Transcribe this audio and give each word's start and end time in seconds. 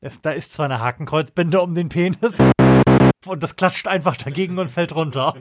Es, 0.00 0.20
da 0.20 0.30
ist 0.30 0.52
zwar 0.52 0.64
eine 0.64 0.80
Hakenkreuzbinde 0.80 1.60
um 1.60 1.74
den 1.74 1.88
Penis 1.88 2.18
und 3.26 3.42
das 3.42 3.54
klatscht 3.54 3.86
einfach 3.86 4.16
dagegen 4.16 4.58
und 4.58 4.70
fällt 4.70 4.94
runter. 4.94 5.34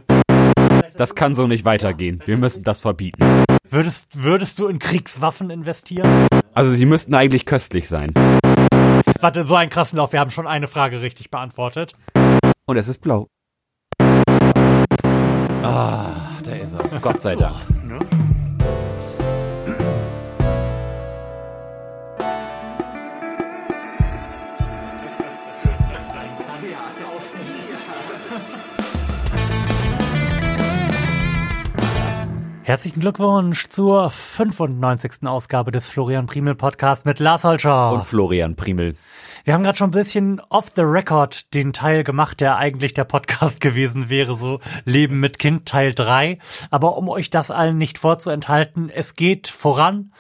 Das 0.96 1.16
kann 1.16 1.34
so 1.34 1.48
nicht 1.48 1.66
weitergehen. 1.66 2.22
Wir 2.26 2.38
müssen 2.38 2.64
das 2.64 2.80
verbieten. 2.80 3.24
Würdest, 3.70 4.24
würdest 4.24 4.60
du 4.60 4.68
in 4.68 4.80
Kriegswaffen 4.80 5.50
investieren? 5.50 6.28
Also 6.54 6.72
sie 6.72 6.86
müssten 6.86 7.14
eigentlich 7.14 7.46
köstlich 7.46 7.88
sein. 7.88 8.14
Warte, 9.22 9.46
so 9.46 9.56
einen 9.56 9.70
krassen 9.70 9.98
Lauf. 9.98 10.14
Wir 10.14 10.20
haben 10.20 10.32
schon 10.32 10.48
eine 10.48 10.68
Frage 10.68 11.02
richtig 11.02 11.32
beantwortet. 11.32 11.96
Und 12.66 12.78
es 12.78 12.88
ist 12.88 13.02
blau. 13.02 13.28
Ah, 15.64 16.14
da 16.44 16.52
ist 16.52 16.76
er. 16.76 17.00
Gott 17.00 17.22
sei 17.22 17.36
Dank. 17.36 17.56
Herzlichen 32.68 33.00
Glückwunsch 33.00 33.70
zur 33.70 34.10
95. 34.10 35.26
Ausgabe 35.26 35.72
des 35.72 35.88
Florian 35.88 36.26
Primel 36.26 36.54
Podcast 36.54 37.06
mit 37.06 37.20
Lars 37.20 37.46
Holscher. 37.46 37.94
Und 37.94 38.04
Florian 38.04 38.58
Primel. 38.58 38.98
Wir 39.46 39.54
haben 39.54 39.64
gerade 39.64 39.78
schon 39.78 39.88
ein 39.88 39.92
bisschen 39.92 40.42
off 40.50 40.66
the 40.76 40.82
record 40.82 41.54
den 41.54 41.72
Teil 41.72 42.04
gemacht, 42.04 42.42
der 42.42 42.58
eigentlich 42.58 42.94
der 42.94 43.06
Podcast 43.06 43.62
gewesen 43.62 44.10
wäre, 44.10 44.36
so 44.36 44.60
Leben 44.84 45.22
mit 45.22 45.40
Kind 45.40 45.66
Teil 45.66 45.94
3. 45.94 46.40
Aber 46.70 46.98
um 46.98 47.08
euch 47.08 47.30
das 47.30 47.52
allen 47.52 47.78
nicht 47.78 48.00
vorzuenthalten, 48.00 48.90
es 48.90 49.16
geht 49.16 49.48
voran. 49.48 50.12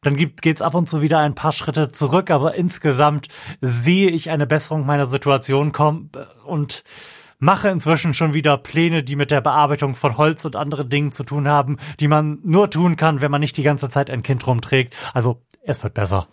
Dann 0.00 0.16
gibt, 0.16 0.42
geht's 0.42 0.60
ab 0.60 0.74
und 0.74 0.88
zu 0.88 1.02
wieder 1.02 1.20
ein 1.20 1.36
paar 1.36 1.52
Schritte 1.52 1.92
zurück, 1.92 2.32
aber 2.32 2.56
insgesamt 2.56 3.28
sehe 3.60 4.10
ich 4.10 4.28
eine 4.28 4.48
Besserung 4.48 4.84
meiner 4.86 5.06
Situation 5.06 5.70
kommen 5.70 6.10
und 6.44 6.82
mache 7.42 7.68
inzwischen 7.68 8.14
schon 8.14 8.34
wieder 8.34 8.56
Pläne, 8.56 9.02
die 9.02 9.16
mit 9.16 9.32
der 9.32 9.40
Bearbeitung 9.40 9.96
von 9.96 10.16
Holz 10.16 10.44
und 10.44 10.54
anderen 10.54 10.88
Dingen 10.88 11.10
zu 11.10 11.24
tun 11.24 11.48
haben, 11.48 11.76
die 11.98 12.06
man 12.06 12.38
nur 12.44 12.70
tun 12.70 12.94
kann, 12.94 13.20
wenn 13.20 13.32
man 13.32 13.40
nicht 13.40 13.56
die 13.56 13.64
ganze 13.64 13.90
Zeit 13.90 14.10
ein 14.10 14.22
Kind 14.22 14.46
rumträgt. 14.46 14.96
Also 15.12 15.42
es 15.64 15.82
wird 15.82 15.94
besser. 15.94 16.28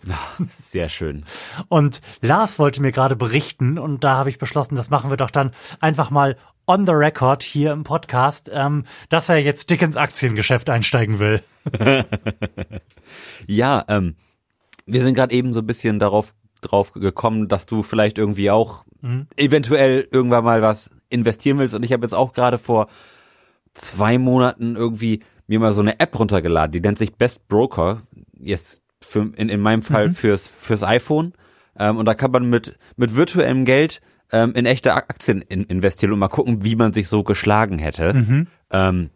Sehr 0.48 0.88
schön. 0.88 1.24
Und 1.68 2.00
Lars 2.20 2.60
wollte 2.60 2.80
mir 2.80 2.92
gerade 2.92 3.16
berichten 3.16 3.76
und 3.76 4.04
da 4.04 4.16
habe 4.16 4.30
ich 4.30 4.38
beschlossen, 4.38 4.76
das 4.76 4.90
machen 4.90 5.10
wir 5.10 5.16
doch 5.16 5.32
dann 5.32 5.50
einfach 5.80 6.10
mal 6.10 6.36
on 6.68 6.86
the 6.86 6.92
record 6.92 7.42
hier 7.42 7.72
im 7.72 7.82
Podcast, 7.82 8.48
ähm, 8.52 8.84
dass 9.08 9.28
er 9.28 9.38
jetzt 9.38 9.68
dick 9.68 9.82
ins 9.82 9.96
Aktiengeschäft 9.96 10.70
einsteigen 10.70 11.18
will. 11.18 11.42
ja, 13.48 13.84
ähm, 13.88 14.14
wir 14.86 15.02
sind 15.02 15.14
gerade 15.14 15.34
eben 15.34 15.54
so 15.54 15.60
ein 15.60 15.66
bisschen 15.66 15.98
darauf 15.98 16.34
drauf 16.60 16.92
gekommen, 16.92 17.48
dass 17.48 17.66
du 17.66 17.82
vielleicht 17.82 18.18
irgendwie 18.18 18.52
auch 18.52 18.84
mhm. 19.00 19.26
eventuell 19.36 20.06
irgendwann 20.12 20.44
mal 20.44 20.62
was 20.62 20.90
investieren 21.10 21.58
willst. 21.58 21.74
Und 21.74 21.84
ich 21.84 21.92
habe 21.92 22.04
jetzt 22.04 22.14
auch 22.14 22.32
gerade 22.32 22.58
vor 22.58 22.88
zwei 23.74 24.18
Monaten 24.18 24.76
irgendwie 24.76 25.20
mir 25.46 25.60
mal 25.60 25.74
so 25.74 25.80
eine 25.80 25.98
App 26.00 26.18
runtergeladen, 26.18 26.72
die 26.72 26.80
nennt 26.80 26.98
sich 26.98 27.14
Best 27.14 27.48
Broker. 27.48 28.02
Jetzt 28.38 28.82
für, 29.02 29.30
in, 29.36 29.48
in 29.48 29.60
meinem 29.60 29.82
Fall 29.82 30.08
mhm. 30.08 30.14
fürs, 30.14 30.46
fürs 30.46 30.82
iPhone. 30.82 31.34
Ähm, 31.78 31.96
und 31.96 32.06
da 32.06 32.14
kann 32.14 32.30
man 32.30 32.48
mit, 32.48 32.78
mit 32.96 33.16
virtuellem 33.16 33.64
Geld 33.64 34.00
ähm, 34.32 34.52
in 34.54 34.66
echte 34.66 34.94
Aktien 34.94 35.42
in, 35.42 35.64
investieren 35.64 36.12
und 36.12 36.18
mal 36.18 36.28
gucken, 36.28 36.64
wie 36.64 36.76
man 36.76 36.92
sich 36.92 37.08
so 37.08 37.24
geschlagen 37.24 37.78
hätte. 37.78 38.14
Mhm. 38.14 38.46
Ähm, 38.70 39.10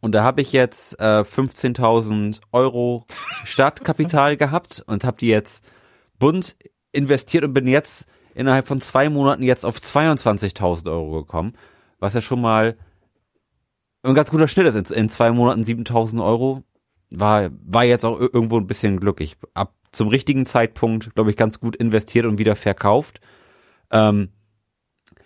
und 0.00 0.14
da 0.14 0.22
habe 0.22 0.40
ich 0.40 0.52
jetzt 0.52 0.98
äh, 0.98 1.20
15.000 1.20 2.40
Euro 2.52 3.04
Startkapital 3.44 4.36
gehabt 4.38 4.82
und 4.86 5.04
habe 5.04 5.18
die 5.18 5.28
jetzt 5.28 5.64
bunt 6.18 6.56
investiert 6.92 7.44
und 7.44 7.52
bin 7.52 7.66
jetzt 7.66 8.06
innerhalb 8.34 8.68
von 8.68 8.80
zwei 8.80 9.08
Monaten 9.08 9.42
jetzt 9.42 9.64
auf 9.64 9.78
22.000 9.78 10.90
Euro 10.90 11.22
gekommen, 11.22 11.54
was 11.98 12.14
ja 12.14 12.20
schon 12.20 12.40
mal 12.40 12.76
ein 14.02 14.14
ganz 14.14 14.30
guter 14.30 14.48
Schnitt 14.48 14.66
ist. 14.66 14.90
In 14.90 15.08
zwei 15.08 15.30
Monaten 15.30 15.62
7.000 15.62 16.24
Euro 16.24 16.62
war, 17.10 17.50
war 17.64 17.84
jetzt 17.84 18.04
auch 18.04 18.18
irgendwo 18.18 18.58
ein 18.58 18.66
bisschen 18.66 19.00
glücklich. 19.00 19.36
Ab 19.54 19.74
zum 19.92 20.08
richtigen 20.08 20.46
Zeitpunkt, 20.46 21.14
glaube 21.14 21.30
ich, 21.30 21.36
ganz 21.36 21.60
gut 21.60 21.76
investiert 21.76 22.26
und 22.26 22.38
wieder 22.38 22.56
verkauft. 22.56 23.20
Ähm, 23.90 24.30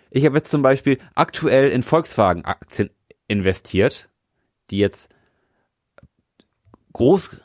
ich 0.09 0.25
habe 0.25 0.37
jetzt 0.37 0.49
zum 0.49 0.61
Beispiel 0.61 0.97
aktuell 1.13 1.69
in 1.69 1.83
Volkswagen-Aktien 1.83 2.89
investiert, 3.27 4.09
die 4.71 4.77
jetzt 4.77 5.09
groß, 6.93 7.37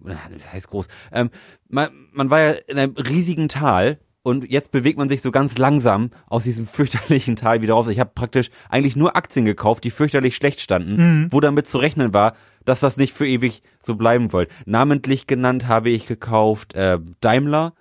das 0.00 0.52
heißt 0.52 0.68
groß, 0.68 0.88
ähm, 1.12 1.30
man, 1.68 2.08
man 2.12 2.30
war 2.30 2.40
ja 2.40 2.50
in 2.50 2.78
einem 2.78 2.94
riesigen 2.96 3.48
Tal 3.48 4.00
und 4.24 4.50
jetzt 4.50 4.72
bewegt 4.72 4.96
man 4.96 5.10
sich 5.10 5.20
so 5.20 5.30
ganz 5.30 5.58
langsam 5.58 6.10
aus 6.26 6.44
diesem 6.44 6.66
fürchterlichen 6.66 7.36
Tal 7.36 7.60
wieder 7.60 7.74
raus. 7.74 7.88
Ich 7.88 8.00
habe 8.00 8.10
praktisch 8.14 8.50
eigentlich 8.70 8.96
nur 8.96 9.16
Aktien 9.16 9.44
gekauft, 9.44 9.84
die 9.84 9.90
fürchterlich 9.90 10.34
schlecht 10.34 10.62
standen, 10.62 10.96
mhm. 10.96 11.28
wo 11.30 11.40
damit 11.40 11.68
zu 11.68 11.76
rechnen 11.76 12.14
war, 12.14 12.34
dass 12.64 12.80
das 12.80 12.96
nicht 12.96 13.12
für 13.12 13.28
ewig 13.28 13.62
so 13.82 13.96
bleiben 13.96 14.32
wollte. 14.32 14.54
Namentlich 14.64 15.26
genannt 15.26 15.68
habe 15.68 15.90
ich 15.90 16.06
gekauft 16.06 16.72
äh, 16.74 16.98
Daimler, 17.20 17.74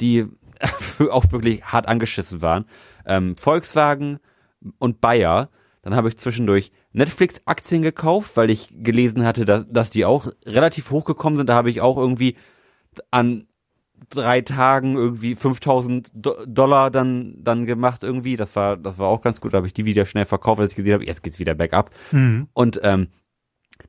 die 0.00 0.26
auch 1.10 1.30
wirklich 1.30 1.62
hart 1.62 1.86
angeschissen 1.86 2.42
waren, 2.42 2.64
ähm, 3.06 3.36
Volkswagen 3.36 4.18
und 4.78 5.00
Bayer. 5.00 5.50
Dann 5.82 5.94
habe 5.94 6.08
ich 6.08 6.18
zwischendurch 6.18 6.72
Netflix-Aktien 6.94 7.82
gekauft, 7.82 8.36
weil 8.36 8.50
ich 8.50 8.70
gelesen 8.72 9.24
hatte, 9.24 9.44
dass, 9.44 9.64
dass 9.70 9.90
die 9.90 10.04
auch 10.04 10.32
relativ 10.44 10.90
hochgekommen 10.90 11.36
sind. 11.36 11.48
Da 11.48 11.54
habe 11.54 11.70
ich 11.70 11.80
auch 11.80 11.96
irgendwie 11.96 12.36
an 13.12 13.46
drei 14.10 14.40
Tagen 14.40 14.96
irgendwie 14.96 15.34
5000 15.34 16.10
Dollar 16.14 16.90
dann 16.90 17.34
dann 17.38 17.66
gemacht 17.66 18.02
irgendwie. 18.02 18.36
Das 18.36 18.56
war 18.56 18.76
das 18.76 18.98
war 18.98 19.08
auch 19.08 19.20
ganz 19.20 19.40
gut. 19.40 19.52
Da 19.52 19.58
habe 19.58 19.66
ich 19.66 19.74
die 19.74 19.84
wieder 19.84 20.06
schnell 20.06 20.26
verkauft, 20.26 20.60
als 20.60 20.72
ich 20.72 20.76
gesehen 20.76 20.94
habe, 20.94 21.06
jetzt 21.06 21.22
geht's 21.22 21.38
wieder 21.38 21.54
bergab. 21.54 21.90
Mhm. 22.12 22.48
Und 22.52 22.80
ähm, 22.82 23.08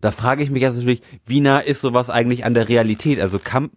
da 0.01 0.11
frage 0.11 0.43
ich 0.43 0.49
mich 0.49 0.61
jetzt 0.61 0.75
natürlich, 0.75 1.01
wie 1.25 1.41
nah 1.41 1.59
ist 1.59 1.81
sowas 1.81 2.09
eigentlich 2.09 2.45
an 2.45 2.53
der 2.53 2.69
Realität? 2.69 3.19
Also 3.19 3.39
kann 3.39 3.69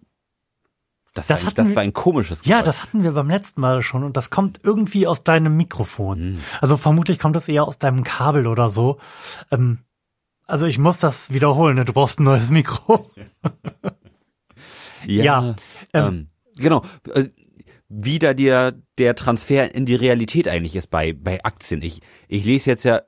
das, 1.14 1.26
das, 1.26 1.44
war, 1.44 1.52
das 1.52 1.74
war 1.74 1.82
ein 1.82 1.92
komisches 1.92 2.42
Geräusch. 2.42 2.58
Ja, 2.58 2.62
das 2.62 2.82
hatten 2.82 3.02
wir 3.02 3.12
beim 3.12 3.28
letzten 3.28 3.60
Mal 3.60 3.82
schon 3.82 4.04
und 4.04 4.16
das 4.16 4.30
kommt 4.30 4.60
irgendwie 4.62 5.08
aus 5.08 5.24
deinem 5.24 5.56
Mikrofon. 5.56 6.32
Mhm. 6.32 6.38
Also 6.60 6.76
vermutlich 6.76 7.18
kommt 7.18 7.34
das 7.34 7.48
eher 7.48 7.64
aus 7.64 7.78
deinem 7.78 8.04
Kabel 8.04 8.46
oder 8.46 8.70
so. 8.70 8.98
Ähm, 9.50 9.78
also 10.46 10.66
ich 10.66 10.78
muss 10.78 10.98
das 10.98 11.32
wiederholen, 11.32 11.76
ne? 11.76 11.84
du 11.84 11.92
brauchst 11.92 12.20
ein 12.20 12.24
neues 12.24 12.50
Mikro. 12.50 13.10
ja, 15.06 15.24
ja 15.24 15.56
ähm, 15.92 16.04
ähm, 16.06 16.28
genau. 16.56 16.82
Also, 17.12 17.28
wie 17.88 18.18
da 18.20 18.34
dir 18.34 18.80
der 18.98 19.14
Transfer 19.16 19.74
in 19.74 19.84
die 19.84 19.96
Realität 19.96 20.46
eigentlich 20.46 20.76
ist 20.76 20.90
bei, 20.90 21.12
bei 21.12 21.42
Aktien. 21.42 21.82
Ich, 21.82 22.00
ich 22.28 22.44
lese 22.44 22.70
jetzt 22.70 22.84
ja, 22.84 23.02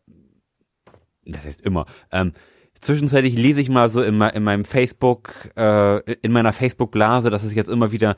das 1.25 1.45
heißt 1.45 1.61
immer, 1.61 1.87
ähm, 2.11 2.33
zwischenzeitlich 2.81 3.37
lese 3.37 3.61
ich 3.61 3.71
mal 3.71 3.89
so 3.91 4.03
in, 4.03 4.21
in 4.21 4.43
meinem 4.43 4.65
Facebook, 4.65 5.51
äh, 5.57 5.99
in 6.15 6.33
meiner 6.33 6.53
Facebook-Blase, 6.53 7.31
dass 7.31 7.45
es 7.45 7.55
jetzt 7.55 7.71
immer 7.71 7.93
wieder 7.93 8.17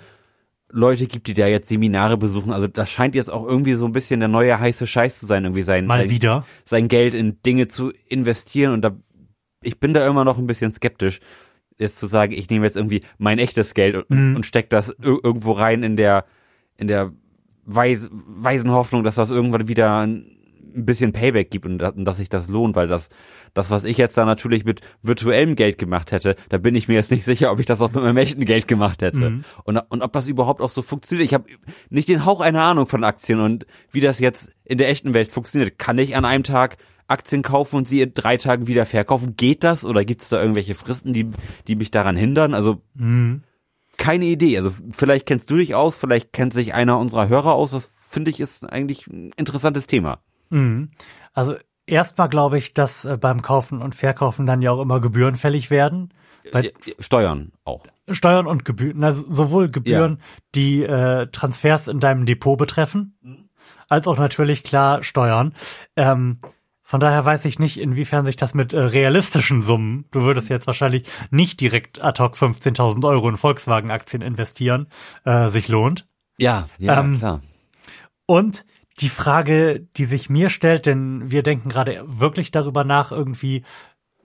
Leute 0.70 1.06
gibt, 1.06 1.26
die 1.26 1.34
da 1.34 1.46
jetzt 1.46 1.68
Seminare 1.68 2.16
besuchen. 2.16 2.52
Also 2.52 2.66
das 2.66 2.90
scheint 2.90 3.14
jetzt 3.14 3.30
auch 3.30 3.46
irgendwie 3.46 3.74
so 3.74 3.84
ein 3.84 3.92
bisschen 3.92 4.20
der 4.20 4.28
neue 4.28 4.58
heiße 4.58 4.86
Scheiß 4.86 5.20
zu 5.20 5.26
sein, 5.26 5.44
irgendwie 5.44 5.62
sein, 5.62 5.86
mal 5.86 6.10
wieder 6.10 6.46
sein 6.64 6.88
Geld 6.88 7.14
in 7.14 7.42
Dinge 7.42 7.66
zu 7.66 7.92
investieren. 8.08 8.72
Und 8.72 8.82
da, 8.82 8.96
ich 9.62 9.78
bin 9.78 9.94
da 9.94 10.06
immer 10.06 10.24
noch 10.24 10.38
ein 10.38 10.46
bisschen 10.46 10.72
skeptisch, 10.72 11.20
jetzt 11.78 11.98
zu 11.98 12.06
sagen, 12.06 12.32
ich 12.32 12.48
nehme 12.50 12.64
jetzt 12.64 12.76
irgendwie 12.76 13.02
mein 13.18 13.38
echtes 13.38 13.74
Geld 13.74 13.96
und, 13.96 14.10
mhm. 14.10 14.36
und 14.36 14.46
steck 14.46 14.70
das 14.70 14.94
irgendwo 15.00 15.52
rein 15.52 15.82
in 15.82 15.96
der, 15.96 16.24
in 16.76 16.86
der 16.86 17.12
weis, 17.64 18.08
weisen 18.10 18.70
Hoffnung, 18.70 19.04
dass 19.04 19.16
das 19.16 19.30
irgendwann 19.30 19.68
wieder 19.68 20.00
ein 20.00 20.36
bisschen 20.74 21.12
Payback 21.12 21.50
gibt 21.50 21.66
und, 21.66 21.82
und 21.82 22.04
dass 22.04 22.18
sich 22.18 22.28
das 22.28 22.48
lohnt, 22.48 22.76
weil 22.76 22.88
das 22.88 23.08
das, 23.54 23.70
was 23.70 23.84
ich 23.84 23.96
jetzt 23.96 24.16
da 24.16 24.24
natürlich 24.24 24.64
mit 24.64 24.80
virtuellem 25.02 25.54
Geld 25.54 25.78
gemacht 25.78 26.10
hätte, 26.10 26.34
da 26.48 26.58
bin 26.58 26.74
ich 26.74 26.88
mir 26.88 26.94
jetzt 26.94 27.12
nicht 27.12 27.24
sicher, 27.24 27.52
ob 27.52 27.60
ich 27.60 27.66
das 27.66 27.80
auch 27.80 27.92
mit 27.92 28.02
meinem 28.02 28.16
echten 28.16 28.44
Geld 28.44 28.66
gemacht 28.66 29.00
hätte. 29.00 29.30
Mhm. 29.30 29.44
Und, 29.62 29.78
und 29.78 30.02
ob 30.02 30.12
das 30.12 30.26
überhaupt 30.26 30.60
auch 30.60 30.70
so 30.70 30.82
funktioniert. 30.82 31.26
Ich 31.26 31.34
habe 31.34 31.46
nicht 31.88 32.08
den 32.08 32.24
Hauch 32.24 32.40
einer 32.40 32.62
Ahnung 32.62 32.86
von 32.86 33.04
Aktien 33.04 33.40
und 33.40 33.64
wie 33.92 34.00
das 34.00 34.18
jetzt 34.18 34.50
in 34.64 34.78
der 34.78 34.88
echten 34.88 35.14
Welt 35.14 35.30
funktioniert. 35.30 35.78
Kann 35.78 35.98
ich 35.98 36.16
an 36.16 36.24
einem 36.24 36.42
Tag 36.42 36.76
Aktien 37.06 37.42
kaufen 37.42 37.76
und 37.76 37.88
sie 37.88 38.00
in 38.00 38.14
drei 38.14 38.36
Tagen 38.36 38.66
wieder 38.66 38.86
verkaufen? 38.86 39.36
Geht 39.36 39.64
das? 39.64 39.84
Oder 39.84 40.04
gibt 40.04 40.22
es 40.22 40.28
da 40.28 40.40
irgendwelche 40.40 40.74
Fristen, 40.74 41.12
die, 41.12 41.30
die 41.68 41.76
mich 41.76 41.90
daran 41.90 42.16
hindern? 42.16 42.54
Also 42.54 42.82
mhm. 42.94 43.42
keine 43.96 44.26
Idee. 44.26 44.58
Also 44.58 44.72
vielleicht 44.90 45.26
kennst 45.26 45.50
du 45.50 45.56
dich 45.56 45.74
aus, 45.74 45.96
vielleicht 45.96 46.32
kennt 46.32 46.52
sich 46.52 46.74
einer 46.74 46.98
unserer 46.98 47.28
Hörer 47.28 47.54
aus. 47.54 47.72
Das 47.72 47.92
finde 47.98 48.30
ich 48.30 48.40
ist 48.40 48.64
eigentlich 48.64 49.06
ein 49.06 49.30
interessantes 49.36 49.86
Thema. 49.86 50.20
Mhm. 50.50 50.88
Also 51.32 51.56
Erstmal 51.86 52.28
glaube 52.28 52.56
ich, 52.56 52.72
dass 52.72 53.04
äh, 53.04 53.18
beim 53.18 53.42
Kaufen 53.42 53.82
und 53.82 53.94
Verkaufen 53.94 54.46
dann 54.46 54.62
ja 54.62 54.70
auch 54.70 54.80
immer 54.80 55.00
Gebühren 55.00 55.36
fällig 55.36 55.70
werden. 55.70 56.14
Bei 56.50 56.72
Steuern 56.98 57.52
auch. 57.64 57.86
Steuern 58.10 58.46
und 58.46 58.64
Gebühren, 58.64 59.02
also 59.04 59.30
sowohl 59.30 59.70
Gebühren, 59.70 60.18
ja. 60.18 60.26
die 60.54 60.82
äh, 60.82 61.26
Transfers 61.28 61.88
in 61.88 62.00
deinem 62.00 62.26
Depot 62.26 62.58
betreffen, 62.58 63.16
mhm. 63.22 63.48
als 63.88 64.06
auch 64.06 64.18
natürlich 64.18 64.62
klar 64.62 65.02
Steuern. 65.02 65.54
Ähm, 65.96 66.38
von 66.86 67.00
daher 67.00 67.24
weiß 67.24 67.46
ich 67.46 67.58
nicht, 67.58 67.80
inwiefern 67.80 68.26
sich 68.26 68.36
das 68.36 68.52
mit 68.52 68.74
äh, 68.74 68.78
realistischen 68.78 69.62
Summen, 69.62 70.04
du 70.10 70.22
würdest 70.22 70.50
jetzt 70.50 70.66
wahrscheinlich 70.66 71.06
nicht 71.30 71.60
direkt 71.60 72.04
ad 72.04 72.22
hoc 72.22 72.36
15.000 72.36 73.08
Euro 73.08 73.30
in 73.30 73.38
Volkswagen-Aktien 73.38 74.20
investieren, 74.20 74.86
äh, 75.24 75.48
sich 75.48 75.68
lohnt. 75.68 76.06
Ja, 76.36 76.68
ja, 76.78 77.00
Ähm, 77.00 77.18
klar. 77.18 77.40
Und 78.26 78.66
die 79.00 79.08
Frage, 79.08 79.80
die 79.96 80.04
sich 80.04 80.28
mir 80.28 80.50
stellt, 80.50 80.84
denn 80.84 81.30
wir 81.30 81.42
denken 81.42 81.70
gerade 81.70 82.04
wirklich 82.06 82.50
darüber 82.50 82.84
nach, 82.84 83.12
irgendwie, 83.12 83.64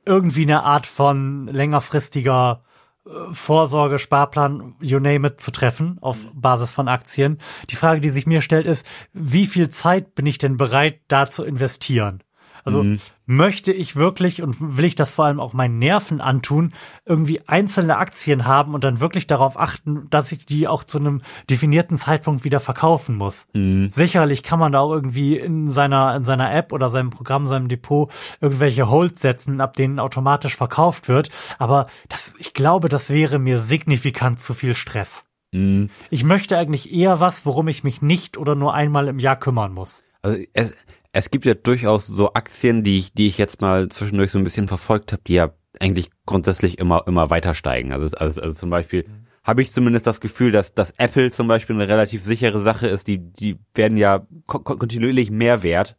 irgendwie 0.05 0.43
eine 0.43 0.63
Art 0.63 0.85
von 0.85 1.47
längerfristiger 1.47 2.63
äh, 3.05 3.09
Vorsorge, 3.31 3.99
Sparplan, 3.99 4.75
you 4.81 4.99
name 4.99 5.27
it, 5.27 5.39
zu 5.39 5.51
treffen 5.51 5.97
auf 6.01 6.17
Basis 6.33 6.73
von 6.73 6.89
Aktien. 6.89 7.37
Die 7.69 7.77
Frage, 7.77 8.01
die 8.01 8.09
sich 8.09 8.27
mir 8.27 8.41
stellt, 8.41 8.65
ist, 8.65 8.85
wie 9.13 9.45
viel 9.45 9.69
Zeit 9.69 10.13
bin 10.13 10.25
ich 10.25 10.39
denn 10.39 10.57
bereit, 10.57 10.99
da 11.07 11.29
zu 11.29 11.45
investieren? 11.45 12.21
Also 12.69 13.03
möchte 13.25 13.71
ich 13.71 13.95
wirklich 13.95 14.41
und 14.41 14.77
will 14.77 14.85
ich 14.85 14.95
das 14.95 15.11
vor 15.11 15.25
allem 15.25 15.39
auch 15.39 15.53
meinen 15.53 15.77
Nerven 15.77 16.19
antun, 16.19 16.73
irgendwie 17.05 17.41
einzelne 17.47 17.97
Aktien 17.97 18.45
haben 18.45 18.73
und 18.73 18.83
dann 18.83 18.99
wirklich 18.99 19.27
darauf 19.27 19.59
achten, 19.59 20.07
dass 20.09 20.31
ich 20.31 20.45
die 20.45 20.67
auch 20.67 20.83
zu 20.83 20.97
einem 20.97 21.21
definierten 21.49 21.97
Zeitpunkt 21.97 22.43
wieder 22.43 22.59
verkaufen 22.59 23.15
muss. 23.15 23.47
Sicherlich 23.91 24.41
kann 24.41 24.57
man 24.57 24.71
da 24.71 24.79
auch 24.79 24.91
irgendwie 24.91 25.37
in 25.37 25.69
seiner, 25.69 26.15
in 26.15 26.25
seiner 26.25 26.51
App 26.53 26.73
oder 26.73 26.89
seinem 26.89 27.11
Programm, 27.11 27.45
seinem 27.45 27.67
Depot 27.67 28.11
irgendwelche 28.41 28.89
Holds 28.89 29.21
setzen, 29.21 29.61
ab 29.61 29.75
denen 29.75 29.99
automatisch 29.99 30.55
verkauft 30.55 31.07
wird. 31.07 31.29
Aber 31.59 31.87
das, 32.07 32.33
ich 32.39 32.53
glaube, 32.53 32.89
das 32.89 33.09
wäre 33.11 33.37
mir 33.37 33.59
signifikant 33.59 34.39
zu 34.39 34.53
viel 34.53 34.75
Stress. 34.75 35.23
Mhm. 35.51 35.89
Ich 36.09 36.23
möchte 36.23 36.57
eigentlich 36.57 36.91
eher 36.91 37.19
was, 37.19 37.45
worum 37.45 37.67
ich 37.67 37.83
mich 37.83 38.01
nicht 38.01 38.37
oder 38.37 38.55
nur 38.55 38.73
einmal 38.73 39.07
im 39.07 39.19
Jahr 39.19 39.35
kümmern 39.35 39.73
muss. 39.73 40.03
Also 40.21 40.39
es, 40.53 40.73
es 41.11 41.31
gibt 41.31 41.45
ja 41.45 41.53
durchaus 41.53 42.07
so 42.07 42.33
Aktien, 42.33 42.83
die 42.83 42.99
ich, 42.99 43.13
die 43.13 43.27
ich 43.27 43.37
jetzt 43.37 43.61
mal 43.61 43.89
zwischendurch 43.89 44.31
so 44.31 44.37
ein 44.37 44.43
bisschen 44.43 44.67
verfolgt 44.67 45.11
habe, 45.11 45.23
die 45.25 45.33
ja 45.33 45.53
eigentlich 45.79 46.09
grundsätzlich 46.25 46.77
immer, 46.77 47.03
immer 47.07 47.29
weiter 47.29 47.53
steigen. 47.53 47.93
Also, 47.93 48.15
also, 48.17 48.41
also 48.41 48.53
zum 48.55 48.69
Beispiel 48.69 49.05
habe 49.43 49.61
ich 49.61 49.71
zumindest 49.71 50.05
das 50.05 50.21
Gefühl, 50.21 50.51
dass, 50.51 50.73
dass 50.73 50.91
Apple 50.97 51.31
zum 51.31 51.47
Beispiel 51.47 51.75
eine 51.75 51.87
relativ 51.87 52.23
sichere 52.23 52.61
Sache 52.61 52.87
ist. 52.87 53.07
Die, 53.07 53.17
die 53.17 53.57
werden 53.73 53.97
ja 53.97 54.27
ko 54.45 54.59
ko- 54.59 54.77
kontinuierlich 54.77 55.31
mehr 55.31 55.63
wert. 55.63 55.97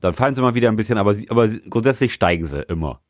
Dann 0.00 0.14
fallen 0.14 0.34
sie 0.34 0.42
mal 0.42 0.54
wieder 0.54 0.68
ein 0.68 0.76
bisschen, 0.76 0.98
aber, 0.98 1.14
sie, 1.14 1.30
aber 1.30 1.46
grundsätzlich 1.48 2.12
steigen 2.12 2.46
sie 2.46 2.62
immer. 2.62 3.00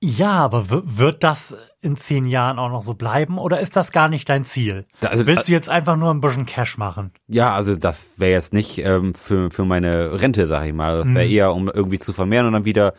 Ja, 0.00 0.30
aber 0.32 0.64
wird 0.68 1.24
das 1.24 1.56
in 1.80 1.96
zehn 1.96 2.24
Jahren 2.24 2.58
auch 2.60 2.68
noch 2.68 2.82
so 2.82 2.94
bleiben 2.94 3.36
oder 3.36 3.58
ist 3.60 3.74
das 3.74 3.90
gar 3.90 4.08
nicht 4.08 4.28
dein 4.28 4.44
Ziel? 4.44 4.86
Also- 5.02 5.26
Willst 5.26 5.48
du 5.48 5.52
jetzt 5.52 5.68
einfach 5.68 5.96
nur 5.96 6.10
ein 6.14 6.20
bisschen 6.20 6.46
Cash 6.46 6.78
machen? 6.78 7.10
Ja, 7.26 7.52
also 7.54 7.74
das 7.74 8.10
wäre 8.18 8.30
jetzt 8.32 8.52
nicht 8.52 8.78
ähm, 8.78 9.12
für, 9.14 9.50
für 9.50 9.64
meine 9.64 10.20
Rente, 10.20 10.46
sag 10.46 10.66
ich 10.66 10.72
mal. 10.72 10.98
Das 10.98 11.06
wäre 11.14 11.26
eher, 11.26 11.52
um 11.52 11.68
irgendwie 11.68 11.98
zu 11.98 12.12
vermehren 12.12 12.46
und 12.46 12.52
dann 12.52 12.64
wieder 12.64 12.94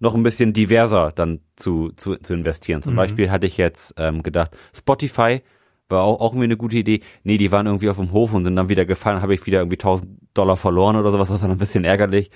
noch 0.00 0.14
ein 0.14 0.22
bisschen 0.22 0.52
diverser 0.54 1.12
dann 1.12 1.40
zu, 1.56 1.90
zu, 1.96 2.16
zu 2.16 2.32
investieren. 2.32 2.80
Zum 2.82 2.94
Beispiel 2.96 3.30
hatte 3.30 3.46
ich 3.46 3.56
jetzt 3.58 3.94
ähm, 3.98 4.22
gedacht, 4.22 4.56
Spotify 4.74 5.42
war 5.90 6.02
auch, 6.04 6.20
auch 6.20 6.32
irgendwie 6.32 6.44
eine 6.44 6.56
gute 6.56 6.76
Idee. 6.78 7.00
Nee, 7.24 7.36
die 7.36 7.50
waren 7.52 7.66
irgendwie 7.66 7.90
auf 7.90 7.96
dem 7.96 8.12
Hof 8.12 8.32
und 8.32 8.44
sind 8.44 8.56
dann 8.56 8.68
wieder 8.70 8.84
gefallen, 8.86 9.20
habe 9.20 9.34
ich 9.34 9.44
wieder 9.46 9.58
irgendwie 9.58 9.76
1000 9.78 10.18
Dollar 10.34 10.56
verloren 10.56 10.96
oder 10.96 11.10
sowas, 11.10 11.28
das 11.28 11.40
war 11.42 11.48
dann 11.48 11.56
ein 11.56 11.58
bisschen 11.60 11.84
ärgerlich. 11.84 12.30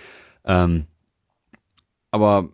Ähm, 0.44 0.86
aber 2.10 2.48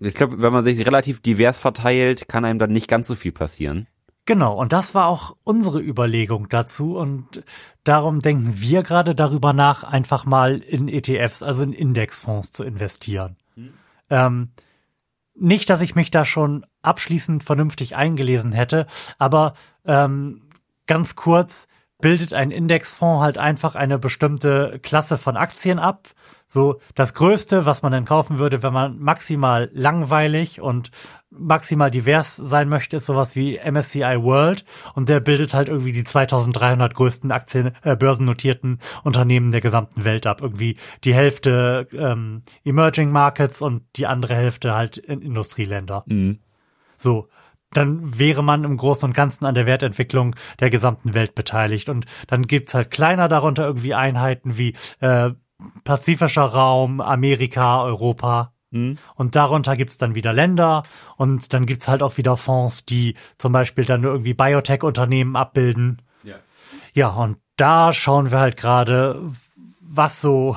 ich 0.00 0.14
glaube, 0.14 0.40
wenn 0.40 0.52
man 0.52 0.64
sich 0.64 0.84
relativ 0.86 1.20
divers 1.20 1.60
verteilt, 1.60 2.28
kann 2.28 2.44
einem 2.44 2.58
dann 2.58 2.72
nicht 2.72 2.88
ganz 2.88 3.06
so 3.06 3.14
viel 3.14 3.32
passieren. 3.32 3.86
Genau, 4.26 4.54
und 4.54 4.72
das 4.72 4.94
war 4.94 5.06
auch 5.06 5.36
unsere 5.44 5.80
Überlegung 5.80 6.48
dazu 6.48 6.96
und 6.96 7.42
darum 7.84 8.20
denken 8.20 8.54
wir 8.56 8.82
gerade 8.82 9.14
darüber 9.14 9.52
nach, 9.52 9.82
einfach 9.82 10.24
mal 10.24 10.58
in 10.58 10.88
ETFs, 10.88 11.42
also 11.42 11.62
in 11.62 11.72
Indexfonds 11.72 12.52
zu 12.52 12.62
investieren. 12.64 13.36
Ähm, 14.08 14.50
nicht, 15.34 15.70
dass 15.70 15.80
ich 15.80 15.94
mich 15.94 16.10
da 16.10 16.24
schon 16.24 16.66
abschließend 16.82 17.42
vernünftig 17.42 17.96
eingelesen 17.96 18.52
hätte, 18.52 18.86
aber 19.18 19.54
ähm, 19.84 20.42
ganz 20.86 21.16
kurz 21.16 21.66
bildet 22.00 22.34
ein 22.34 22.50
Indexfonds 22.50 23.22
halt 23.22 23.38
einfach 23.38 23.74
eine 23.74 23.98
bestimmte 23.98 24.80
Klasse 24.82 25.18
von 25.18 25.36
Aktien 25.36 25.78
ab. 25.78 26.08
So 26.52 26.80
das 26.96 27.14
Größte, 27.14 27.64
was 27.64 27.82
man 27.82 27.92
dann 27.92 28.04
kaufen 28.04 28.40
würde, 28.40 28.64
wenn 28.64 28.72
man 28.72 28.98
maximal 28.98 29.70
langweilig 29.72 30.60
und 30.60 30.90
maximal 31.30 31.92
divers 31.92 32.34
sein 32.34 32.68
möchte, 32.68 32.96
ist 32.96 33.06
sowas 33.06 33.36
wie 33.36 33.56
MSCI 33.56 34.20
World 34.20 34.64
und 34.94 35.08
der 35.08 35.20
bildet 35.20 35.54
halt 35.54 35.68
irgendwie 35.68 35.92
die 35.92 36.02
2300 36.02 36.92
größten 36.92 37.30
Aktien, 37.30 37.70
äh, 37.84 37.94
börsennotierten 37.94 38.80
Unternehmen 39.04 39.52
der 39.52 39.60
gesamten 39.60 40.04
Welt 40.04 40.26
ab. 40.26 40.40
Irgendwie 40.42 40.74
die 41.04 41.14
Hälfte 41.14 41.86
ähm, 41.92 42.42
Emerging 42.64 43.12
Markets 43.12 43.62
und 43.62 43.84
die 43.94 44.08
andere 44.08 44.34
Hälfte 44.34 44.74
halt 44.74 44.96
in 44.96 45.22
Industrieländer. 45.22 46.02
So, 46.96 47.28
dann 47.72 48.18
wäre 48.18 48.42
man 48.42 48.64
im 48.64 48.76
Großen 48.76 49.08
und 49.08 49.14
Ganzen 49.14 49.46
an 49.46 49.54
der 49.54 49.66
Wertentwicklung 49.66 50.34
der 50.58 50.70
gesamten 50.70 51.14
Welt 51.14 51.36
beteiligt. 51.36 51.88
Und 51.88 52.06
dann 52.26 52.48
gibt's 52.48 52.74
halt 52.74 52.90
kleiner 52.90 53.28
darunter 53.28 53.64
irgendwie 53.64 53.94
Einheiten 53.94 54.58
wie 54.58 54.74
äh, 54.98 55.30
Pazifischer 55.84 56.44
Raum, 56.44 57.00
Amerika, 57.00 57.82
Europa. 57.82 58.52
Und 58.72 59.34
darunter 59.34 59.76
gibt's 59.76 59.98
dann 59.98 60.14
wieder 60.14 60.32
Länder 60.32 60.84
und 61.16 61.52
dann 61.52 61.66
gibt's 61.66 61.88
halt 61.88 62.04
auch 62.04 62.18
wieder 62.18 62.36
Fonds, 62.36 62.84
die 62.84 63.16
zum 63.36 63.50
Beispiel 63.50 63.84
dann 63.84 64.04
irgendwie 64.04 64.32
Biotech-Unternehmen 64.32 65.34
abbilden. 65.34 66.02
Ja. 66.22 66.36
Ja, 66.94 67.08
und 67.08 67.38
da 67.56 67.92
schauen 67.92 68.30
wir 68.30 68.38
halt 68.38 68.56
gerade, 68.56 69.20
was 69.80 70.20
so 70.20 70.56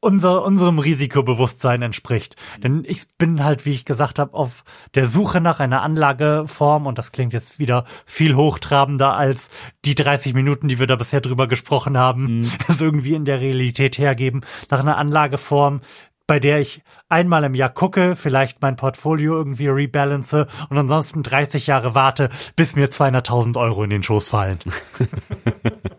unser, 0.00 0.44
unserem 0.44 0.78
Risikobewusstsein 0.78 1.82
entspricht. 1.82 2.36
Denn 2.62 2.84
ich 2.86 3.02
bin 3.18 3.42
halt, 3.42 3.66
wie 3.66 3.72
ich 3.72 3.84
gesagt 3.84 4.18
habe, 4.18 4.34
auf 4.34 4.64
der 4.94 5.06
Suche 5.06 5.40
nach 5.40 5.60
einer 5.60 5.82
Anlageform 5.82 6.86
und 6.86 6.98
das 6.98 7.12
klingt 7.12 7.32
jetzt 7.32 7.58
wieder 7.58 7.84
viel 8.06 8.34
hochtrabender 8.36 9.14
als 9.14 9.50
die 9.84 9.94
30 9.94 10.34
Minuten, 10.34 10.68
die 10.68 10.78
wir 10.78 10.86
da 10.86 10.96
bisher 10.96 11.20
drüber 11.20 11.48
gesprochen 11.48 11.98
haben, 11.98 12.42
es 12.68 12.80
irgendwie 12.80 13.14
in 13.14 13.24
der 13.24 13.40
Realität 13.40 13.98
hergeben, 13.98 14.42
nach 14.70 14.80
einer 14.80 14.96
Anlageform, 14.96 15.80
bei 16.28 16.38
der 16.38 16.60
ich 16.60 16.82
einmal 17.08 17.42
im 17.44 17.54
Jahr 17.54 17.70
gucke, 17.70 18.14
vielleicht 18.14 18.60
mein 18.60 18.76
Portfolio 18.76 19.34
irgendwie 19.34 19.68
rebalance 19.68 20.46
und 20.68 20.76
ansonsten 20.76 21.22
30 21.22 21.66
Jahre 21.66 21.94
warte, 21.94 22.28
bis 22.54 22.76
mir 22.76 22.90
200.000 22.90 23.58
Euro 23.58 23.82
in 23.82 23.90
den 23.90 24.02
Schoß 24.02 24.28
fallen. 24.28 24.58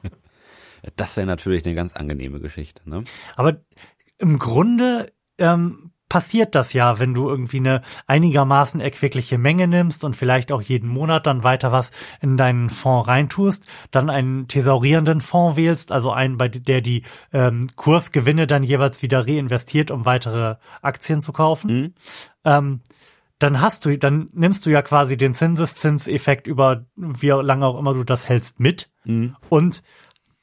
Das 0.96 1.18
wäre 1.18 1.28
natürlich 1.28 1.66
eine 1.66 1.76
ganz 1.76 1.94
angenehme 1.94 2.40
Geschichte. 2.40 2.88
Ne? 2.90 3.04
Aber 3.36 3.58
im 4.18 4.38
Grunde 4.40 5.12
ähm, 5.38 5.92
passiert 6.10 6.56
das 6.56 6.74
ja, 6.74 7.00
wenn 7.00 7.14
du 7.14 7.30
irgendwie 7.30 7.58
eine 7.58 7.82
einigermaßen 8.08 8.82
erquickliche 8.82 9.38
Menge 9.38 9.68
nimmst 9.68 10.04
und 10.04 10.16
vielleicht 10.16 10.52
auch 10.52 10.62
jeden 10.62 10.90
Monat 10.90 11.28
dann 11.28 11.44
weiter 11.44 11.72
was 11.72 11.92
in 12.20 12.36
deinen 12.36 12.70
Fonds 12.70 13.08
reintust, 13.08 13.66
dann 13.92 14.10
einen 14.10 14.48
thesaurierenden 14.48 15.22
Fonds 15.22 15.56
wählst, 15.56 15.92
also 15.92 16.12
einen, 16.12 16.38
bei 16.38 16.50
der 16.50 16.82
die 16.82 17.04
ähm, 17.32 17.70
Kursgewinne 17.76 18.48
dann 18.48 18.64
jeweils 18.64 19.04
wieder 19.04 19.26
reinvestiert, 19.26 19.92
um 19.92 20.06
weitere 20.06 20.56
Aktien 20.82 21.22
zu 21.22 21.32
kaufen. 21.32 21.94
Ähm, 22.44 22.82
dann 23.38 23.62
hast 23.62 23.86
du, 23.86 23.98
dann 23.98 24.30
nimmst 24.34 24.66
du 24.66 24.70
ja 24.70 24.82
quasi 24.82 25.16
den 25.16 25.34
Zinseszinseffekt 25.34 26.48
über 26.48 26.86
wie 26.96 27.30
lange 27.30 27.66
auch 27.66 27.80
immer 27.80 27.94
du 27.94 28.04
das 28.04 28.28
hältst 28.28 28.60
mit 28.60 28.92
und 29.48 29.82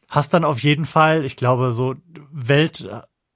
hast 0.09 0.35
dann 0.35 0.45
auf 0.45 0.61
jeden 0.63 0.85
Fall, 0.85 1.25
ich 1.25 1.37
glaube, 1.37 1.73
so 1.73 1.95
Welt 2.31 2.89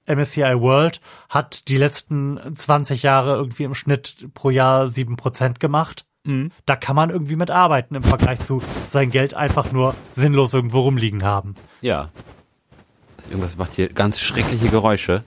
MSCI 0.07 0.59
World 0.59 0.99
hat 1.29 1.67
die 1.67 1.77
letzten 1.77 2.39
20 2.55 3.03
Jahre 3.03 3.35
irgendwie 3.35 3.63
im 3.63 3.75
Schnitt 3.75 4.29
pro 4.33 4.49
Jahr 4.49 4.85
7% 4.85 5.59
gemacht. 5.59 6.05
Da 6.65 6.75
kann 6.75 6.95
man 6.95 7.09
irgendwie 7.09 7.35
mit 7.35 7.49
arbeiten 7.49 7.95
im 7.95 8.03
Vergleich 8.03 8.39
zu 8.41 8.61
sein 8.89 9.09
Geld 9.09 9.33
einfach 9.33 9.71
nur 9.71 9.95
sinnlos 10.13 10.53
irgendwo 10.53 10.81
rumliegen 10.81 11.23
haben. 11.23 11.55
Ja. 11.81 12.09
Also 13.17 13.31
irgendwas 13.31 13.57
macht 13.57 13.73
hier 13.73 13.89
ganz 13.91 14.19
schreckliche 14.19 14.69
Geräusche. 14.69 15.23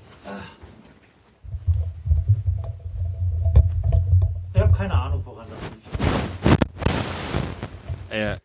Ich 4.52 4.60
habe 4.60 4.72
keine 4.72 4.94
Ahnung, 4.94 5.20
woran 5.24 5.46
das 5.50 5.58
liegt. 6.50 6.64
Äh, 8.10 8.36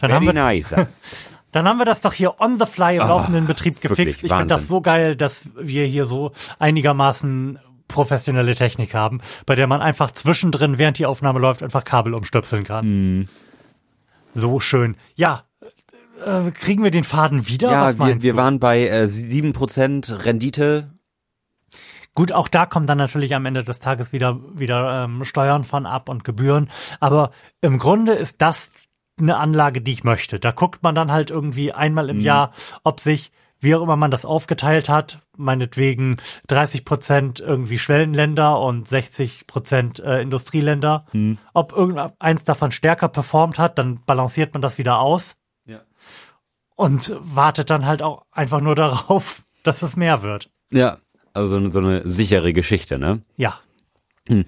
Dann 0.00 0.12
haben 0.12 0.26
wir 0.26 0.32
nice. 0.32 0.74
Dann 1.56 1.66
haben 1.66 1.78
wir 1.78 1.86
das 1.86 2.02
doch 2.02 2.12
hier 2.12 2.38
on 2.38 2.58
the 2.58 2.66
fly 2.66 2.96
im 2.96 3.00
Ah, 3.00 3.08
laufenden 3.08 3.46
Betrieb 3.46 3.82
wirklich 3.82 3.98
gefixt. 3.98 4.24
Ich 4.24 4.30
finde 4.30 4.46
das 4.48 4.68
so 4.68 4.82
geil, 4.82 5.16
dass 5.16 5.44
wir 5.58 5.86
hier 5.86 6.04
so 6.04 6.32
einigermaßen 6.58 7.58
professionelle 7.88 8.54
Technik 8.54 8.92
haben, 8.92 9.22
bei 9.46 9.54
der 9.54 9.66
man 9.66 9.80
einfach 9.80 10.10
zwischendrin, 10.10 10.76
während 10.76 10.98
die 10.98 11.06
Aufnahme 11.06 11.38
läuft, 11.38 11.62
einfach 11.62 11.84
Kabel 11.84 12.12
umstöpseln 12.12 12.64
kann. 12.64 12.84
Hm. 12.84 13.28
So 14.34 14.60
schön. 14.60 14.98
Ja, 15.14 15.44
äh, 16.26 16.50
kriegen 16.50 16.84
wir 16.84 16.90
den 16.90 17.04
Faden 17.04 17.48
wieder? 17.48 17.70
ja, 17.70 17.98
wir, 17.98 18.22
wir 18.22 18.36
waren 18.36 18.60
bei 18.60 18.86
äh, 18.86 19.04
7% 19.04 20.26
Rendite. 20.26 20.90
Gut, 22.14 22.32
auch 22.32 22.48
da 22.48 22.66
kommen 22.66 22.86
dann 22.86 22.98
natürlich 22.98 23.34
am 23.34 23.46
Ende 23.46 23.64
des 23.64 23.78
Tages 23.78 24.12
wieder, 24.12 24.38
wieder 24.52 25.04
ähm, 25.04 25.24
Steuern 25.24 25.64
von 25.64 25.86
ab 25.86 26.10
und 26.10 26.22
Gebühren. 26.22 26.68
Aber 27.00 27.30
im 27.62 27.78
Grunde 27.78 28.12
ist 28.12 28.42
das 28.42 28.72
eine 29.18 29.36
Anlage, 29.36 29.80
die 29.80 29.92
ich 29.92 30.04
möchte. 30.04 30.38
Da 30.38 30.50
guckt 30.52 30.82
man 30.82 30.94
dann 30.94 31.10
halt 31.10 31.30
irgendwie 31.30 31.72
einmal 31.72 32.10
im 32.10 32.20
Jahr, 32.20 32.52
ob 32.84 33.00
sich, 33.00 33.32
wie 33.60 33.74
auch 33.74 33.82
immer 33.82 33.96
man 33.96 34.10
das 34.10 34.24
aufgeteilt 34.24 34.88
hat, 34.88 35.20
meinetwegen 35.36 36.16
30 36.48 36.84
Prozent 36.84 37.40
irgendwie 37.40 37.78
Schwellenländer 37.78 38.60
und 38.60 38.86
60 38.86 39.46
Prozent 39.46 40.00
äh, 40.00 40.20
Industrieländer, 40.20 41.06
ob 41.54 41.72
irgendeins 41.72 42.44
davon 42.44 42.72
stärker 42.72 43.08
performt 43.08 43.58
hat, 43.58 43.78
dann 43.78 44.00
balanciert 44.04 44.52
man 44.52 44.62
das 44.62 44.78
wieder 44.78 44.98
aus. 45.00 45.36
Ja. 45.64 45.80
und 46.76 47.16
wartet 47.18 47.70
dann 47.70 47.86
halt 47.86 48.02
auch 48.02 48.24
einfach 48.30 48.60
nur 48.60 48.74
darauf, 48.76 49.42
dass 49.62 49.82
es 49.82 49.96
mehr 49.96 50.22
wird. 50.22 50.50
Ja, 50.70 50.98
also 51.32 51.48
so 51.48 51.56
eine, 51.56 51.72
so 51.72 51.78
eine 51.80 52.08
sichere 52.08 52.52
Geschichte, 52.52 52.98
ne? 52.98 53.22
Ja. 53.36 53.58
Hm. 54.28 54.44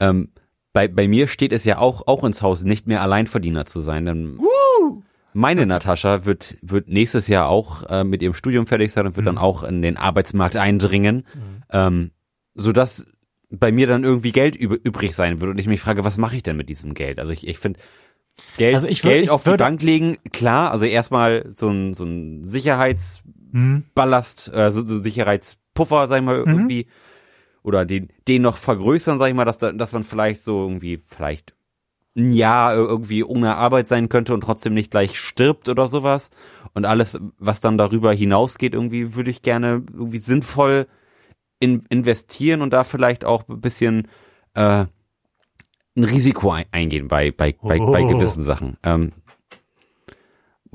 Ähm, 0.00 0.32
bei, 0.76 0.88
bei 0.88 1.08
mir 1.08 1.26
steht 1.26 1.52
es 1.52 1.64
ja 1.64 1.78
auch, 1.78 2.06
auch 2.06 2.22
ins 2.22 2.42
Haus, 2.42 2.62
nicht 2.62 2.86
mehr 2.86 3.00
Alleinverdiener 3.00 3.64
zu 3.64 3.80
sein. 3.80 4.04
Denn 4.04 4.38
uh! 4.38 5.00
Meine 5.32 5.64
Natascha 5.64 6.26
wird, 6.26 6.58
wird 6.60 6.90
nächstes 6.90 7.28
Jahr 7.28 7.48
auch 7.48 7.82
äh, 7.88 8.04
mit 8.04 8.20
ihrem 8.20 8.34
Studium 8.34 8.66
fertig 8.66 8.92
sein 8.92 9.06
und 9.06 9.16
wird 9.16 9.24
mhm. 9.24 9.28
dann 9.28 9.38
auch 9.38 9.62
in 9.62 9.80
den 9.80 9.96
Arbeitsmarkt 9.96 10.58
eindringen, 10.58 11.24
mhm. 11.32 11.62
ähm, 11.70 12.10
sodass 12.54 13.06
bei 13.48 13.72
mir 13.72 13.86
dann 13.86 14.04
irgendwie 14.04 14.32
Geld 14.32 14.54
übrig 14.54 15.14
sein 15.14 15.40
wird 15.40 15.50
und 15.50 15.56
ich 15.56 15.66
mich 15.66 15.80
frage, 15.80 16.04
was 16.04 16.18
mache 16.18 16.36
ich 16.36 16.42
denn 16.42 16.58
mit 16.58 16.68
diesem 16.68 16.92
Geld? 16.92 17.20
Also 17.20 17.32
ich, 17.32 17.48
ich 17.48 17.58
finde, 17.58 17.80
Geld, 18.58 18.74
also 18.74 18.86
ich 18.86 19.02
würd, 19.02 19.14
Geld 19.14 19.30
auf 19.30 19.44
die 19.44 19.56
Bank 19.56 19.80
legen, 19.80 20.18
klar, 20.30 20.72
also 20.72 20.84
erstmal 20.84 21.48
so 21.54 21.70
ein, 21.70 21.94
so 21.94 22.04
ein 22.04 22.46
Sicherheitsballast, 22.46 24.52
mhm. 24.52 24.58
äh, 24.58 24.70
so, 24.70 24.84
so 24.84 25.00
Sicherheitspuffer, 25.00 26.06
sag 26.06 26.18
ich 26.18 26.24
mal, 26.24 26.42
mhm. 26.42 26.52
irgendwie, 26.52 26.86
oder 27.66 27.84
den, 27.84 28.08
den 28.28 28.42
noch 28.42 28.58
vergrößern, 28.58 29.18
sag 29.18 29.26
ich 29.28 29.34
mal, 29.34 29.44
dass, 29.44 29.58
dass 29.58 29.92
man 29.92 30.04
vielleicht 30.04 30.42
so 30.42 30.62
irgendwie, 30.62 30.98
vielleicht 30.98 31.56
ein 32.16 32.32
Jahr 32.32 32.74
irgendwie 32.74 33.24
ohne 33.24 33.56
Arbeit 33.56 33.88
sein 33.88 34.08
könnte 34.08 34.34
und 34.34 34.40
trotzdem 34.40 34.72
nicht 34.72 34.92
gleich 34.92 35.18
stirbt 35.18 35.68
oder 35.68 35.88
sowas. 35.88 36.30
Und 36.74 36.84
alles, 36.84 37.18
was 37.38 37.60
dann 37.60 37.76
darüber 37.76 38.12
hinausgeht, 38.12 38.72
irgendwie 38.72 39.16
würde 39.16 39.30
ich 39.30 39.42
gerne 39.42 39.82
irgendwie 39.92 40.18
sinnvoll 40.18 40.86
in, 41.58 41.84
investieren 41.88 42.62
und 42.62 42.72
da 42.72 42.84
vielleicht 42.84 43.24
auch 43.24 43.48
ein 43.48 43.60
bisschen 43.60 44.06
äh, 44.54 44.86
ein 45.96 46.04
Risiko 46.04 46.54
eingehen 46.70 47.08
bei, 47.08 47.32
bei, 47.32 47.56
bei, 47.60 47.80
oh. 47.80 47.90
bei 47.90 48.04
gewissen 48.04 48.44
Sachen. 48.44 48.76
Ähm, 48.84 49.12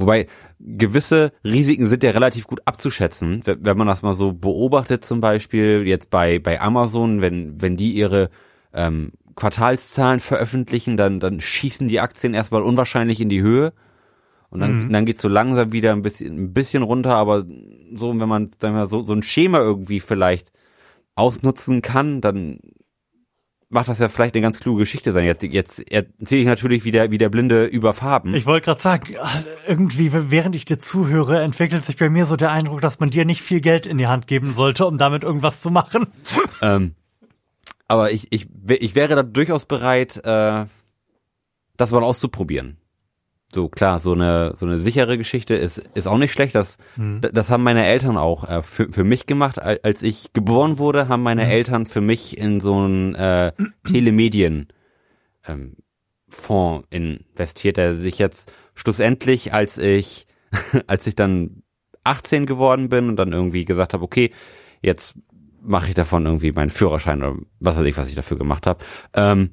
wobei 0.01 0.27
gewisse 0.59 1.31
Risiken 1.43 1.87
sind 1.87 2.03
ja 2.03 2.11
relativ 2.11 2.47
gut 2.47 2.61
abzuschätzen, 2.65 3.41
wenn 3.45 3.77
man 3.77 3.87
das 3.87 4.01
mal 4.01 4.13
so 4.13 4.33
beobachtet, 4.33 5.05
zum 5.05 5.21
Beispiel 5.21 5.87
jetzt 5.87 6.09
bei, 6.09 6.39
bei 6.39 6.59
Amazon, 6.59 7.21
wenn, 7.21 7.61
wenn 7.61 7.77
die 7.77 7.91
ihre 7.93 8.29
ähm, 8.73 9.11
Quartalszahlen 9.35 10.19
veröffentlichen, 10.19 10.97
dann, 10.97 11.19
dann 11.19 11.39
schießen 11.39 11.87
die 11.87 11.99
Aktien 11.99 12.33
erstmal 12.33 12.63
unwahrscheinlich 12.63 13.21
in 13.21 13.29
die 13.29 13.41
Höhe. 13.41 13.73
Und 14.49 14.59
dann, 14.59 14.85
mhm. 14.85 14.93
dann 14.93 15.05
geht's 15.05 15.21
so 15.21 15.29
langsam 15.29 15.71
wieder 15.71 15.93
ein 15.93 16.01
bisschen, 16.01 16.37
ein 16.37 16.53
bisschen 16.53 16.83
runter, 16.83 17.15
aber 17.15 17.45
so, 17.93 18.19
wenn 18.19 18.27
man, 18.27 18.51
sagen 18.59 18.75
wir, 18.75 18.87
so, 18.87 19.01
so 19.03 19.13
ein 19.13 19.23
Schema 19.23 19.59
irgendwie 19.59 20.01
vielleicht 20.01 20.51
ausnutzen 21.15 21.81
kann, 21.81 22.19
dann 22.19 22.59
macht 23.71 23.87
das 23.87 23.99
ja 23.99 24.07
vielleicht 24.07 24.35
eine 24.35 24.41
ganz 24.41 24.59
kluge 24.59 24.81
Geschichte 24.81 25.13
sein. 25.13 25.25
Jetzt, 25.25 25.43
jetzt 25.43 25.91
erzähle 25.91 26.41
ich 26.41 26.47
natürlich 26.47 26.83
wieder 26.83 27.09
wie 27.11 27.17
der 27.17 27.29
Blinde 27.29 27.65
über 27.65 27.93
Farben. 27.93 28.33
Ich 28.33 28.45
wollte 28.45 28.65
gerade 28.65 28.81
sagen, 28.81 29.15
irgendwie, 29.67 30.11
während 30.13 30.55
ich 30.55 30.65
dir 30.65 30.77
zuhöre, 30.77 31.41
entwickelt 31.41 31.85
sich 31.85 31.97
bei 31.97 32.09
mir 32.09 32.25
so 32.25 32.35
der 32.35 32.51
Eindruck, 32.51 32.81
dass 32.81 32.99
man 32.99 33.09
dir 33.09 33.25
nicht 33.25 33.41
viel 33.41 33.61
Geld 33.61 33.87
in 33.87 33.97
die 33.97 34.07
Hand 34.07 34.27
geben 34.27 34.53
sollte, 34.53 34.85
um 34.85 34.97
damit 34.97 35.23
irgendwas 35.23 35.61
zu 35.61 35.71
machen. 35.71 36.07
Ähm, 36.63 36.93
aber 37.87 38.11
ich, 38.11 38.27
ich, 38.29 38.47
ich 38.67 38.93
wäre 38.93 39.15
da 39.15 39.23
durchaus 39.23 39.65
bereit, 39.65 40.17
äh, 40.23 40.65
das 41.75 41.91
mal 41.91 42.03
auszuprobieren 42.03 42.77
so 43.53 43.69
klar, 43.69 43.99
so 43.99 44.13
eine 44.13 44.53
so 44.55 44.65
eine 44.65 44.79
sichere 44.79 45.17
Geschichte 45.17 45.55
ist 45.55 45.77
ist 45.93 46.07
auch 46.07 46.17
nicht 46.17 46.31
schlecht. 46.31 46.55
Das 46.55 46.77
mhm. 46.95 47.21
das 47.21 47.49
haben 47.49 47.63
meine 47.63 47.85
Eltern 47.85 48.17
auch 48.17 48.47
äh, 48.47 48.61
für 48.61 48.91
für 48.91 49.03
mich 49.03 49.25
gemacht, 49.25 49.59
als 49.61 50.03
ich 50.03 50.33
geboren 50.33 50.77
wurde, 50.77 51.07
haben 51.07 51.23
meine 51.23 51.45
mhm. 51.45 51.51
Eltern 51.51 51.85
für 51.85 52.01
mich 52.01 52.37
in 52.37 52.59
so 52.59 52.77
einen 52.77 53.15
äh, 53.15 53.51
Telemedien 53.85 54.67
ähm, 55.47 55.75
Fonds 56.27 56.87
investiert, 56.89 57.77
der 57.77 57.95
sich 57.95 58.17
jetzt 58.17 58.53
schlussendlich, 58.75 59.53
als 59.53 59.77
ich 59.77 60.27
als 60.87 61.07
ich 61.07 61.15
dann 61.15 61.63
18 62.03 62.45
geworden 62.45 62.89
bin 62.89 63.09
und 63.09 63.15
dann 63.17 63.33
irgendwie 63.33 63.65
gesagt 63.65 63.93
habe, 63.93 64.03
okay, 64.03 64.31
jetzt 64.81 65.15
mache 65.61 65.89
ich 65.89 65.93
davon 65.93 66.25
irgendwie 66.25 66.51
meinen 66.51 66.71
Führerschein 66.71 67.21
oder 67.21 67.37
was 67.59 67.77
weiß 67.77 67.85
ich, 67.85 67.97
was 67.97 68.09
ich 68.09 68.15
dafür 68.15 68.37
gemacht 68.37 68.65
habe. 68.65 68.83
Ähm, 69.13 69.51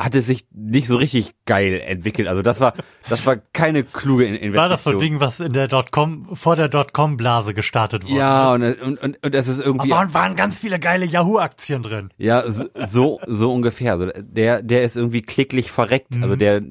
hatte 0.00 0.22
sich 0.22 0.46
nicht 0.50 0.88
so 0.88 0.96
richtig 0.96 1.34
geil 1.44 1.78
entwickelt. 1.78 2.26
Also 2.26 2.40
das 2.40 2.58
war, 2.60 2.72
das 3.10 3.26
war 3.26 3.36
keine 3.36 3.84
kluge 3.84 4.24
Investition. 4.24 4.54
War 4.54 4.68
das 4.68 4.84
so 4.84 4.90
ein 4.90 4.98
Ding, 4.98 5.20
was 5.20 5.40
in 5.40 5.52
der 5.52 5.68
Dotcom, 5.68 6.34
vor 6.34 6.56
der 6.56 6.68
Dotcom-Blase 6.70 7.52
gestartet 7.52 8.04
wurde? 8.04 8.14
Ja, 8.14 8.54
und, 8.54 8.62
und, 8.62 9.02
und, 9.02 9.22
und 9.22 9.34
es 9.34 9.46
ist 9.46 9.60
irgendwie. 9.60 9.92
Aber 9.92 10.14
waren 10.14 10.36
ganz 10.36 10.58
viele 10.58 10.78
geile 10.78 11.04
Yahoo-Aktien 11.04 11.82
drin. 11.82 12.08
Ja, 12.16 12.44
so, 12.50 13.20
so 13.26 13.52
ungefähr. 13.52 13.92
Also 13.92 14.10
der, 14.18 14.62
der 14.62 14.84
ist 14.84 14.96
irgendwie 14.96 15.20
klicklich 15.20 15.70
verreckt. 15.70 16.16
Mhm. 16.16 16.22
Also 16.22 16.36
der, 16.36 16.62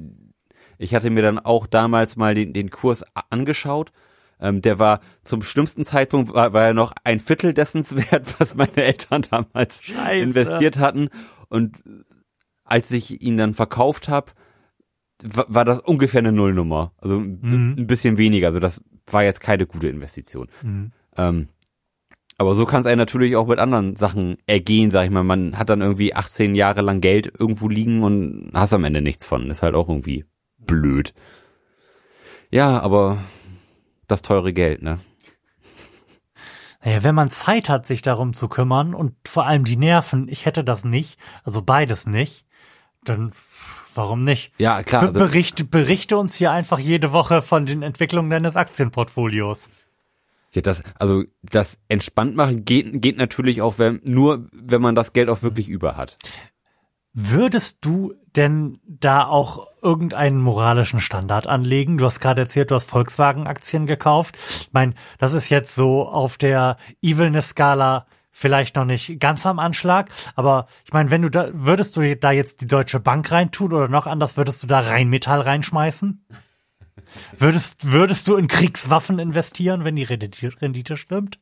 ich 0.80 0.96
hatte 0.96 1.12
mir 1.12 1.22
dann 1.22 1.38
auch 1.38 1.68
damals 1.68 2.16
mal 2.16 2.34
den, 2.34 2.54
den 2.54 2.72
Kurs 2.72 3.04
angeschaut. 3.30 3.92
Ähm, 4.42 4.62
der 4.62 4.80
war 4.80 5.02
zum 5.22 5.44
schlimmsten 5.44 5.84
Zeitpunkt 5.84 6.34
war, 6.34 6.54
war 6.54 6.64
er 6.64 6.74
noch 6.74 6.94
ein 7.04 7.20
Viertel 7.20 7.54
dessen 7.54 7.86
wert, 8.12 8.34
was 8.40 8.56
meine 8.56 8.78
Eltern 8.78 9.22
damals 9.30 9.84
Scheiße. 9.84 10.16
investiert 10.16 10.80
hatten. 10.80 11.10
Und 11.50 11.78
als 12.70 12.92
ich 12.92 13.22
ihn 13.22 13.38
dann 13.38 13.54
verkauft 13.54 14.10
habe, 14.10 14.32
war 15.24 15.66
das 15.66 15.80
ungefähr 15.80 16.20
eine 16.20 16.32
Nullnummer. 16.32 16.94
Also 16.98 17.20
mhm. 17.20 17.76
ein 17.78 17.88
bisschen 17.88 18.18
weniger. 18.18 18.48
Also 18.48 18.60
das 18.60 18.82
war 19.08 19.24
jetzt 19.24 19.42
keine 19.42 19.66
gute 19.66 19.90
Investition. 19.90 20.48
Mhm. 20.62 20.92
Ähm, 21.18 21.48
aber 22.38 22.56
so 22.56 22.66
kann 22.66 22.82
es 22.82 22.88
einem 22.88 23.00
natürlich 23.00 23.36
auch 23.36 23.48
mit 23.48 23.60
anderen 23.60 23.98
Sachen 23.98 24.38
ergehen, 24.48 24.92
sag 24.92 25.04
ich 25.04 25.10
mal. 25.12 25.24
Man 25.24 25.58
hat 25.58 25.70
dann 25.70 25.82
irgendwie 25.82 26.16
18 26.16 26.56
Jahre 26.56 26.82
lang 26.82 27.02
Geld 27.02 27.32
irgendwo 27.38 27.68
liegen 27.68 28.02
und 28.02 28.52
hast 28.54 28.74
am 28.74 28.86
Ende 28.86 29.02
nichts 29.02 29.26
von. 29.26 29.50
Ist 29.50 29.62
halt 29.62 29.76
auch 29.76 29.90
irgendwie 29.90 30.24
blöd. 30.58 31.14
Ja, 32.50 32.80
aber 32.80 33.18
das 34.08 34.22
teure 34.22 34.54
Geld, 34.54 34.82
ne? 34.82 35.00
Naja, 36.82 37.04
wenn 37.04 37.14
man 37.14 37.30
Zeit 37.30 37.68
hat, 37.68 37.86
sich 37.86 38.02
darum 38.02 38.34
zu 38.34 38.48
kümmern 38.48 38.94
und 38.94 39.16
vor 39.28 39.46
allem 39.46 39.66
die 39.66 39.76
Nerven, 39.76 40.30
ich 40.30 40.46
hätte 40.46 40.64
das 40.64 40.86
nicht, 40.86 41.20
also 41.44 41.62
beides 41.62 42.08
nicht, 42.08 42.46
dann 43.04 43.32
warum 43.96 44.24
nicht? 44.24 44.52
Ja, 44.58 44.84
klar. 44.84 45.04
Also 45.04 45.20
berichte, 45.20 45.66
berichte 45.66 46.18
uns 46.18 46.36
hier 46.36 46.52
einfach 46.52 46.80
jede 46.80 47.12
Woche 47.12 47.42
von 47.42 47.66
den 47.66 47.84
Entwicklungen 47.84 48.30
deines 48.30 48.56
Aktienportfolios. 48.56 49.70
Ja, 50.52 50.62
das, 50.62 50.84
also 50.98 51.24
das 51.44 51.78
entspannt 51.90 52.36
machen 52.36 52.66
geht, 52.66 53.02
geht 53.02 53.18
natürlich 53.18 53.62
auch, 53.62 53.78
wenn, 53.78 54.02
nur 54.08 54.48
wenn 54.52 54.82
man 54.82 54.96
das 54.96 55.14
Geld 55.14 55.30
auch 55.30 55.44
wirklich 55.44 55.70
über 55.70 55.96
hat. 55.96 56.18
Würdest 57.14 57.84
du 57.86 58.14
denn 58.36 58.80
da 58.86 59.26
auch 59.26 59.68
irgendeinen 59.82 60.40
moralischen 60.40 61.00
Standard 61.00 61.48
anlegen? 61.48 61.98
Du 61.98 62.06
hast 62.06 62.20
gerade 62.20 62.42
erzählt, 62.42 62.72
du 62.72 62.76
hast 62.76 62.90
Volkswagen-Aktien 62.90 63.86
gekauft. 63.88 64.38
Ich 64.38 64.70
meine, 64.72 64.94
das 65.18 65.34
ist 65.34 65.50
jetzt 65.50 65.76
so 65.76 66.08
auf 66.08 66.38
der 66.38 66.78
Evilness-Skala 67.02 68.06
vielleicht 68.40 68.76
noch 68.76 68.86
nicht 68.86 69.20
ganz 69.20 69.46
am 69.46 69.60
Anschlag, 69.60 70.10
aber 70.36 70.68
ich 70.86 70.94
meine, 70.94 71.12
wenn 71.12 71.22
du 71.22 71.30
da, 71.30 71.50
würdest 71.54 71.98
du 71.98 72.16
da 72.16 72.32
jetzt 72.32 72.62
die 72.62 72.68
Deutsche 72.68 73.00
Bank 73.00 73.32
reintun 73.32 73.74
oder 73.74 73.88
noch 73.90 74.08
anders, 74.08 74.38
würdest 74.38 74.64
du 74.64 74.68
da 74.68 74.80
Rheinmetall 74.80 75.42
reinschmeißen? 75.42 76.26
Würdest, 77.38 77.92
würdest 77.92 78.28
du 78.28 78.36
in 78.36 78.48
Kriegswaffen 78.48 79.20
investieren, 79.20 79.84
wenn 79.84 79.96
die 79.96 80.04
Rendite, 80.04 80.62
Rendite 80.62 80.96
stimmt? 80.96 81.40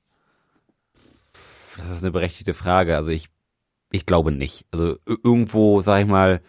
Das 1.77 1.89
ist 1.89 2.03
eine 2.03 2.11
berechtigte 2.11 2.53
Frage. 2.53 2.95
Also 2.95 3.09
ich, 3.09 3.29
ich 3.91 4.05
glaube 4.05 4.31
nicht. 4.31 4.65
Also 4.71 4.97
irgendwo, 5.05 5.81
sag 5.81 6.01
ich 6.01 6.07
mal, 6.07 6.41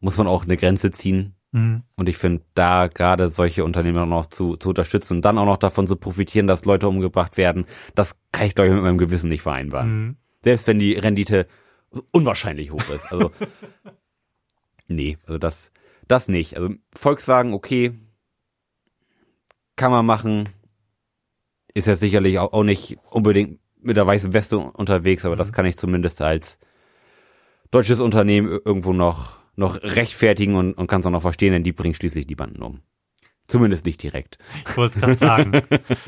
muss 0.00 0.16
man 0.16 0.26
auch 0.26 0.44
eine 0.44 0.56
Grenze 0.56 0.90
ziehen. 0.90 1.36
Mhm. 1.52 1.82
Und 1.96 2.08
ich 2.08 2.16
finde, 2.16 2.42
da 2.54 2.88
gerade 2.88 3.28
solche 3.30 3.64
Unternehmen 3.64 4.08
noch 4.08 4.26
zu, 4.26 4.56
zu 4.56 4.70
unterstützen 4.70 5.16
und 5.16 5.24
dann 5.24 5.38
auch 5.38 5.46
noch 5.46 5.58
davon 5.58 5.86
zu 5.86 5.96
profitieren, 5.96 6.46
dass 6.46 6.64
Leute 6.64 6.88
umgebracht 6.88 7.36
werden, 7.36 7.66
das 7.94 8.16
kann 8.32 8.46
ich, 8.46 8.54
glaube 8.54 8.68
ich, 8.68 8.74
mit 8.74 8.82
meinem 8.82 8.98
Gewissen 8.98 9.28
nicht 9.28 9.42
vereinbaren. 9.42 10.06
Mhm. 10.06 10.16
Selbst 10.42 10.66
wenn 10.66 10.78
die 10.78 10.94
Rendite 10.94 11.46
unwahrscheinlich 12.10 12.72
hoch 12.72 12.88
ist. 12.88 13.12
Also, 13.12 13.30
nee, 14.88 15.18
also 15.26 15.38
das, 15.38 15.72
das 16.08 16.28
nicht. 16.28 16.56
Also 16.56 16.70
Volkswagen, 16.94 17.52
okay, 17.52 17.92
kann 19.76 19.90
man 19.90 20.06
machen. 20.06 20.48
Ist 21.74 21.86
ja 21.86 21.94
sicherlich 21.94 22.38
auch, 22.38 22.52
auch 22.52 22.64
nicht 22.64 22.98
unbedingt 23.10 23.60
mit 23.80 23.96
der 23.96 24.06
weißen 24.06 24.32
Weste 24.32 24.58
unterwegs, 24.58 25.24
aber 25.24 25.34
mhm. 25.34 25.38
das 25.38 25.52
kann 25.52 25.66
ich 25.66 25.76
zumindest 25.76 26.22
als 26.22 26.58
deutsches 27.70 28.00
Unternehmen 28.00 28.48
irgendwo 28.64 28.92
noch 28.92 29.41
noch 29.56 29.82
rechtfertigen 29.82 30.54
und, 30.54 30.74
und 30.74 30.86
kannst 30.86 31.06
auch 31.06 31.12
noch 31.12 31.22
verstehen, 31.22 31.52
denn 31.52 31.64
die 31.64 31.72
bringen 31.72 31.94
schließlich 31.94 32.26
die 32.26 32.34
Banden 32.34 32.62
um. 32.62 32.80
Zumindest 33.48 33.84
nicht 33.84 34.02
direkt. 34.02 34.38
Ich 34.66 34.76
wollte 34.76 34.98
es 34.98 35.00
gerade 35.00 35.16
sagen. 35.16 35.62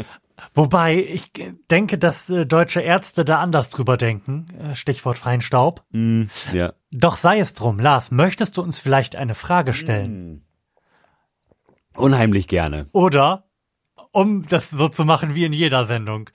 Wobei 0.55 0.97
ich 0.97 1.31
denke, 1.71 1.99
dass 1.99 2.31
äh, 2.31 2.47
deutsche 2.47 2.81
Ärzte 2.81 3.25
da 3.25 3.41
anders 3.41 3.71
drüber 3.71 3.97
denken. 3.97 4.47
Äh, 4.59 4.75
Stichwort 4.75 5.19
Feinstaub. 5.19 5.85
Mm, 5.91 6.25
ja. 6.53 6.73
Doch 6.91 7.17
sei 7.17 7.41
es 7.41 7.55
drum. 7.55 7.79
Lars, 7.79 8.11
möchtest 8.11 8.57
du 8.57 8.63
uns 8.63 8.79
vielleicht 8.79 9.17
eine 9.17 9.35
Frage 9.35 9.75
stellen? 9.75 10.37
Mm. 10.37 10.43
Unheimlich 11.97 12.49
gerne. 12.49 12.89
Oder, 12.93 13.45
um 14.13 14.47
das 14.47 14.71
so 14.71 14.89
zu 14.89 15.05
machen 15.05 15.35
wie 15.35 15.45
in 15.45 15.53
jeder 15.53 15.87
Sendung. 15.87 16.31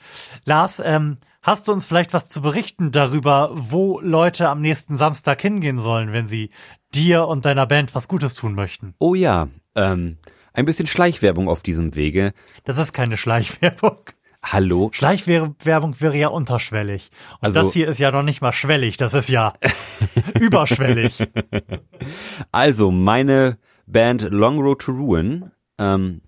Lars, 0.45 0.81
ähm, 0.83 1.17
hast 1.41 1.67
du 1.67 1.71
uns 1.73 1.85
vielleicht 1.85 2.13
was 2.13 2.29
zu 2.29 2.41
berichten 2.41 2.91
darüber, 2.91 3.51
wo 3.53 3.99
Leute 4.01 4.49
am 4.49 4.61
nächsten 4.61 4.97
Samstag 4.97 5.41
hingehen 5.41 5.79
sollen, 5.79 6.11
wenn 6.13 6.25
sie 6.27 6.49
dir 6.93 7.27
und 7.27 7.45
deiner 7.45 7.65
Band 7.65 7.95
was 7.95 8.07
Gutes 8.07 8.33
tun 8.33 8.53
möchten. 8.55 8.93
Oh 8.99 9.15
ja, 9.15 9.47
ähm, 9.75 10.17
ein 10.53 10.65
bisschen 10.65 10.87
Schleichwerbung 10.87 11.47
auf 11.47 11.61
diesem 11.63 11.95
Wege. 11.95 12.33
Das 12.65 12.77
ist 12.77 12.91
keine 12.93 13.15
Schleichwerbung. 13.17 13.99
Hallo? 14.41 14.89
Schleichwerbung 14.93 15.99
wäre 15.99 16.17
ja 16.17 16.29
unterschwellig. 16.29 17.11
Und 17.41 17.45
Also- 17.47 17.63
das 17.63 17.73
hier 17.73 17.87
ist 17.89 17.99
ja 17.99 18.09
noch 18.11 18.23
nicht 18.23 18.41
mal 18.41 18.53
schwellig, 18.53 18.97
das 18.97 19.13
ist 19.13 19.29
ja 19.29 19.53
überschwellig. 20.39 21.27
Also, 22.51 22.89
meine 22.91 23.57
Band 23.85 24.21
Long 24.31 24.59
Road 24.59 24.81
to 24.81 24.91
Ruin 24.93 25.51
ähm, 25.77 26.21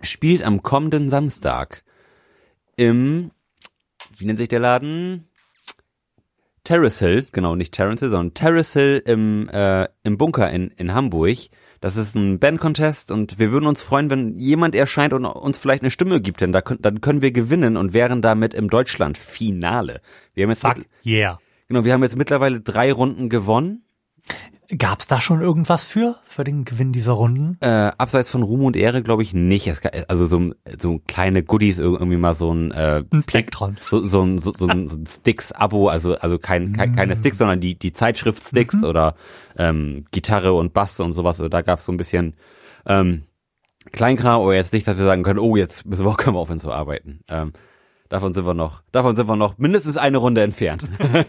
spielt 0.00 0.42
am 0.42 0.62
kommenden 0.62 1.08
Samstag 1.10 1.82
im, 2.76 3.30
wie 4.18 4.24
nennt 4.24 4.38
sich 4.38 4.48
der 4.48 4.60
Laden? 4.60 5.28
Terrace 6.64 6.98
Hill, 6.98 7.26
genau, 7.30 7.54
nicht 7.54 7.72
Terrace 7.72 8.00
Hill, 8.00 8.08
sondern 8.10 8.34
Terrace 8.34 8.72
Hill 8.72 9.02
im, 9.06 9.48
äh, 9.50 9.86
im 10.02 10.18
Bunker 10.18 10.50
in, 10.50 10.68
in 10.68 10.94
Hamburg. 10.94 11.38
Das 11.80 11.96
ist 11.96 12.16
ein 12.16 12.40
Band-Contest 12.40 13.12
und 13.12 13.38
wir 13.38 13.52
würden 13.52 13.66
uns 13.66 13.82
freuen, 13.82 14.10
wenn 14.10 14.36
jemand 14.36 14.74
erscheint 14.74 15.12
und 15.12 15.24
uns 15.24 15.58
vielleicht 15.58 15.82
eine 15.82 15.90
Stimme 15.90 16.20
gibt, 16.20 16.40
denn 16.40 16.52
da 16.52 16.62
könnt, 16.62 16.84
dann 16.84 17.00
können 17.00 17.22
wir 17.22 17.30
gewinnen 17.30 17.76
und 17.76 17.92
wären 17.92 18.22
damit 18.22 18.54
im 18.54 18.68
Deutschland-Finale. 18.68 20.00
Wir 20.34 20.44
haben 20.44 20.50
jetzt, 20.50 20.62
Fuck 20.62 20.78
mit, 20.78 20.88
yeah. 21.04 21.38
genau, 21.68 21.84
wir 21.84 21.92
haben 21.92 22.02
jetzt 22.02 22.16
mittlerweile 22.16 22.60
drei 22.60 22.92
Runden 22.92 23.28
gewonnen. 23.28 23.84
Gab's 24.76 25.06
da 25.06 25.20
schon 25.20 25.40
irgendwas 25.40 25.84
für, 25.84 26.16
für 26.26 26.44
den 26.44 26.64
Gewinn 26.64 26.92
dieser 26.92 27.12
Runden? 27.12 27.56
Äh, 27.60 27.92
abseits 27.98 28.28
von 28.28 28.42
Ruhm 28.42 28.64
und 28.64 28.76
Ehre 28.76 29.02
glaube 29.02 29.22
ich 29.22 29.32
nicht. 29.34 29.66
Es, 29.66 29.80
also 30.08 30.26
so, 30.26 30.52
so 30.80 31.00
kleine 31.06 31.42
Goodies, 31.42 31.78
irgendwie 31.78 32.16
mal 32.16 32.34
so 32.34 32.52
ein, 32.52 32.72
äh, 32.72 33.04
Ein 33.12 33.22
Plektron. 33.24 33.76
so, 33.88 34.04
so 34.06 34.22
ein, 34.22 34.38
so, 34.38 34.52
so 34.56 34.66
ein, 34.66 34.88
so 34.88 34.96
ein 34.96 35.06
Sticks-Abo, 35.06 35.88
also, 35.88 36.16
also 36.16 36.38
kein, 36.38 36.72
kein, 36.72 36.96
keine 36.96 37.16
Sticks, 37.16 37.38
sondern 37.38 37.60
die, 37.60 37.78
die 37.78 37.92
Zeitschrift-Sticks 37.92 38.82
oder 38.82 39.14
ähm, 39.56 40.04
Gitarre 40.10 40.52
und 40.52 40.72
Bass 40.72 40.98
und 41.00 41.12
sowas. 41.12 41.38
Also 41.40 41.48
da 41.48 41.62
gab 41.62 41.78
es 41.78 41.84
so 41.86 41.92
ein 41.92 41.96
bisschen 41.96 42.34
ähm, 42.86 43.24
Kleinkram, 43.92 44.42
aber 44.42 44.54
jetzt 44.54 44.72
nicht, 44.72 44.86
dass 44.86 44.98
wir 44.98 45.04
sagen 45.04 45.22
können, 45.22 45.38
oh, 45.38 45.56
jetzt 45.56 45.86
müssen 45.86 46.04
wir 46.04 46.10
auch, 46.10 46.16
können 46.16 46.36
wir 46.36 46.40
aufhören 46.40 46.58
zu 46.58 46.72
arbeiten. 46.72 47.20
Ähm, 47.28 47.52
davon 48.08 48.32
sind 48.32 48.46
wir 48.46 48.54
noch, 48.54 48.82
davon 48.92 49.16
sind 49.16 49.28
wir 49.28 49.36
noch 49.36 49.58
mindestens 49.58 49.96
eine 49.96 50.18
Runde 50.18 50.42
entfernt. 50.42 50.88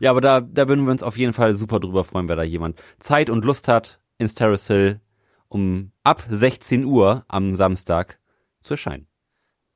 ja, 0.00 0.10
aber 0.10 0.20
da, 0.20 0.40
da 0.40 0.68
würden 0.68 0.84
wir 0.84 0.92
uns 0.92 1.02
auf 1.02 1.16
jeden 1.16 1.32
Fall 1.32 1.54
super 1.54 1.80
drüber 1.80 2.04
freuen, 2.04 2.28
wenn 2.28 2.36
da 2.36 2.42
jemand 2.42 2.80
Zeit 2.98 3.30
und 3.30 3.44
Lust 3.44 3.68
hat, 3.68 4.00
ins 4.18 4.34
Terrace 4.34 4.66
Hill 4.66 5.00
um 5.48 5.92
ab 6.04 6.24
16 6.28 6.84
Uhr 6.84 7.24
am 7.28 7.56
Samstag 7.56 8.18
zu 8.60 8.74
erscheinen. 8.74 9.06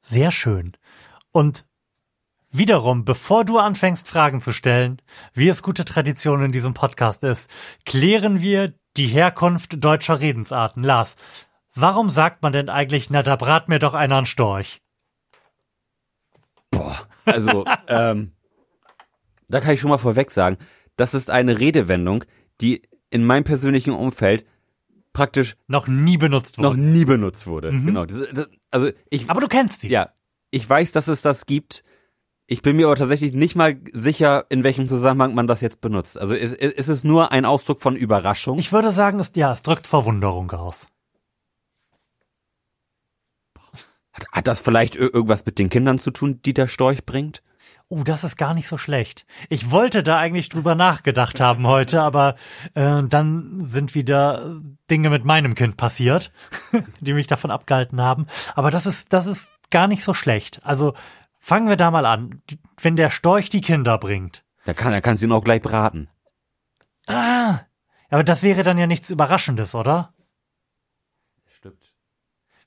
Sehr 0.01 0.31
schön. 0.31 0.73
Und 1.31 1.67
wiederum, 2.51 3.05
bevor 3.05 3.45
du 3.45 3.59
anfängst, 3.59 4.09
Fragen 4.09 4.41
zu 4.41 4.53
stellen, 4.53 5.01
wie 5.33 5.49
es 5.49 5.63
gute 5.63 5.85
Tradition 5.85 6.45
in 6.45 6.53
diesem 6.53 6.75
Podcast 6.75 7.23
ist, 7.23 7.51
klären 7.85 8.43
wir 8.43 8.75
die 8.97 9.07
Herkunft 9.07 9.83
deutscher 9.83 10.21
Redensarten. 10.21 10.83
Lars, 10.83 11.17
warum 11.75 12.11
sagt 12.11 12.43
man 12.43 12.53
denn 12.53 12.69
eigentlich, 12.69 13.11
na, 13.11 13.23
da 13.23 13.37
brat 13.37 13.69
mir 13.69 13.79
doch 13.79 13.95
einer 13.95 14.17
einen 14.17 14.27
Storch? 14.27 14.83
Boah, 16.73 17.07
also 17.25 17.65
ähm, 17.87 18.33
da 19.49 19.61
kann 19.61 19.75
ich 19.75 19.81
schon 19.81 19.91
mal 19.91 19.99
vorweg 19.99 20.31
sagen, 20.33 20.57
das 20.97 21.15
ist 21.15 21.31
eine 21.31 21.59
Redewendung, 21.61 22.25
die 22.61 22.83
in 23.11 23.25
meinem 23.25 23.45
persönlichen 23.45 23.93
Umfeld 23.93 24.45
praktisch 25.13 25.57
Noch 25.69 25.87
nie 25.87 26.17
benutzt 26.17 26.59
noch 26.59 26.71
wurde. 26.71 26.81
nie 26.81 27.05
benutzt 27.05 27.47
wurde. 27.47 27.71
Mhm. 27.73 27.87
Genau. 27.87 28.07
Das, 28.07 28.19
das, 28.33 28.49
also 28.71 28.91
ich, 29.11 29.29
Aber 29.31 29.41
du 29.41 29.47
kennst 29.49 29.83
sie. 29.83 29.89
ja, 29.89 30.11
ich 30.51 30.69
weiß, 30.69 30.93
dass 30.93 31.07
es 31.09 31.23
das 31.23 31.47
gibt. 31.47 31.85
Ich 32.47 32.61
bin 32.63 32.77
mir 32.77 32.87
aber 32.87 32.97
tatsächlich 32.97 33.35
nicht 33.35 33.55
mal 33.55 33.79
sicher, 33.93 34.47
in 34.51 34.65
welchem 34.65 34.89
Zusammenhang 34.89 35.35
man 35.35 35.47
das 35.47 35.61
jetzt 35.61 35.81
benutzt. 35.81 36.19
Also 36.19 36.35
ist, 36.35 36.55
ist 36.55 36.89
es 36.89 37.05
nur 37.05 37.31
ein 37.33 37.45
Ausdruck 37.45 37.81
von 37.81 37.95
Überraschung? 37.97 38.59
Ich 38.59 38.73
würde 38.73 38.93
sagen, 38.93 39.21
es, 39.21 39.33
ja, 39.37 39.53
es 39.53 39.63
drückt 39.63 39.87
Verwunderung 39.87 40.51
aus. 40.51 40.87
Hat, 44.13 44.27
hat 44.33 44.47
das 44.47 44.61
vielleicht 44.61 44.95
ir- 44.97 45.13
irgendwas 45.13 45.45
mit 45.47 45.59
den 45.59 45.71
Kindern 45.71 45.99
zu 45.99 46.11
tun, 46.11 46.41
die 46.45 46.55
der 46.55 46.69
Storch 46.69 47.05
bringt? 47.07 47.43
Oh, 47.89 48.05
das 48.05 48.25
ist 48.25 48.37
gar 48.37 48.55
nicht 48.55 48.69
so 48.69 48.79
schlecht. 48.79 49.27
Ich 49.51 49.71
wollte 49.71 50.03
da 50.03 50.17
eigentlich 50.17 50.49
drüber 50.49 50.75
nachgedacht 50.75 51.41
haben 51.41 51.67
heute, 51.67 52.01
aber 52.01 52.37
äh, 52.75 53.03
dann 53.05 53.61
sind 53.61 53.95
wieder 53.95 54.55
Dinge 54.91 55.11
mit 55.11 55.25
meinem 55.27 55.55
Kind 55.55 55.77
passiert, 55.77 56.33
die 57.01 57.13
mich 57.13 57.27
davon 57.27 57.51
abgehalten 57.51 58.01
haben. 58.01 58.27
Aber 58.55 58.71
das 58.71 58.87
ist, 58.87 59.13
das 59.13 59.27
ist 59.27 59.53
gar 59.71 59.89
nicht 59.89 60.05
so 60.05 60.15
schlecht. 60.15 60.61
Also 60.65 60.95
fangen 61.39 61.69
wir 61.69 61.77
da 61.77 61.91
mal 61.91 62.07
an. 62.07 62.43
Wenn 62.81 62.97
der 62.97 63.11
Storch 63.11 63.51
die 63.51 63.61
Kinder 63.61 63.99
bringt. 63.99 64.43
Da 64.65 64.73
kann, 64.73 64.93
da 64.93 65.01
kannst 65.03 65.23
du 65.23 65.27
ihn 65.27 65.33
auch 65.33 65.45
gleich 65.45 65.61
braten. 65.61 66.09
Ah, 67.07 67.61
aber 68.11 68.25
das 68.25 68.43
wäre 68.43 68.63
dann 68.63 68.79
ja 68.79 68.87
nichts 68.87 69.11
Überraschendes, 69.11 69.75
oder? 69.75 70.15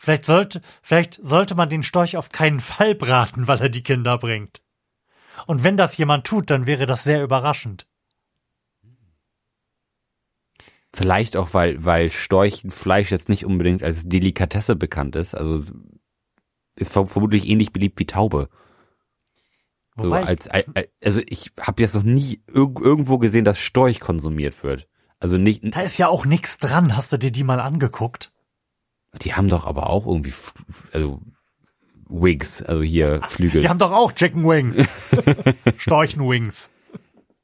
Vielleicht 0.06 0.26
sollte, 0.26 0.62
vielleicht 0.84 1.18
sollte 1.20 1.56
man 1.56 1.68
den 1.68 1.82
Storch 1.82 2.16
auf 2.16 2.30
keinen 2.30 2.60
Fall 2.60 2.94
braten, 2.94 3.48
weil 3.48 3.60
er 3.60 3.70
die 3.70 3.82
Kinder 3.82 4.20
bringt. 4.20 4.62
Und 5.48 5.64
wenn 5.64 5.78
das 5.78 5.98
jemand 5.98 6.28
tut, 6.28 6.52
dann 6.52 6.68
wäre 6.68 6.86
das 6.86 7.04
sehr 7.04 7.24
überraschend. 7.24 7.88
Vielleicht 10.94 11.36
auch, 11.36 11.56
weil, 11.56 11.84
weil 11.84 12.12
Storchenfleisch 12.12 13.10
jetzt 13.10 13.30
nicht 13.30 13.46
unbedingt 13.46 13.82
als 13.82 14.08
Delikatesse 14.08 14.76
bekannt 14.76 15.16
ist. 15.16 15.34
Also 15.34 15.64
ist 16.76 16.94
ver 16.94 17.08
vermutlich 17.08 17.48
ähnlich 17.48 17.74
beliebt 17.74 18.00
wie 18.00 18.06
Taube. 18.06 18.50
So 19.96 20.04
Wobei, 20.04 20.24
als, 20.24 20.48
als, 20.48 20.68
also 21.04 21.20
ich 21.26 21.52
habe 21.60 21.82
jetzt 21.82 21.96
noch 21.96 22.04
nie 22.04 22.44
irg 22.46 22.80
irgendwo 22.80 23.18
gesehen, 23.18 23.44
dass 23.44 23.58
Storch 23.58 24.00
konsumiert 24.00 24.62
wird. 24.62 24.88
Also 25.18 25.40
nicht, 25.40 25.64
Da 25.64 25.82
ist 25.82 25.98
ja 25.98 26.10
auch 26.10 26.28
nix 26.28 26.60
dran. 26.60 26.96
Hast 26.96 27.12
du 27.12 27.18
dir 27.18 27.32
die 27.32 27.44
mal 27.44 27.60
angeguckt? 27.60 28.32
Die 29.22 29.34
haben 29.34 29.48
doch 29.50 29.66
aber 29.66 29.90
auch 29.90 30.06
irgendwie, 30.06 30.34
also 30.94 31.22
Wigs, 32.08 32.62
also 32.62 32.82
hier 32.84 33.22
Flügel. 33.24 33.62
Die 33.62 33.70
haben 33.70 33.80
doch 33.80 33.92
auch 33.92 34.12
Chicken 34.12 34.44
Wings. 34.44 34.76
Storchenwings. 35.78 36.70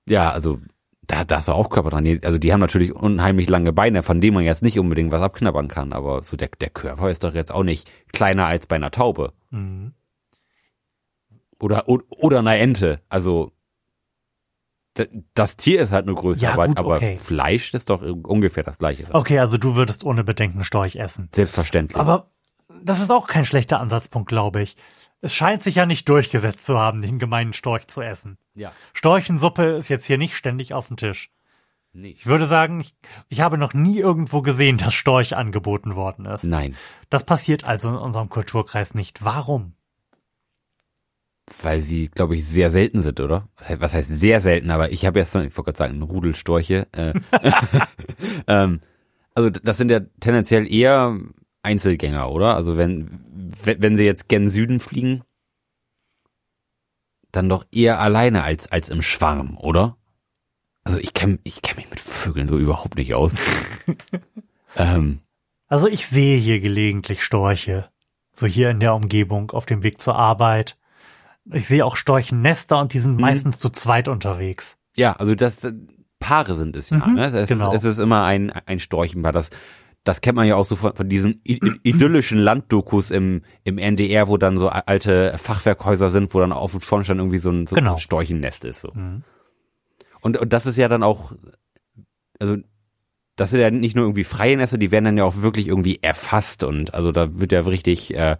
Ja, 0.08 0.32
also 0.32 0.60
da, 1.08 1.24
da 1.26 1.40
ist 1.40 1.48
doch 1.48 1.56
auch 1.56 1.70
Körper 1.70 1.90
dran. 1.90 2.20
Also 2.24 2.38
die 2.38 2.54
haben 2.54 2.60
natürlich 2.60 2.94
unheimlich 2.94 3.50
lange 3.50 3.74
Beine, 3.74 4.04
von 4.04 4.22
denen 4.22 4.36
man 4.36 4.44
jetzt 4.44 4.64
nicht 4.64 4.80
unbedingt 4.80 5.12
was 5.12 5.22
abknabbern 5.22 5.68
kann. 5.68 5.94
Aber 5.94 6.24
so 6.24 6.38
der, 6.38 6.50
der 6.60 6.70
Körper 6.70 7.10
ist 7.10 7.24
doch 7.24 7.34
jetzt 7.34 7.52
auch 7.52 7.64
nicht 7.64 7.90
kleiner 8.14 8.46
als 8.46 8.68
bei 8.68 8.76
einer 8.76 8.92
Taube. 8.92 9.34
Mhm. 9.50 9.94
Oder, 11.60 11.88
o- 11.90 12.02
oder 12.10 12.40
einer 12.40 12.58
Ente. 12.58 13.02
Also 13.10 13.52
das 15.34 15.58
Tier 15.58 15.82
ist 15.82 15.92
halt 15.92 16.06
nur 16.06 16.16
größer, 16.16 16.42
Ja, 16.42 16.54
aber, 16.54 16.68
gut, 16.68 16.78
aber 16.78 16.96
okay. 16.98 17.18
Fleisch 17.18 17.74
ist 17.74 17.90
doch 17.90 18.02
ungefähr 18.02 18.64
das 18.64 18.78
gleiche. 18.78 19.06
Okay, 19.14 19.40
also 19.40 19.58
du 19.58 19.76
würdest 19.76 20.04
ohne 20.04 20.24
Bedenken 20.24 20.64
Storch 20.64 20.98
essen. 20.98 21.30
Selbstverständlich. 21.34 22.00
Aber 22.00 22.32
das 22.84 23.00
ist 23.00 23.12
auch 23.12 23.28
kein 23.28 23.46
schlechter 23.46 23.80
Ansatzpunkt, 23.80 24.28
glaube 24.30 24.62
ich. 24.62 24.76
Es 25.22 25.34
scheint 25.34 25.62
sich 25.64 25.76
ja 25.76 25.86
nicht 25.86 26.10
durchgesetzt 26.10 26.66
zu 26.66 26.78
haben, 26.80 27.02
den 27.02 27.20
gemeinen 27.20 27.54
Storch 27.54 27.88
zu 27.88 28.02
essen. 28.02 28.38
ja. 28.56 28.72
Storchensuppe 28.94 29.64
ist 29.64 29.90
jetzt 29.90 30.06
hier 30.06 30.18
nicht 30.18 30.36
ständig 30.36 30.74
auf 30.74 30.88
dem 30.88 30.98
Tisch. 30.98 31.32
Nee. 31.94 32.10
Ich 32.18 32.26
würde 32.26 32.46
sagen, 32.46 32.80
ich, 32.80 32.96
ich 33.28 33.42
habe 33.42 33.58
noch 33.58 33.74
nie 33.74 34.00
irgendwo 34.00 34.42
gesehen, 34.42 34.78
dass 34.78 34.94
Storch 34.94 35.36
angeboten 35.36 35.96
worden 35.96 36.26
ist. 36.26 36.44
Nein. 36.46 36.76
Das 37.10 37.26
passiert 37.26 37.66
also 37.66 37.90
in 37.90 37.96
unserem 37.96 38.30
Kulturkreis 38.30 38.96
nicht. 38.96 39.24
Warum? 39.24 39.74
Weil 41.62 41.82
sie, 41.82 42.08
glaube 42.08 42.36
ich, 42.36 42.48
sehr 42.48 42.72
selten 42.72 43.02
sind, 43.02 43.20
oder? 43.20 43.48
Was 43.80 43.94
heißt, 43.94 44.10
sehr 44.10 44.42
selten, 44.42 44.72
aber 44.72 44.92
ich 44.92 45.06
habe 45.06 45.20
jetzt, 45.20 45.36
ich 45.36 45.42
wollte 45.58 45.64
gerade 45.64 45.78
sagen, 45.78 45.94
einen 45.94 46.02
Rudel 46.04 46.36
Storche. 46.36 46.88
Äh, 46.92 47.14
ähm, 48.48 48.82
also 49.36 49.50
das 49.50 49.78
sind 49.78 49.92
ja 49.92 50.00
tendenziell 50.20 50.72
eher 50.72 51.18
Einzelgänger, 51.64 52.32
oder? 52.32 52.56
Also 52.56 52.78
wenn, 52.78 53.54
wenn 53.64 53.82
wenn 53.82 53.96
sie 53.96 54.04
jetzt 54.04 54.28
gen 54.28 54.50
Süden 54.50 54.80
fliegen, 54.80 55.24
dann 57.32 57.50
doch 57.50 57.66
eher 57.72 58.00
alleine 58.00 58.44
als, 58.44 58.72
als 58.72 58.90
im 58.90 59.02
Schwarm, 59.02 59.58
oder? 59.58 59.98
Also 60.84 60.98
ich 60.98 61.14
kenne 61.14 61.40
ich 61.44 61.62
kenn 61.62 61.78
mich 61.78 61.90
mit 61.90 62.00
Vögeln 62.00 62.48
so 62.48 62.58
überhaupt 62.58 62.96
nicht 62.96 63.14
aus. 63.14 63.34
ähm, 64.76 65.20
Also 65.68 65.88
ich 65.88 66.08
sehe 66.08 66.38
hier 66.38 66.60
gelegentlich 66.60 67.24
Storche. 67.24 67.90
So 68.34 68.48
hier 68.48 68.70
in 68.70 68.80
der 68.80 68.96
Umgebung 68.96 69.52
auf 69.52 69.66
dem 69.66 69.84
Weg 69.84 70.02
zur 70.02 70.16
Arbeit. 70.16 70.78
Ich 71.52 71.68
sehe 71.68 71.86
auch 71.86 71.96
Storchennester 71.96 72.80
und 72.80 72.94
die 72.94 73.00
sind 73.00 73.16
Mhm. 73.16 73.22
meistens 73.22 73.60
zu 73.60 73.70
zweit 73.70 74.08
unterwegs. 74.08 74.78
Ja, 74.96 75.14
also 75.14 75.36
das 75.36 75.64
äh, 75.64 75.74
Paare 76.20 76.56
sind 76.56 76.76
es 76.76 76.90
ja. 76.92 76.98
Mhm, 77.06 77.16
ne? 77.16 77.28
es, 77.28 77.50
genau. 77.50 77.74
es 77.74 77.84
ist 77.84 77.98
immer 78.00 78.24
ein 78.24 78.52
ein 78.52 78.80
Storchenpaar. 78.80 79.32
Das 79.32 79.50
das 80.04 80.22
kennt 80.22 80.36
man 80.36 80.48
ja 80.48 80.56
auch 80.56 80.66
so 80.66 80.76
von, 80.76 80.96
von 80.96 81.10
diesen 81.10 81.42
idyllischen 81.44 82.38
Landdokus 82.40 83.12
im 83.12 83.44
im 83.64 83.78
NDR, 83.78 84.28
wo 84.28 84.38
dann 84.38 84.58
so 84.58 84.70
alte 84.70 85.36
Fachwerkhäuser 85.38 86.10
sind, 86.10 86.34
wo 86.34 86.40
dann 86.40 86.52
auf 86.52 86.72
dem 86.72 86.82
Schornstein 86.82 87.18
irgendwie 87.20 87.38
so 87.40 87.50
ein, 87.52 87.66
so 87.68 87.76
Genau. 87.76 87.94
ein 87.94 88.00
Storchennest 88.00 88.66
ist. 88.66 88.82
So. 88.82 88.92
Mhm. 88.94 89.24
Und 90.22 90.38
und 90.38 90.54
das 90.54 90.66
ist 90.68 90.78
ja 90.78 90.88
dann 90.88 91.02
auch, 91.04 91.34
also 92.40 92.58
das 93.36 93.50
sind 93.52 93.60
ja 93.62 93.72
nicht 93.72 93.96
nur 93.96 94.06
irgendwie 94.06 94.24
freie 94.24 94.58
Nester, 94.58 94.78
die 94.78 94.92
werden 94.92 95.06
dann 95.06 95.18
ja 95.18 95.24
auch 95.24 95.38
wirklich 95.42 95.68
irgendwie 95.68 96.00
erfasst 96.04 96.64
und 96.64 96.94
also 96.94 97.12
da 97.12 97.40
wird 97.40 97.52
ja 97.52 97.62
richtig 97.62 98.14
äh, 98.14 98.38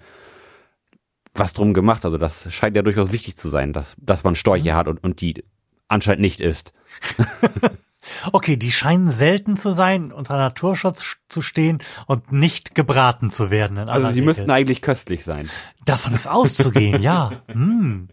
was 1.34 1.54
drum 1.54 1.74
gemacht. 1.74 2.06
Also 2.06 2.18
das 2.18 2.52
scheint 2.54 2.76
ja 2.76 2.82
durchaus 2.82 3.12
wichtig 3.12 3.38
zu 3.38 3.50
sein, 3.50 3.74
dass 3.74 3.96
dass 3.98 4.24
man 4.24 4.36
Storche 4.36 4.76
hat 4.76 4.88
und 4.88 5.04
und 5.04 5.22
die 5.22 5.44
anscheinend 5.88 6.22
nicht 6.22 6.42
ist. 6.42 6.74
Okay, 8.32 8.58
die 8.58 8.72
scheinen 8.72 9.12
selten 9.12 9.58
zu 9.58 9.72
sein, 9.72 10.12
unter 10.12 10.36
Naturschutz 10.38 11.18
zu 11.30 11.42
stehen 11.42 11.84
und 12.08 12.32
nicht 12.32 12.74
gebraten 12.74 13.30
zu 13.30 13.52
werden. 13.52 13.78
Also 13.78 14.08
sie 14.08 14.14
Regel. 14.14 14.26
müssten 14.26 14.52
eigentlich 14.52 14.82
köstlich 14.82 15.24
sein. 15.24 15.50
Davon 15.86 16.14
ist 16.14 16.28
auszugehen, 16.28 17.02
ja. 17.02 17.32
Hm. 17.48 18.10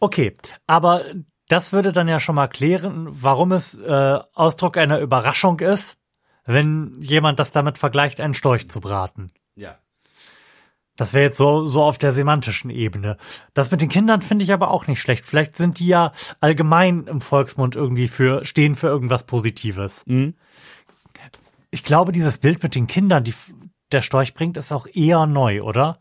Okay, 0.00 0.34
aber 0.66 1.04
das 1.48 1.72
würde 1.72 1.92
dann 1.92 2.08
ja 2.08 2.18
schon 2.18 2.34
mal 2.34 2.48
klären, 2.48 3.06
warum 3.10 3.52
es 3.52 3.78
äh, 3.78 4.18
Ausdruck 4.34 4.76
einer 4.76 4.98
Überraschung 4.98 5.60
ist, 5.60 5.96
wenn 6.44 6.96
jemand 7.00 7.38
das 7.38 7.52
damit 7.52 7.78
vergleicht, 7.78 8.20
einen 8.20 8.34
Storch 8.34 8.68
zu 8.68 8.80
braten. 8.80 9.28
Ja. 9.54 9.78
Das 11.00 11.14
wäre 11.14 11.24
jetzt 11.24 11.38
so, 11.38 11.64
so 11.64 11.82
auf 11.82 11.96
der 11.96 12.12
semantischen 12.12 12.68
Ebene. 12.68 13.16
Das 13.54 13.70
mit 13.70 13.80
den 13.80 13.88
Kindern 13.88 14.20
finde 14.20 14.44
ich 14.44 14.52
aber 14.52 14.70
auch 14.70 14.86
nicht 14.86 15.00
schlecht. 15.00 15.24
Vielleicht 15.24 15.56
sind 15.56 15.78
die 15.78 15.86
ja 15.86 16.12
allgemein 16.42 17.06
im 17.06 17.22
Volksmund 17.22 17.74
irgendwie 17.74 18.06
für, 18.06 18.44
stehen 18.44 18.74
für 18.74 18.88
irgendwas 18.88 19.24
Positives. 19.24 20.04
Mhm. 20.04 20.34
Ich 21.70 21.84
glaube, 21.84 22.12
dieses 22.12 22.36
Bild 22.36 22.62
mit 22.62 22.74
den 22.74 22.86
Kindern, 22.86 23.24
die 23.24 23.32
der 23.92 24.02
Storch 24.02 24.34
bringt, 24.34 24.58
ist 24.58 24.72
auch 24.72 24.86
eher 24.92 25.24
neu, 25.24 25.62
oder? 25.62 26.00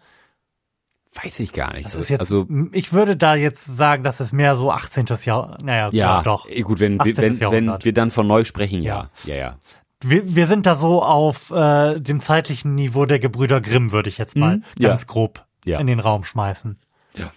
Weiß 1.13 1.39
ich 1.39 1.53
gar 1.53 1.71
nicht. 1.71 1.85
Das 1.85 1.95
ist 1.95 2.09
jetzt, 2.09 2.19
also 2.19 2.45
ich 2.73 2.91
würde 2.91 3.15
da 3.15 3.35
jetzt 3.35 3.63
sagen, 3.63 4.03
das 4.03 4.19
ist 4.19 4.33
mehr 4.33 4.57
so 4.57 4.69
18. 4.69 5.05
Jahr, 5.23 5.57
naja, 5.63 5.89
ja, 5.93 6.21
doch. 6.23 6.45
eh, 6.49 6.61
gut, 6.61 6.81
wenn, 6.81 6.99
18. 6.99 7.39
wenn, 7.39 7.51
wenn 7.51 7.83
wir 7.83 7.93
dann 7.93 8.11
von 8.11 8.27
neu 8.27 8.43
sprechen, 8.43 8.83
ja. 8.83 9.09
Ja, 9.23 9.35
ja. 9.35 9.57
Wir, 10.01 10.35
wir 10.35 10.47
sind 10.47 10.65
da 10.65 10.75
so 10.75 11.03
auf 11.03 11.51
äh, 11.51 11.99
dem 11.99 12.21
zeitlichen 12.21 12.73
Niveau 12.75 13.05
der 13.05 13.19
Gebrüder 13.19 13.59
Grimm, 13.61 13.91
würde 13.91 14.09
ich 14.09 14.17
jetzt 14.17 14.35
mal 14.37 14.57
Mhm, 14.57 14.63
ja. 14.77 14.89
ganz 14.89 15.07
grob 15.07 15.45
Ja. 15.65 15.79
in 15.79 15.87
den 15.87 15.99
Raum 15.99 16.23
schmeißen. 16.23 16.79
Ja. 17.15 17.31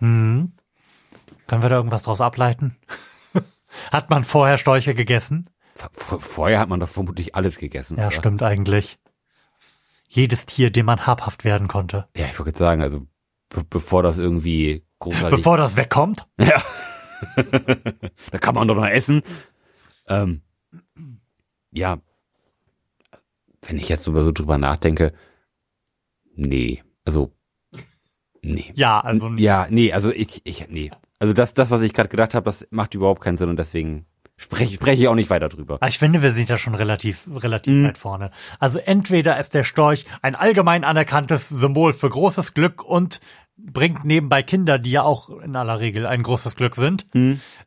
Mhm. 0.00 0.52
Können 1.46 1.62
wir 1.62 1.68
da 1.68 1.76
irgendwas 1.76 2.02
draus 2.02 2.20
ableiten? 2.20 2.76
Hat 3.92 4.10
man 4.10 4.24
vorher 4.24 4.58
Störche 4.58 4.94
gegessen? 4.94 5.48
V- 5.74 6.18
Vorher 6.20 6.60
hat 6.60 6.68
man 6.68 6.78
doch 6.80 6.88
vermutlich 6.88 7.34
alles 7.34 7.58
gegessen. 7.58 7.98
Ja, 7.98 8.06
oder? 8.06 8.16
stimmt 8.16 8.42
eigentlich. 8.44 8.98
Jedes 10.08 10.46
Tier, 10.46 10.70
dem 10.70 10.86
man 10.86 11.04
habhaft 11.06 11.44
werden 11.44 11.66
konnte. 11.66 12.06
Ja, 12.16 12.26
ich 12.26 12.38
wollte 12.38 12.50
jetzt 12.50 12.58
sagen, 12.60 12.80
also 12.82 13.00
be 13.48 13.64
bevor 13.68 14.04
das 14.04 14.18
irgendwie 14.18 14.84
großartig. 15.00 15.38
Bevor 15.38 15.56
das 15.56 15.76
wegkommt? 15.76 16.28
ja. 16.38 16.62
da 18.30 18.38
kann 18.38 18.54
man 18.54 18.68
doch 18.68 18.76
noch 18.76 18.86
essen. 18.86 19.22
Ähm, 20.08 20.42
ja. 21.74 21.98
Wenn 23.66 23.78
ich 23.78 23.88
jetzt 23.88 24.04
so 24.04 24.18
so 24.22 24.32
drüber 24.32 24.58
nachdenke, 24.58 25.12
nee. 26.34 26.82
Also, 27.04 27.32
nee. 28.42 28.72
Ja, 28.74 29.00
also 29.00 29.28
Ja, 29.36 29.66
nee, 29.70 29.92
also 29.92 30.10
ich, 30.10 30.42
ich, 30.44 30.68
nee. 30.68 30.90
Also 31.18 31.32
das, 31.32 31.54
das, 31.54 31.70
was 31.70 31.80
ich 31.82 31.92
gerade 31.92 32.08
gedacht 32.10 32.34
habe, 32.34 32.44
das 32.44 32.66
macht 32.70 32.94
überhaupt 32.94 33.22
keinen 33.22 33.36
Sinn 33.36 33.48
und 33.48 33.56
deswegen 33.58 34.04
spreche 34.36 34.74
spreche 34.74 35.02
ich 35.02 35.08
auch 35.08 35.14
nicht 35.14 35.30
weiter 35.30 35.48
drüber. 35.48 35.74
Aber 35.76 35.88
ich 35.88 35.98
finde, 35.98 36.20
wir 36.20 36.32
sind 36.32 36.48
ja 36.50 36.58
schon 36.58 36.74
relativ, 36.74 37.26
relativ 37.32 37.72
Mhm. 37.74 37.86
weit 37.88 37.98
vorne. 37.98 38.30
Also 38.58 38.78
entweder 38.78 39.38
ist 39.40 39.54
der 39.54 39.64
Storch 39.64 40.04
ein 40.22 40.34
allgemein 40.34 40.84
anerkanntes 40.84 41.48
Symbol 41.48 41.94
für 41.94 42.10
großes 42.10 42.52
Glück 42.52 42.82
und 42.82 43.20
bringt 43.56 44.04
nebenbei 44.04 44.42
Kinder, 44.42 44.78
die 44.78 44.90
ja 44.90 45.02
auch 45.04 45.30
in 45.30 45.56
aller 45.56 45.78
Regel 45.80 46.06
ein 46.06 46.22
großes 46.22 46.56
Glück 46.56 46.74
sind. 46.74 47.06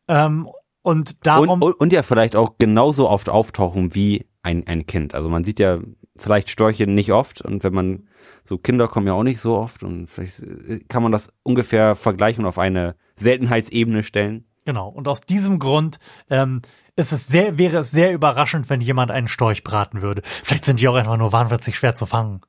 Ähm, 0.07 0.49
und 0.87 1.25
darum, 1.25 1.49
Und, 1.49 1.63
und, 1.63 1.73
und 1.73 1.93
ja 1.93 2.01
vielleicht 2.03 2.35
auch 2.35 2.57
genauso 2.57 3.09
oft 3.09 3.29
auftauchen 3.29 3.93
wie 3.93 4.25
ein, 4.43 4.65
ein 4.67 4.85
Kind. 4.85 5.13
Also 5.13 5.29
man 5.29 5.43
sieht 5.43 5.59
ja 5.59 5.79
vielleicht 6.15 6.49
Störche 6.49 6.87
nicht 6.87 7.11
oft 7.11 7.41
und 7.41 7.63
wenn 7.63 7.73
man 7.73 8.07
so 8.43 8.57
Kinder 8.57 8.87
kommen 8.87 9.05
ja 9.07 9.13
auch 9.13 9.23
nicht 9.23 9.39
so 9.41 9.57
oft 9.57 9.83
und 9.83 10.07
vielleicht 10.09 10.41
äh, 10.41 10.79
kann 10.87 11.03
man 11.03 11.11
das 11.11 11.31
ungefähr 11.43 11.95
vergleichen 11.95 12.43
und 12.45 12.49
auf 12.49 12.57
eine 12.57 12.95
Seltenheitsebene 13.17 14.03
stellen. 14.03 14.45
genau. 14.65 14.87
Und 14.89 15.07
aus 15.07 15.21
diesem 15.21 15.59
Grund 15.59 15.99
ähm, 16.29 16.61
ist 16.95 17.11
es 17.13 17.27
sehr, 17.27 17.57
wäre 17.57 17.77
es 17.79 17.91
sehr 17.91 18.13
überraschend, 18.13 18.69
wenn 18.69 18.81
jemand 18.81 19.11
einen 19.11 19.27
Storch 19.27 19.63
braten 19.63 20.01
würde. 20.01 20.21
Vielleicht 20.43 20.65
sind 20.65 20.79
die 20.79 20.87
auch 20.87 20.95
einfach 20.95 21.17
nur 21.17 21.31
wahnwitzig 21.31 21.75
schwer 21.75 21.93
zu 21.93 22.05
fangen. 22.05 22.39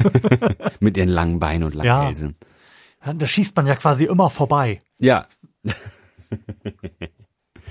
Mit 0.80 0.96
ihren 0.96 1.08
langen 1.08 1.38
Beinen 1.38 1.62
und 1.64 1.74
langen 1.74 1.86
Ja. 1.86 2.06
Hälsen. 2.06 2.36
Da 3.14 3.26
schießt 3.26 3.54
man 3.56 3.66
ja 3.68 3.76
quasi 3.76 4.04
immer 4.06 4.30
vorbei. 4.30 4.82
Ja, 4.98 5.26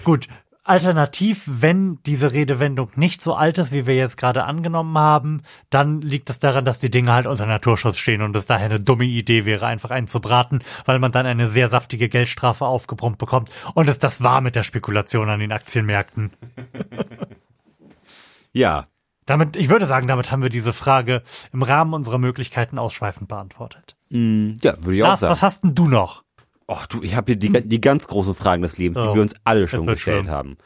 Gut, 0.05 0.29
alternativ, 0.63 1.43
wenn 1.45 1.99
diese 2.05 2.31
Redewendung 2.33 2.89
nicht 2.95 3.21
so 3.21 3.35
alt 3.35 3.57
ist, 3.59 3.71
wie 3.71 3.85
wir 3.85 3.95
jetzt 3.95 4.17
gerade 4.17 4.45
angenommen 4.45 4.97
haben, 4.97 5.41
dann 5.69 6.01
liegt 6.01 6.29
es 6.29 6.39
daran, 6.39 6.65
dass 6.65 6.79
die 6.79 6.89
Dinge 6.89 7.13
halt 7.13 7.27
unter 7.27 7.45
Naturschutz 7.45 7.97
stehen 7.97 8.21
und 8.21 8.35
es 8.35 8.47
daher 8.47 8.65
eine 8.65 8.79
dumme 8.79 9.05
Idee 9.05 9.45
wäre, 9.45 9.67
einfach 9.67 9.91
einen 9.91 10.07
zu 10.07 10.19
braten, 10.19 10.59
weil 10.85 10.99
man 10.99 11.11
dann 11.11 11.25
eine 11.27 11.47
sehr 11.47 11.67
saftige 11.67 12.09
Geldstrafe 12.09 12.65
aufgebrummt 12.65 13.19
bekommt. 13.19 13.51
Und 13.75 13.89
es 13.89 13.99
das 13.99 14.23
war 14.23 14.41
mit 14.41 14.55
der 14.55 14.63
Spekulation 14.63 15.29
an 15.29 15.39
den 15.39 15.51
Aktienmärkten. 15.51 16.31
ja. 18.53 18.87
Damit, 19.27 19.55
ich 19.55 19.69
würde 19.69 19.87
sagen, 19.87 20.07
damit 20.07 20.29
haben 20.31 20.43
wir 20.43 20.51
diese 20.51 20.73
Frage 20.73 21.23
im 21.51 21.63
Rahmen 21.63 21.93
unserer 21.95 22.19
Möglichkeiten 22.19 22.77
ausschweifend 22.77 23.27
beantwortet. 23.27 23.97
Mm, 24.09 24.57
Ja, 24.61 24.75
würde 24.83 24.97
ich 24.97 25.03
auch 25.03 25.07
Lars, 25.07 25.19
sagen. 25.21 25.31
was 25.31 25.41
hast 25.41 25.63
denn 25.63 25.73
du 25.73 25.87
noch? 25.87 26.24
Och, 26.67 26.87
du, 26.87 27.03
ich 27.03 27.15
habe 27.15 27.33
hier 27.33 27.35
die, 27.35 27.67
die 27.67 27.81
ganz 27.81 28.07
großen 28.07 28.33
Fragen 28.33 28.63
des 28.63 28.77
Lebens, 28.77 28.97
Oh, 28.97 29.09
die 29.09 29.15
wir 29.15 29.21
uns 29.21 29.35
alle 29.43 29.67
schon 29.67 29.85
gestellt 29.85 30.23
schlimm. 30.23 30.29
haben. 30.29 30.57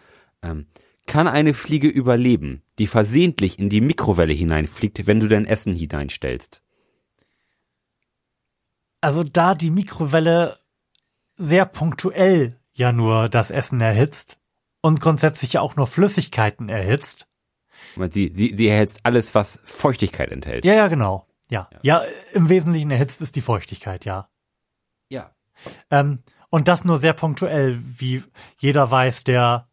Ähm, 0.41 0.67
kann 1.05 1.27
eine 1.27 1.53
Fliege 1.53 1.87
überleben, 1.87 2.61
die 2.77 2.87
versehentlich 2.87 3.59
in 3.59 3.69
die 3.69 3.81
Mikrowelle 3.81 4.33
hineinfliegt, 4.33 5.07
wenn 5.07 5.19
du 5.19 5.27
dein 5.27 5.45
Essen 5.45 5.75
hineinstellst? 5.75 6.63
Also 9.01 9.23
da 9.23 9.55
die 9.55 9.71
Mikrowelle 9.71 10.59
sehr 11.35 11.65
punktuell 11.65 12.57
ja 12.73 12.91
nur 12.91 13.29
das 13.29 13.49
Essen 13.49 13.81
erhitzt 13.81 14.37
und 14.81 15.01
grundsätzlich 15.01 15.53
ja 15.53 15.61
auch 15.61 15.75
nur 15.75 15.87
Flüssigkeiten 15.87 16.69
erhitzt. 16.69 17.27
Sie, 18.11 18.31
sie, 18.33 18.55
sie 18.55 18.67
erhitzt 18.67 19.01
alles, 19.03 19.35
was 19.35 19.59
Feuchtigkeit 19.63 20.31
enthält. 20.31 20.65
Ja, 20.65 20.73
ja, 20.73 20.87
genau. 20.87 21.25
Ja. 21.49 21.69
Ja, 21.81 22.03
im 22.33 22.49
Wesentlichen 22.49 22.91
erhitzt 22.91 23.21
ist 23.21 23.35
die 23.35 23.41
Feuchtigkeit, 23.41 24.05
ja. 24.05 24.29
Ähm, 25.91 26.19
und 26.49 26.67
das 26.67 26.83
nur 26.83 26.97
sehr 26.97 27.13
punktuell, 27.13 27.77
wie 27.79 28.23
jeder 28.57 28.89
weiß, 28.89 29.23
der 29.23 29.69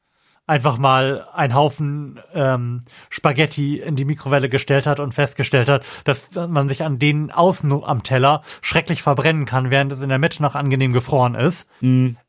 einfach 0.46 0.78
mal 0.78 1.26
einen 1.34 1.54
Haufen 1.54 2.20
ähm, 2.32 2.82
Spaghetti 3.10 3.78
in 3.78 3.96
die 3.96 4.04
Mikrowelle 4.04 4.48
gestellt 4.48 4.86
hat 4.86 5.00
und 5.00 5.12
festgestellt 5.12 5.68
hat, 5.68 5.84
dass 6.04 6.34
man 6.34 6.68
sich 6.68 6.84
an 6.84 6.98
denen 6.98 7.30
außen 7.32 7.72
am 7.82 8.02
Teller 8.04 8.42
schrecklich 8.62 9.02
verbrennen 9.02 9.44
kann, 9.44 9.70
während 9.70 9.90
es 9.90 10.00
in 10.00 10.08
der 10.08 10.18
Mitte 10.18 10.42
noch 10.42 10.54
angenehm 10.54 10.92
gefroren 10.92 11.34
ist. 11.34 11.68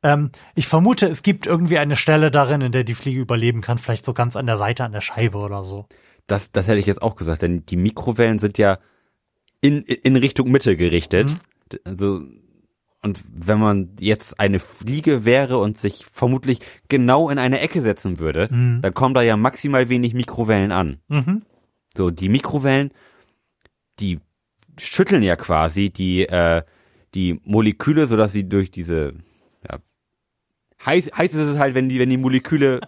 Ähm, 0.02 0.32
ich 0.56 0.68
vermute, 0.68 1.08
es 1.08 1.22
gibt 1.22 1.46
irgendwie 1.46 1.78
eine 1.78 1.96
Stelle 1.96 2.32
darin, 2.32 2.62
in 2.62 2.72
der 2.72 2.84
die 2.84 2.96
Fliege 2.96 3.20
überleben 3.20 3.62
kann, 3.62 3.78
vielleicht 3.78 4.06
so 4.06 4.14
ganz 4.14 4.36
an 4.36 4.48
der 4.48 4.58
Seite, 4.58 4.84
an 4.84 4.94
der 4.94 5.02
Scheibe 5.02 5.38
oder 5.38 5.64
so. 5.64 5.86
Das, 6.26 6.52
das 6.52 6.68
hätte 6.68 6.80
ich 6.80 6.88
jetzt 6.88 7.02
auch 7.02 7.16
gesagt, 7.16 7.44
denn 7.44 7.66
die 7.68 7.78
Mikrowellen 7.78 8.40
sind 8.40 8.58
ja 8.58 8.80
in, 9.62 9.84
in 9.84 10.16
Richtung 10.16 10.50
Mitte 10.50 10.76
gerichtet. 10.76 11.30
Mhm. 11.30 11.80
Also, 11.86 12.22
und 13.08 13.24
wenn 13.34 13.60
man 13.60 13.90
jetzt 14.00 14.38
eine 14.38 14.60
Fliege 14.60 15.24
wäre 15.24 15.60
und 15.60 15.78
sich 15.78 16.06
vermutlich 16.06 16.60
genau 16.90 17.30
in 17.30 17.40
eine 17.40 17.62
Ecke 17.62 17.82
setzen 17.82 18.20
würde, 18.20 18.50
dann 18.82 18.94
kommen 18.94 19.16
da 19.16 19.22
ja 19.22 19.38
maximal 19.38 19.88
wenig 19.88 20.14
Mikrowellen 20.14 20.74
an. 20.74 21.00
Mhm. 21.08 21.44
So, 21.96 22.12
die 22.12 22.28
Mikrowellen, 22.28 22.92
die 24.02 24.20
schütteln 24.78 25.24
ja 25.24 25.38
quasi 25.38 25.90
die, 25.90 26.28
äh, 26.28 26.64
die 27.14 27.40
Moleküle, 27.46 28.08
sodass 28.08 28.34
sie 28.34 28.48
durch 28.48 28.72
diese, 28.72 29.14
ja, 29.68 29.80
heiß, 30.86 31.12
heiß 31.18 31.34
ist 31.34 31.48
es 31.48 31.58
halt, 31.58 31.74
wenn 31.74 31.88
die, 31.88 32.00
wenn 32.00 32.10
die 32.10 32.18
Moleküle 32.18 32.82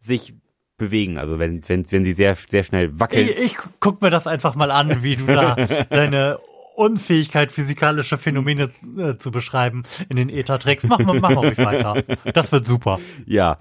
sich 0.00 0.34
bewegen, 0.78 1.18
also 1.18 1.38
wenn, 1.38 1.60
wenn, 1.68 1.90
wenn 1.92 2.04
sie 2.04 2.14
sehr, 2.14 2.36
sehr 2.36 2.64
schnell 2.64 2.98
wackeln. 2.98 3.28
Ich, 3.28 3.38
ich 3.38 3.56
guck 3.80 4.00
mir 4.00 4.10
das 4.10 4.26
einfach 4.26 4.54
mal 4.54 4.70
an, 4.70 5.02
wie 5.02 5.16
du 5.16 5.26
da 5.26 5.54
deine 5.90 6.38
Unfähigkeit, 6.78 7.50
physikalische 7.52 8.18
Phänomene 8.18 8.70
äh, 8.96 9.16
zu 9.16 9.30
beschreiben, 9.30 9.82
in 10.08 10.16
den 10.16 10.28
Äther 10.28 10.58
trägst. 10.58 10.86
Mach 10.88 11.00
mal, 11.00 11.18
mach 11.20 11.36
ruhig 11.36 11.58
weiter. 11.58 12.02
Das 12.32 12.52
wird 12.52 12.66
super. 12.66 13.00
Ja, 13.26 13.58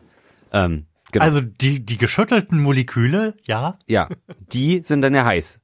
ähm, 0.53 0.85
genau. 1.11 1.25
Also 1.25 1.41
die, 1.41 1.83
die 1.83 1.97
geschüttelten 1.97 2.61
Moleküle, 2.61 3.35
ja. 3.45 3.79
ja, 3.87 4.07
die 4.37 4.81
sind 4.83 5.01
dann 5.01 5.15
ja 5.15 5.25
heiß. 5.25 5.59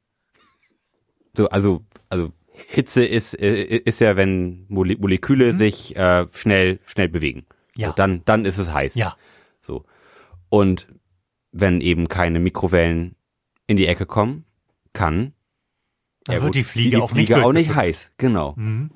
So, 1.37 1.47
also, 1.49 1.85
also 2.09 2.31
Hitze 2.67 3.05
ist, 3.05 3.39
äh, 3.39 3.63
ist 3.63 3.99
ja, 3.99 4.15
wenn 4.15 4.65
Mole 4.67 4.97
Moleküle 4.97 5.53
sich 5.53 5.95
äh, 5.95 6.27
schnell, 6.31 6.79
schnell 6.85 7.09
bewegen. 7.09 7.45
Ja. 7.75 7.89
So, 7.89 7.93
dann, 7.93 8.23
dann 8.25 8.45
ist 8.45 8.57
es 8.57 8.73
heiß. 8.73 8.95
Ja. 8.95 9.15
So. 9.61 9.85
Und 10.49 10.87
wenn 11.51 11.81
eben 11.81 12.07
keine 12.07 12.39
Mikrowellen 12.39 13.15
in 13.67 13.77
die 13.77 13.87
Ecke 13.87 14.05
kommen, 14.05 14.45
kann 14.93 15.33
Dann 16.25 16.35
ja 16.35 16.41
wird 16.41 16.49
gut, 16.49 16.55
die 16.55 16.63
Fliege, 16.63 16.97
die 16.97 17.01
auch 17.01 17.09
Fliege 17.09 17.35
nicht 17.35 17.43
auch 17.43 17.51
nicht 17.53 17.67
durchgeschüttelt. 17.69 17.95
heiß. 17.95 18.11
Genau. 18.17 18.53
Mhm. 18.55 18.91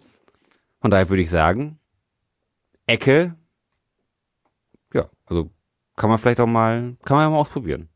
Von 0.81 0.91
daher 0.91 1.09
würde 1.09 1.21
ich 1.21 1.29
sagen, 1.29 1.79
Ecke, 2.85 3.35
ja, 4.93 5.05
also 5.25 5.49
kann 5.95 6.09
man 6.09 6.19
vielleicht 6.19 6.39
auch 6.39 6.47
mal, 6.47 6.95
kann 7.03 7.17
man 7.17 7.25
ja 7.25 7.29
mal 7.31 7.37
ausprobieren. 7.37 7.89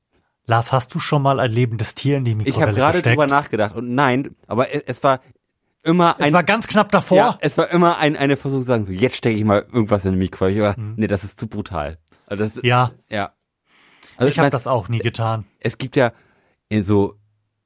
Lars, 0.47 0.71
hast 0.71 0.93
du 0.95 0.99
schon 0.99 1.21
mal 1.21 1.39
ein 1.39 1.51
lebendes 1.51 1.95
Tier 1.95 2.17
in 2.17 2.25
die 2.25 2.35
Mikrowelle 2.35 2.49
Ich 2.55 2.61
habe 2.61 2.73
gerade 2.73 3.01
drüber 3.01 3.27
nachgedacht 3.27 3.75
und 3.75 3.93
nein, 3.93 4.35
aber 4.47 4.73
es, 4.73 4.81
es 4.81 5.03
war 5.03 5.21
immer 5.83 6.15
Es 6.19 6.25
ein, 6.25 6.33
war 6.33 6.43
ganz 6.43 6.67
knapp 6.67 6.91
davor. 6.91 7.17
ja, 7.17 7.37
es 7.41 7.57
war 7.57 7.69
immer 7.69 7.97
ein, 7.99 8.17
eine 8.17 8.37
Versuch 8.37 8.59
zu 8.59 8.65
sagen, 8.65 8.85
so 8.85 8.91
jetzt 8.91 9.15
stecke 9.15 9.37
ich 9.37 9.43
mal 9.45 9.61
irgendwas 9.71 10.03
in 10.03 10.13
die 10.13 10.17
Mikrowelle. 10.17 10.69
Aber 10.71 10.81
nee, 10.97 11.07
das 11.07 11.23
ist 11.23 11.39
zu 11.39 11.47
brutal. 11.47 11.99
Also 12.25 12.43
das, 12.43 12.55
Mhm. 12.57 12.61
ja. 12.63 12.91
ja, 13.09 13.33
Also 14.17 14.29
ich 14.29 14.37
habe 14.39 14.45
mein, 14.47 14.51
das 14.51 14.67
auch 14.67 14.89
nie 14.89 14.99
getan. 14.99 15.45
Es 15.59 15.77
gibt 15.77 15.95
ja 15.95 16.11
in 16.69 16.83
so 16.83 17.15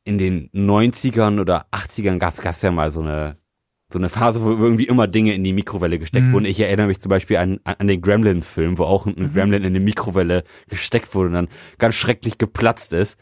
in 0.06 0.18
den 0.18 0.50
90ern 0.52 1.42
oder 1.42 1.66
80ern 1.72 2.20
gab 2.20 2.40
es 2.46 2.62
ja 2.62 2.72
mal 2.72 2.92
so 2.92 3.02
eine 3.02 3.38
so 3.92 4.00
eine 4.00 4.10
Phase, 4.10 4.42
wo 4.42 4.50
irgendwie 4.50 4.88
immer 4.88 5.06
Dinge 5.08 5.36
in 5.36 5.44
die 5.44 5.54
Mikrowelle 5.54 6.00
gesteckt 6.00 6.26
Mhm. 6.26 6.34
wurden. 6.34 6.46
Ich 6.46 6.60
erinnere 6.60 6.88
mich 6.88 7.00
zum 7.00 7.10
Beispiel 7.12 7.38
an, 7.38 7.60
an 7.66 7.88
den 7.88 8.02
Gremlins-Film, 8.02 8.80
wo 8.80 8.84
auch 8.84 9.06
ein, 9.06 9.16
ein 9.16 9.32
Gremlin 9.32 9.62
in 9.64 9.76
eine 9.76 9.80
Mikrowelle 9.80 10.44
gesteckt 10.68 11.14
wurde 11.14 11.28
und 11.28 11.34
dann 11.34 11.48
ganz 11.78 11.94
schrecklich 11.94 12.40
geplatzt 12.40 12.94
ist. 12.94 13.18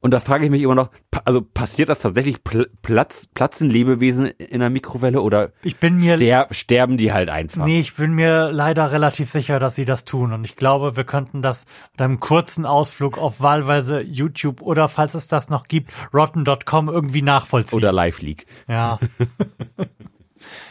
Und 0.00 0.12
da 0.12 0.20
frage 0.20 0.44
ich 0.44 0.50
mich 0.50 0.62
immer 0.62 0.76
noch, 0.76 0.90
also 1.24 1.42
passiert 1.42 1.88
das 1.88 2.02
tatsächlich 2.02 2.44
pl 2.44 2.70
Platz, 2.82 3.26
platzen 3.26 3.68
Lebewesen 3.68 4.26
in 4.26 4.60
der 4.60 4.70
Mikrowelle 4.70 5.20
oder 5.20 5.50
Ich 5.62 5.78
bin 5.78 5.96
mir 5.96 6.16
ster 6.16 6.46
sterben 6.52 6.96
die 6.96 7.12
halt 7.12 7.30
einfach? 7.30 7.64
Nee, 7.64 7.80
ich 7.80 7.94
bin 7.96 8.12
mir 8.12 8.52
leider 8.52 8.92
relativ 8.92 9.30
sicher, 9.30 9.58
dass 9.58 9.74
sie 9.74 9.84
das 9.84 10.04
tun. 10.04 10.32
Und 10.32 10.44
ich 10.44 10.54
glaube, 10.54 10.96
wir 10.96 11.04
könnten 11.04 11.42
das 11.42 11.64
mit 11.92 12.02
einem 12.02 12.20
kurzen 12.20 12.64
Ausflug 12.64 13.18
auf 13.18 13.40
wahlweise 13.40 14.00
YouTube 14.00 14.62
oder, 14.62 14.88
falls 14.88 15.14
es 15.14 15.26
das 15.26 15.50
noch 15.50 15.66
gibt, 15.66 15.90
rotten.com 16.14 16.88
irgendwie 16.88 17.22
nachvollziehen. 17.22 17.78
Oder 17.78 17.92
Live 17.92 18.20
Leak. 18.22 18.46
ja. 18.68 18.98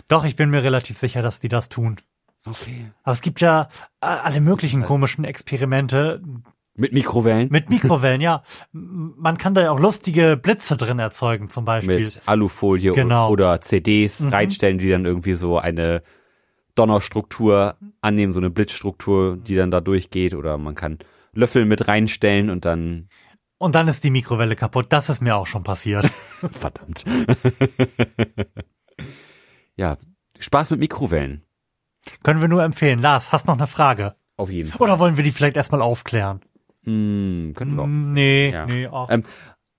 Doch, 0.08 0.24
ich 0.24 0.38
bin 0.38 0.50
mir 0.50 0.64
relativ 0.64 0.98
sicher, 0.98 1.22
dass 1.22 1.42
die 1.42 1.50
das 1.50 1.68
tun. 1.68 1.98
Okay. 2.46 2.92
Aber 3.04 3.12
es 3.12 3.22
gibt 3.22 3.42
ja 3.42 3.70
äh, 4.02 4.06
alle 4.06 4.40
möglichen 4.42 4.84
komischen 4.84 5.26
Experimente 5.26 6.22
Mit 6.80 6.94
Mikrowellen? 6.94 7.50
mit 7.52 7.70
Mikrowellen, 7.70 8.22
ja. 8.22 8.44
Man 8.72 9.38
kann 9.38 9.54
da 9.56 9.62
ja 9.64 9.72
auch 9.72 9.80
lustige 9.80 10.38
Blitze 10.38 10.78
drin 10.78 11.00
erzeugen, 11.00 11.50
zum 11.50 11.66
Beispiel. 11.66 12.00
mit 12.00 12.22
Alufolie 12.26 12.94
Genau. 12.94 13.30
oder 13.32 13.60
CDs 13.62 14.24
reinstellen, 14.32 14.78
die 14.78 14.90
dann 14.90 15.06
irgendwie 15.06 15.34
so 15.34 15.58
eine 15.58 16.04
Donnerstruktur 16.76 17.76
annehmen, 18.02 18.34
so 18.34 18.40
eine 18.40 18.52
Blitzstruktur, 18.52 19.38
die 19.38 19.56
dann 19.56 19.72
da 19.72 19.82
durchgeht. 19.82 20.36
Oder 20.36 20.58
man 20.60 20.76
kann 20.76 21.00
Löffel 21.34 21.66
mit 21.66 21.88
reinstellen 21.88 22.52
und 22.52 22.66
dann, 22.66 23.10
Und 23.58 23.74
dann 23.74 23.88
ist 23.88 24.04
die 24.04 24.12
Mikrowelle 24.12 24.56
kaputt. 24.56 24.88
Das 24.90 25.10
ist 25.10 25.22
mir 25.22 25.36
auch 25.36 25.48
schon 25.48 25.64
passiert. 25.64 26.06
verdammt. 26.52 27.04
ja, 29.76 29.98
Spaß 30.40 30.72
mit 30.72 30.80
Mikrowellen. 30.80 31.44
Können 32.24 32.42
wir 32.42 32.48
nur 32.48 32.64
empfehlen. 32.64 33.00
Lars, 33.00 33.32
hast 33.32 33.48
noch 33.48 33.58
eine 33.58 33.68
Frage? 33.68 34.16
Auf 34.38 34.50
jeden 34.52 34.70
Fall. 34.70 34.82
Oder 34.82 35.00
wollen 35.00 35.18
wir 35.18 35.24
die 35.24 35.32
vielleicht 35.32 35.58
erstmal 35.58 35.82
aufklären? 35.82 36.42
Hm, 36.88 37.52
können 37.54 37.76
wir 37.76 37.84
auch. 37.84 37.88
Nee, 37.88 38.50
Ja. 38.52 38.66
nee, 38.66 38.88
auch. 38.88 39.10
Ähm, 39.12 39.24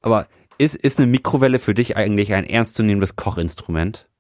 aber 0.03 0.29
ist, 0.59 0.77
ist 0.77 0.99
eine 0.99 1.07
Mikrowelle 1.07 1.59
für 1.59 1.73
dich 1.73 1.97
eigentlich 1.97 2.35
ein 2.35 2.44
ernstzunehmendes 2.44 3.16
Kochinstrument? 3.16 4.11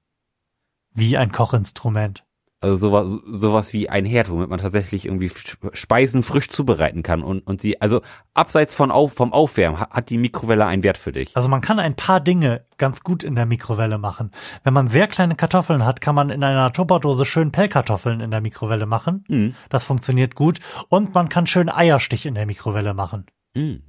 Wie 0.94 1.18
ein 1.18 1.30
Kochinstrument. 1.30 2.24
Also 2.60 2.76
sowas, 2.76 3.16
sowas 3.24 3.72
wie 3.72 3.88
ein 3.88 4.04
Herd, 4.04 4.30
womit 4.30 4.48
man 4.50 4.58
tatsächlich 4.58 5.04
irgendwie 5.04 5.30
Speisen 5.72 6.24
frisch 6.24 6.48
zubereiten 6.48 7.04
kann 7.04 7.22
und, 7.22 7.46
und 7.46 7.60
sie, 7.60 7.80
also 7.80 8.00
abseits 8.34 8.74
von 8.74 8.90
auf, 8.90 9.12
vom 9.12 9.32
Aufwärmen, 9.32 9.78
ha- 9.78 9.90
hat 9.90 10.10
die 10.10 10.18
Mikrowelle 10.18 10.66
einen 10.66 10.82
Wert 10.82 10.98
für 10.98 11.12
dich. 11.12 11.36
Also 11.36 11.48
man 11.48 11.60
kann 11.60 11.78
ein 11.78 11.94
paar 11.94 12.18
Dinge 12.18 12.64
ganz 12.76 13.02
gut 13.04 13.22
in 13.22 13.36
der 13.36 13.46
Mikrowelle 13.46 13.98
machen. 13.98 14.32
Wenn 14.64 14.74
man 14.74 14.88
sehr 14.88 15.06
kleine 15.06 15.36
Kartoffeln 15.36 15.84
hat, 15.86 16.00
kann 16.00 16.16
man 16.16 16.30
in 16.30 16.42
einer 16.42 16.72
Tupperdose 16.72 17.24
schön 17.24 17.52
Pellkartoffeln 17.52 18.18
in 18.18 18.32
der 18.32 18.40
Mikrowelle 18.40 18.86
machen. 18.86 19.24
Mhm. 19.28 19.54
Das 19.68 19.84
funktioniert 19.84 20.34
gut. 20.34 20.58
Und 20.88 21.14
man 21.14 21.28
kann 21.28 21.46
schön 21.46 21.68
Eierstich 21.68 22.26
in 22.26 22.34
der 22.34 22.46
Mikrowelle 22.46 22.92
machen. 22.92 23.26
Mhm. 23.54 23.82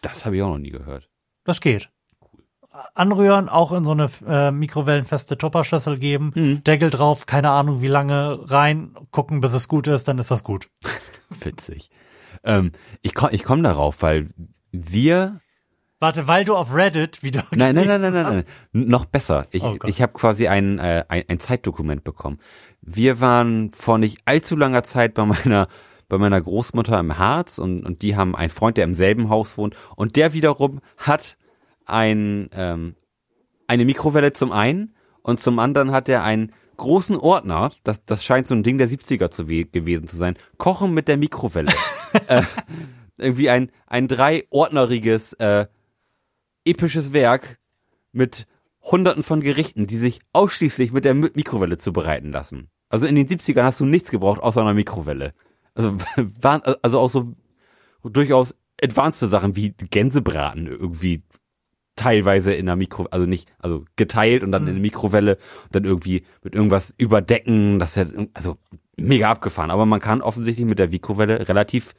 Das 0.00 0.26
habe 0.26 0.36
ich 0.36 0.42
auch 0.42 0.48
noch 0.48 0.58
nie 0.58 0.70
gehört. 0.70 1.08
Das 1.44 1.60
geht. 1.60 1.88
Anrühren, 2.94 3.48
auch 3.48 3.72
in 3.72 3.84
so 3.84 3.92
eine 3.92 4.08
äh, 4.26 4.50
mikrowellenfeste 4.50 5.36
Tupperschüssel 5.36 5.98
geben, 5.98 6.32
Mhm. 6.34 6.64
Deckel 6.64 6.90
drauf, 6.90 7.26
keine 7.26 7.50
Ahnung 7.50 7.82
wie 7.82 7.88
lange, 7.88 8.38
rein, 8.50 8.94
gucken, 9.10 9.40
bis 9.40 9.52
es 9.52 9.68
gut 9.68 9.86
ist, 9.88 10.08
dann 10.08 10.18
ist 10.18 10.30
das 10.30 10.42
gut. 10.42 10.68
Witzig. 11.28 11.90
Ähm, 12.44 12.72
ich 13.02 13.14
komme 13.14 13.32
ich 13.32 13.44
komm 13.44 13.62
darauf, 13.62 14.02
weil 14.02 14.28
wir 14.72 15.40
Warte, 16.00 16.26
weil 16.26 16.44
du 16.44 16.56
auf 16.56 16.74
Reddit 16.74 17.22
wieder. 17.22 17.44
Nein, 17.52 17.76
nein, 17.76 17.86
nein, 17.86 18.00
nein, 18.00 18.12
nein, 18.12 18.24
nein. 18.24 18.44
Noch 18.72 19.04
besser. 19.04 19.46
Ich, 19.52 19.62
Oh 19.62 19.76
ich 19.86 20.02
habe 20.02 20.12
quasi 20.12 20.48
ein, 20.48 20.80
äh, 20.80 21.04
ein, 21.08 21.22
ein 21.28 21.38
Zeitdokument 21.38 22.02
bekommen. 22.02 22.40
Wir 22.80 23.20
waren 23.20 23.70
vor 23.72 23.98
nicht 23.98 24.18
allzu 24.24 24.56
langer 24.56 24.82
Zeit 24.82 25.14
bei 25.14 25.24
meiner 25.24 25.68
bei 26.08 26.18
meiner 26.18 26.40
Großmutter 26.40 26.98
im 26.98 27.16
Harz 27.18 27.58
und, 27.58 27.86
und 27.86 28.02
die 28.02 28.16
haben 28.16 28.34
einen 28.34 28.50
Freund, 28.50 28.76
der 28.76 28.84
im 28.84 28.94
selben 28.94 29.30
Haus 29.30 29.56
wohnt 29.56 29.76
und 29.96 30.16
der 30.16 30.34
wiederum 30.34 30.80
hat 30.98 31.38
ein, 31.86 32.48
ähm, 32.52 32.96
eine 33.66 33.84
Mikrowelle 33.84 34.32
zum 34.32 34.52
einen 34.52 34.94
und 35.22 35.40
zum 35.40 35.58
anderen 35.58 35.92
hat 35.92 36.08
er 36.08 36.24
einen 36.24 36.52
großen 36.76 37.16
Ordner, 37.16 37.72
das, 37.84 38.04
das 38.04 38.24
scheint 38.24 38.48
so 38.48 38.54
ein 38.54 38.62
Ding 38.62 38.78
der 38.78 38.88
70er 38.88 39.30
zu 39.30 39.48
we 39.48 39.64
gewesen 39.64 40.08
zu 40.08 40.16
sein, 40.16 40.36
Kochen 40.58 40.94
mit 40.94 41.08
der 41.08 41.16
Mikrowelle. 41.16 41.72
äh, 42.26 42.42
irgendwie 43.16 43.50
ein, 43.50 43.70
ein 43.86 44.08
dreiordneriges 44.08 45.34
äh, 45.34 45.66
episches 46.64 47.12
Werk 47.12 47.58
mit 48.10 48.46
hunderten 48.82 49.22
von 49.22 49.40
Gerichten, 49.40 49.86
die 49.86 49.96
sich 49.96 50.20
ausschließlich 50.32 50.92
mit 50.92 51.04
der 51.04 51.14
Mi- 51.14 51.30
Mikrowelle 51.34 51.76
zubereiten 51.76 52.32
lassen. 52.32 52.68
Also 52.88 53.06
in 53.06 53.14
den 53.14 53.26
70ern 53.26 53.62
hast 53.62 53.80
du 53.80 53.84
nichts 53.84 54.10
gebraucht 54.10 54.42
außer 54.42 54.60
einer 54.60 54.74
Mikrowelle. 54.74 55.34
Also 55.74 55.96
waren 56.40 56.62
also 56.82 56.98
auch 56.98 57.10
so 57.10 57.32
durchaus 58.02 58.54
advanced 58.82 59.30
Sachen 59.30 59.56
wie 59.56 59.70
Gänsebraten 59.70 60.66
irgendwie 60.66 61.22
teilweise 62.02 62.52
in 62.52 62.66
der 62.66 62.76
Mikro, 62.76 63.06
also 63.10 63.26
nicht, 63.26 63.52
also 63.58 63.84
geteilt 63.96 64.42
und 64.42 64.52
dann 64.52 64.66
in 64.66 64.74
der 64.74 64.82
Mikrowelle 64.82 65.36
und 65.64 65.74
dann 65.74 65.84
irgendwie 65.84 66.24
mit 66.42 66.54
irgendwas 66.54 66.92
überdecken, 66.98 67.78
das 67.78 67.96
ist 67.96 68.12
ja, 68.12 68.26
also 68.34 68.58
mega 68.96 69.30
abgefahren. 69.30 69.70
Aber 69.70 69.86
man 69.86 70.00
kann 70.00 70.20
offensichtlich 70.20 70.66
mit 70.66 70.78
der 70.78 70.88
Mikrowelle 70.88 71.48
relativ 71.48 71.94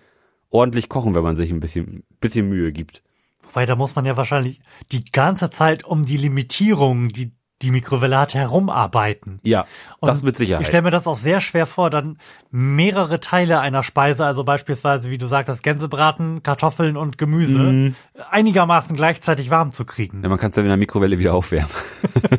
ordentlich 0.50 0.89
kochen, 0.89 1.16
wenn 1.16 1.24
man 1.24 1.36
sich 1.36 1.52
ein 1.52 1.60
bisschen, 1.60 2.04
bisschen 2.20 2.50
Mühe 2.50 2.72
gibt. 2.72 3.02
Wobei, 3.44 3.66
da 3.66 3.76
muss 3.76 3.96
man 3.96 4.06
ja 4.06 4.18
wahrscheinlich 4.18 4.62
die 4.92 5.06
ganze 5.06 5.50
Zeit 5.50 5.86
um 5.86 6.06
die 6.06 6.18
Limitierungen, 6.18 7.10
die 7.10 7.32
die 7.63 7.71
Mikrowelle 7.71 8.17
hat, 8.19 8.34
herumarbeiten. 8.36 9.39
Ja, 9.43 9.65
das 10.02 10.19
Und 10.19 10.26
mit 10.26 10.38
Sicherheit. 10.38 10.62
Ich 10.62 10.67
stelle 10.67 10.84
mir 10.84 10.91
das 10.91 11.08
auch 11.08 11.15
sehr 11.15 11.41
schwer 11.41 11.65
vor, 11.65 11.89
dann 11.89 12.17
mehrere 12.52 13.19
Teile 13.19 13.60
einer 13.60 13.84
Speise, 13.84 14.26
also 14.26 14.43
beispielsweise, 14.43 15.10
wie 15.10 15.17
du 15.17 15.28
sagtest, 15.28 15.63
Gänsebraten, 15.63 16.43
Kartoffeln 16.43 16.97
und 16.97 17.17
Gemüse, 17.17 17.58
Mhm. 17.60 17.95
einigermaßen 18.30 18.95
gleichzeitig 18.95 19.49
warm 19.49 19.71
zu 19.71 19.86
kriegen. 19.86 20.21
Ja, 20.23 20.30
man 20.30 20.38
kann 20.38 20.52
es 20.52 20.58
ja 20.58 20.63
in 20.63 20.67
der 20.69 20.78
Mikrowelle 20.78 21.19
wieder 21.19 21.34
aufwärmen. 21.34 21.71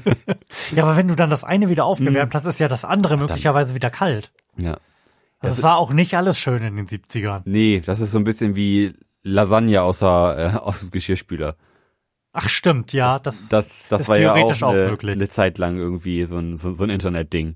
Ja, 0.75 0.85
aber 0.85 0.97
wenn 0.97 1.09
du 1.09 1.17
dann 1.17 1.31
das 1.31 1.45
eine 1.45 1.69
wieder 1.69 1.85
aufgewärmt 1.85 2.35
hast, 2.35 2.45
ist 2.47 2.61
ja 2.61 2.69
das 2.69 2.85
andere 2.85 3.17
möglicherweise 3.17 3.75
wieder 3.75 3.91
kalt. 3.91 4.31
Ja. 4.57 4.77
Also 5.41 5.57
es 5.57 5.63
war 5.63 5.77
auch 5.79 5.93
nicht 5.93 6.17
alles 6.17 6.39
schön 6.39 6.63
in 6.63 6.77
den 6.77 6.87
70ern. 6.87 7.43
Nee, 7.45 7.83
das 7.85 8.01
ist 8.01 8.13
so 8.13 8.19
ein 8.19 8.25
bisschen 8.25 8.55
wie 8.57 8.95
Lasagne 9.23 9.83
außer, 9.83 10.55
äh, 10.55 10.57
aus 10.59 10.81
dem 10.81 10.91
Geschirrspüler. 10.91 11.57
Ach 12.37 12.49
stimmt, 12.49 12.93
ja, 12.93 13.19
das, 13.21 13.49
Das, 13.49 13.85
das 13.89 14.03
Ist 14.03 14.09
war 14.09 14.19
ja 14.19 14.33
auch 14.33 14.37
theoretisch 14.37 14.63
auch 14.65 14.73
eine, 14.73 14.89
möglich. 14.91 15.13
eine 15.13 15.29
Zeit 15.29 15.57
lang 15.57 15.77
irgendwie 15.79 16.25
so 16.25 16.37
ein, 16.37 16.57
so, 16.59 16.75
so 16.75 16.85
ein 16.85 16.91
Internetding. 16.91 17.55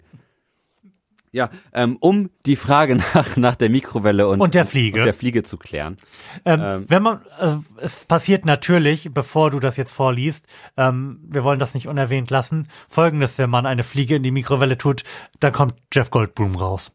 Ja, 1.30 1.50
ähm, 1.74 1.98
um 2.00 2.30
die 2.46 2.56
Frage 2.56 2.96
nach, 3.14 3.36
nach 3.36 3.56
der 3.56 3.68
Mikrowelle 3.68 4.26
und, 4.28 4.40
Und 4.40 4.54
der 4.54 4.64
Fliege. 4.64 5.00
und 5.00 5.04
der 5.04 5.12
Fliege 5.14 5.42
zu 5.42 5.58
klären. 5.58 5.98
Ähm, 6.46 6.60
Ähm. 6.62 6.84
wenn 6.88 7.02
man, 7.02 7.20
also 7.36 7.64
es 7.76 8.04
passiert 8.06 8.46
natürlich, 8.46 9.10
bevor 9.12 9.50
du 9.50 9.60
das 9.60 9.76
jetzt 9.76 9.92
vorliest, 9.92 10.46
ähm, 10.78 11.20
wir 11.28 11.44
wollen 11.44 11.58
das 11.58 11.74
nicht 11.74 11.86
unerwähnt 11.88 12.30
lassen. 12.30 12.68
Folgendes, 12.88 13.36
wenn 13.36 13.50
man 13.50 13.66
eine 13.66 13.84
Fliege 13.84 14.14
in 14.16 14.22
die 14.22 14.30
Mikrowelle 14.30 14.78
tut, 14.78 15.02
dann 15.40 15.52
kommt 15.52 15.74
Jeff 15.92 16.10
Goldblum 16.10 16.56
raus. 16.56 16.92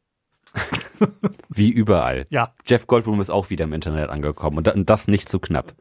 Wie 1.50 1.70
überall. 1.70 2.26
Ja. 2.30 2.54
Jeff 2.66 2.88
Goldblum 2.88 3.20
ist 3.22 3.30
auch 3.30 3.50
wieder 3.50 3.66
im 3.66 3.74
Internet 3.74 4.10
angekommen 4.10 4.58
und 4.58 4.68
da- 4.68 4.74
und 4.74 4.90
das 4.90 5.08
nicht 5.08 5.30
zu 5.30 5.40
knapp. 5.40 5.74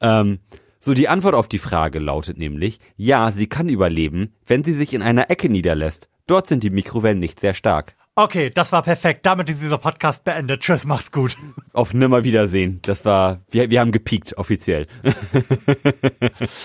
Ähm, 0.00 0.40
so, 0.84 0.94
die 0.94 1.08
Antwort 1.08 1.36
auf 1.36 1.46
die 1.46 1.58
Frage 1.58 2.00
lautet 2.00 2.38
nämlich, 2.38 2.80
ja, 2.96 3.30
sie 3.30 3.46
kann 3.46 3.68
überleben, 3.68 4.34
wenn 4.44 4.64
sie 4.64 4.72
sich 4.72 4.92
in 4.94 5.00
einer 5.00 5.30
Ecke 5.30 5.48
niederlässt. 5.48 6.10
Dort 6.26 6.48
sind 6.48 6.64
die 6.64 6.70
Mikrowellen 6.70 7.20
nicht 7.20 7.38
sehr 7.38 7.54
stark. 7.54 7.94
Okay, 8.16 8.50
das 8.50 8.72
war 8.72 8.82
perfekt. 8.82 9.24
Damit 9.24 9.48
ist 9.48 9.62
dieser 9.62 9.78
Podcast 9.78 10.24
beendet. 10.24 10.60
Tschüss, 10.62 10.84
macht's 10.84 11.12
gut. 11.12 11.36
Auf 11.72 11.94
Nimmerwiedersehen. 11.94 12.80
Das 12.82 13.04
war, 13.04 13.42
wir, 13.48 13.70
wir 13.70 13.78
haben 13.78 13.92
gepiekt, 13.92 14.36
offiziell. 14.36 14.88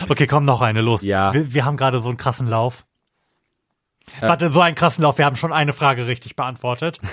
Okay, 0.09 0.25
komm, 0.25 0.43
noch 0.43 0.61
eine, 0.61 0.81
los. 0.81 1.03
Ja. 1.03 1.33
Wir, 1.33 1.53
wir 1.53 1.65
haben 1.65 1.77
gerade 1.77 1.99
so 1.99 2.09
einen 2.09 2.17
krassen 2.17 2.47
Lauf. 2.47 2.85
Warte, 4.19 4.51
so 4.51 4.61
einen 4.61 4.75
krassen 4.75 5.03
Lauf. 5.03 5.19
Wir 5.19 5.25
haben 5.25 5.35
schon 5.35 5.53
eine 5.53 5.73
Frage 5.73 6.07
richtig 6.07 6.35
beantwortet. 6.35 6.99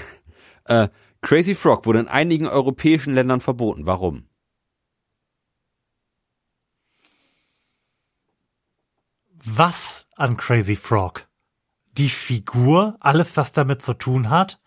Äh, 0.66 0.88
Crazy 1.20 1.54
Frog 1.54 1.84
wurde 1.84 1.98
in 1.98 2.08
einigen 2.08 2.46
europäischen 2.46 3.12
Ländern 3.12 3.42
verboten. 3.42 3.86
Warum? 3.86 4.24
Was 9.44 10.06
an 10.16 10.36
Crazy 10.36 10.76
Frog? 10.76 11.26
Die 11.92 12.08
Figur, 12.08 12.96
alles 13.00 13.36
was 13.36 13.52
damit 13.52 13.82
zu 13.82 13.94
tun 13.94 14.30
hat, 14.30 14.60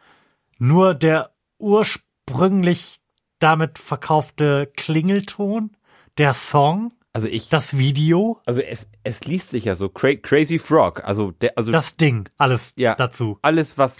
nur 0.60 0.94
der 0.94 1.32
ursprünglich 1.58 3.00
damit 3.40 3.80
verkaufte 3.80 4.72
Klingelton, 4.76 5.76
der 6.18 6.34
Song, 6.34 6.94
Also 7.13 7.28
ich, 7.28 7.50
das 7.50 7.78
Video, 7.78 8.40
also 8.46 8.62
es, 8.62 8.88
es 9.04 9.26
liest 9.26 9.50
sich 9.50 9.66
ja 9.66 9.76
so 9.76 9.90
Cra 9.90 10.16
Crazy 10.16 10.60
Frog. 10.60 11.04
Also 11.04 11.32
der, 11.32 11.58
also 11.58 11.72
das 11.72 11.98
Ding, 11.98 12.30
alles 12.38 12.74
Ja. 12.78 12.96
dazu. 12.96 13.40
alles 13.42 13.78
was 13.78 14.00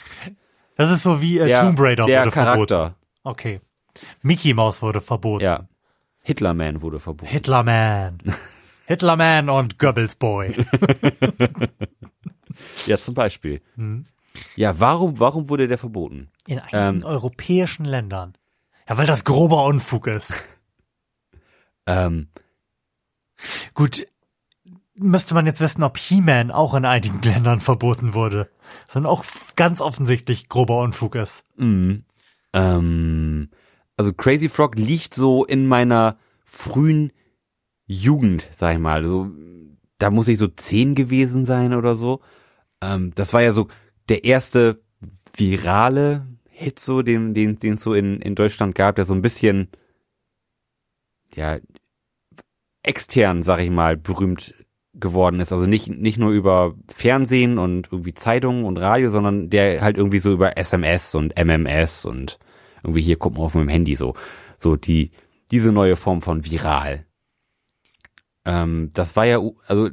Das 0.76 0.92
ist 0.92 1.04
so 1.04 1.22
wie 1.22 1.40
äh, 1.40 1.48
der, 1.48 1.60
Tomb 1.62 1.80
Raider 1.80 2.06
der 2.06 2.22
wurde 2.22 2.32
verboten. 2.32 2.68
Charakter. 2.68 2.96
Okay. 3.24 3.62
Mickey 4.22 4.54
Mouse 4.54 4.82
wurde 4.82 5.02
verboten. 5.02 5.44
Ja. 5.44 5.68
Hitlerman 6.22 6.82
wurde 6.82 7.00
verboten. 7.00 7.30
Hitlerman. 7.32 8.20
Hitlerman 8.88 9.50
und 9.50 9.78
Goebbels 9.80 10.16
Boy. 10.16 10.56
ja, 12.86 12.98
zum 12.98 13.14
Beispiel. 13.14 13.62
Mhm. 13.76 14.06
Ja, 14.56 14.80
warum, 14.80 15.20
warum 15.20 15.50
wurde 15.50 15.68
der 15.68 15.78
verboten? 15.78 16.30
In 16.48 16.60
einigen 16.60 17.04
europäischen 17.04 17.86
Ländern. 17.86 18.34
Ja, 18.88 18.98
weil 18.98 19.06
das 19.08 19.24
grober 19.24 19.64
Unfug 19.66 20.08
ist. 20.08 20.34
Ähm, 21.90 22.28
Gut, 23.76 24.06
müsste 25.00 25.36
man 25.36 25.46
jetzt 25.46 25.62
wissen, 25.62 25.84
ob 25.84 25.98
He-Man 25.98 26.52
auch 26.52 26.74
in 26.74 26.84
einigen 26.84 27.22
Ländern 27.22 27.62
verboten 27.62 28.14
wurde. 28.14 28.50
Sondern 28.90 29.10
auch 29.10 29.22
f- 29.22 29.54
ganz 29.56 29.80
offensichtlich 29.80 30.50
grober 30.50 30.82
Unfug 30.82 31.16
ist. 31.16 31.46
mh, 31.56 32.00
ähm, 32.52 33.50
also 33.96 34.12
Crazy 34.12 34.50
Frog 34.50 34.76
liegt 34.78 35.14
so 35.14 35.46
in 35.46 35.66
meiner 35.66 36.18
frühen 36.44 37.14
Jugend, 37.88 38.50
sag 38.52 38.74
ich 38.74 38.80
mal. 38.80 39.04
So, 39.06 39.32
da 39.98 40.12
muss 40.12 40.28
ich 40.28 40.38
so 40.38 40.48
zehn 40.48 40.94
gewesen 40.94 41.46
sein 41.46 41.74
oder 41.74 41.96
so. 41.96 42.22
Ähm, 42.82 43.14
das 43.16 43.34
war 43.34 43.42
ja 43.42 43.54
so 43.54 43.68
der 44.10 44.24
erste 44.24 44.82
virale 45.36 46.28
Hit, 46.50 46.80
so 46.80 47.02
den 47.02 47.34
den 47.34 47.60
den 47.60 47.74
es 47.74 47.82
so 47.82 47.94
in 47.94 48.20
in 48.22 48.36
Deutschland 48.36 48.76
gab, 48.76 48.96
der 48.96 49.06
so 49.06 49.14
ein 49.14 49.22
bisschen 49.22 49.70
ja 51.36 51.60
extern, 52.84 53.44
sag 53.44 53.60
ich 53.60 53.70
mal, 53.70 53.98
berühmt 53.98 54.56
geworden 54.94 55.40
ist. 55.40 55.54
Also 55.54 55.66
nicht 55.68 55.90
nicht 55.90 56.18
nur 56.18 56.32
über 56.32 56.76
Fernsehen 56.90 57.58
und 57.58 57.90
irgendwie 57.92 58.14
Zeitungen 58.14 58.66
und 58.66 58.78
Radio, 58.78 59.10
sondern 59.12 59.50
der 59.50 59.82
halt 59.82 59.98
irgendwie 59.98 60.20
so 60.20 60.34
über 60.34 60.58
SMS 60.58 61.16
und 61.16 61.38
MMS 61.38 62.06
und 62.06 62.40
irgendwie 62.84 63.02
hier 63.02 63.18
guck 63.18 63.38
mal 63.38 63.44
auf 63.44 63.56
meinem 63.56 63.70
Handy 63.70 63.96
so 63.96 64.16
so 64.58 64.76
die 64.76 65.12
diese 65.52 65.72
neue 65.72 65.96
Form 65.96 66.22
von 66.22 66.44
viral. 66.46 67.07
Ähm, 68.48 68.90
das 68.94 69.16
war 69.16 69.26
ja, 69.26 69.40
also 69.68 69.90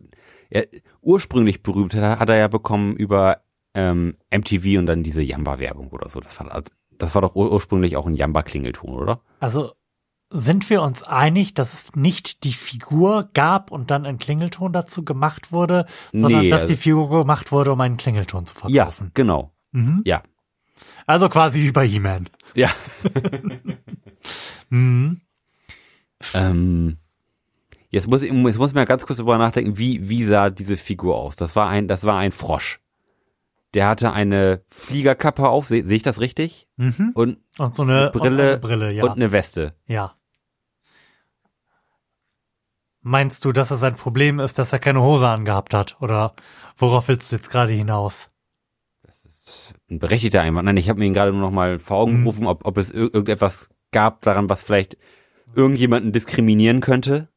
er, 0.51 0.67
ursprünglich 1.01 1.62
berühmt 1.62 1.95
hat, 1.95 2.29
er 2.29 2.37
ja 2.37 2.49
bekommen 2.49 2.97
über 2.97 3.43
ähm, 3.75 4.17
MTV 4.33 4.79
und 4.79 4.87
dann 4.87 5.03
diese 5.03 5.23
Jamba-Werbung 5.23 5.88
oder 5.88 6.09
so. 6.09 6.21
Das 6.21 6.38
war, 6.40 6.62
das 6.97 7.14
war 7.14 7.23
doch 7.23 7.35
ur 7.35 7.51
ursprünglich 7.53 7.97
auch 7.97 8.07
ein 8.07 8.14
Jamba-Klingelton, 8.14 8.95
oder? 8.95 9.21
Also 9.40 9.73
sind 10.31 10.69
wir 10.71 10.83
uns 10.83 11.03
einig, 11.03 11.55
dass 11.55 11.73
es 11.75 11.95
nicht 11.97 12.45
die 12.45 12.53
Figur 12.53 13.31
gab 13.35 13.71
und 13.71 13.90
dann 13.90 14.07
ein 14.07 14.19
Klingelton 14.19 14.73
dazu 14.73 15.05
gemacht 15.05 15.53
wurde, 15.53 15.87
sondern 16.12 16.43
Nee, 16.43 16.51
dass 16.51 16.62
also- 16.62 16.75
die 16.75 16.79
Figur 16.81 17.09
gemacht 17.21 17.53
wurde, 17.53 17.73
um 17.73 17.81
einen 17.81 17.97
Klingelton 17.97 18.47
zu 18.47 18.55
Ja, 18.69 18.85
verkaufen. 18.85 19.11
genau. 19.14 19.53
Mhm. 19.73 20.03
Ja. 20.05 20.23
Also 21.07 21.29
quasi 21.29 21.71
bei 21.73 21.87
He-Man. 21.87 22.29
Ja. 22.55 22.71
Mhm. 24.71 25.21
ähm, 26.33 26.97
jetzt 27.94 28.09
muss 28.09 28.22
ich, 28.22 28.33
jetzt 28.33 28.59
muss 28.59 28.68
ich 28.70 28.74
mal 28.74 28.85
ganz 28.87 29.07
kurz 29.07 29.18
darüber 29.18 29.38
nachdenken, 29.38 29.78
wie, 29.78 30.09
wie 30.09 30.24
sah 30.24 30.50
diese 30.50 30.76
Figur 30.76 31.16
aus? 31.16 31.37
Das 31.37 31.54
war 31.57 31.68
ein, 31.68 31.88
das 31.88 32.04
war 32.04 32.18
ein 32.18 32.33
Frosch. 32.33 32.80
Der 33.72 33.88
hatte 33.88 34.12
eine 34.12 34.62
Fliegerkappe 34.68 35.48
auf, 35.48 35.66
sehe 35.66 35.85
seh 35.85 35.96
ich 35.96 36.02
das 36.02 36.20
richtig? 36.20 36.68
Mhm. 36.76 37.11
Und 37.14 37.38
Und 37.59 37.74
so 37.74 37.83
eine, 37.83 38.11
Brille 38.12 38.30
und 38.30 38.40
eine 38.40 38.59
Brille, 38.59 38.92
ja. 38.92 39.04
und 39.04 39.12
eine 39.12 39.33
Weste. 39.33 39.74
ja. 39.87 40.14
Meinst 43.07 43.44
du, 43.44 43.52
dass 43.52 43.70
es 43.70 43.83
ein 43.83 43.96
Problem 43.96 44.40
ist, 44.40 44.59
dass 44.59 44.72
er 44.72 44.78
keine 44.78 45.02
Hose 45.02 45.28
angehabt 45.28 45.74
hat? 45.74 45.98
Oder 46.00 46.33
worauf 46.78 47.09
willst 47.09 47.30
du 47.30 47.37
jetzt 47.37 47.50
gerade 47.50 47.72
hinaus? 47.72 48.30
ein 49.90 49.98
berechtigter 49.98 50.40
Einwand. 50.40 50.64
Nein, 50.64 50.78
ich 50.78 50.88
habe 50.88 50.98
mir 50.98 51.04
ihn 51.04 51.12
gerade 51.12 51.30
nur 51.33 51.42
noch 51.42 51.50
mal 51.50 51.78
vor 51.78 51.98
Augen 51.98 52.20
Mhm. 52.20 52.24
gerufen, 52.24 52.46
ob, 52.46 52.64
ob 52.64 52.78
es 52.78 52.90
ir 52.90 53.12
irgendetwas 53.12 53.68
gab 53.92 54.22
daran, 54.22 54.48
was 54.48 54.62
vielleicht 54.62 54.96
irgendjemanden 55.54 56.12
diskriminieren 56.12 56.80
könnte. 56.80 57.28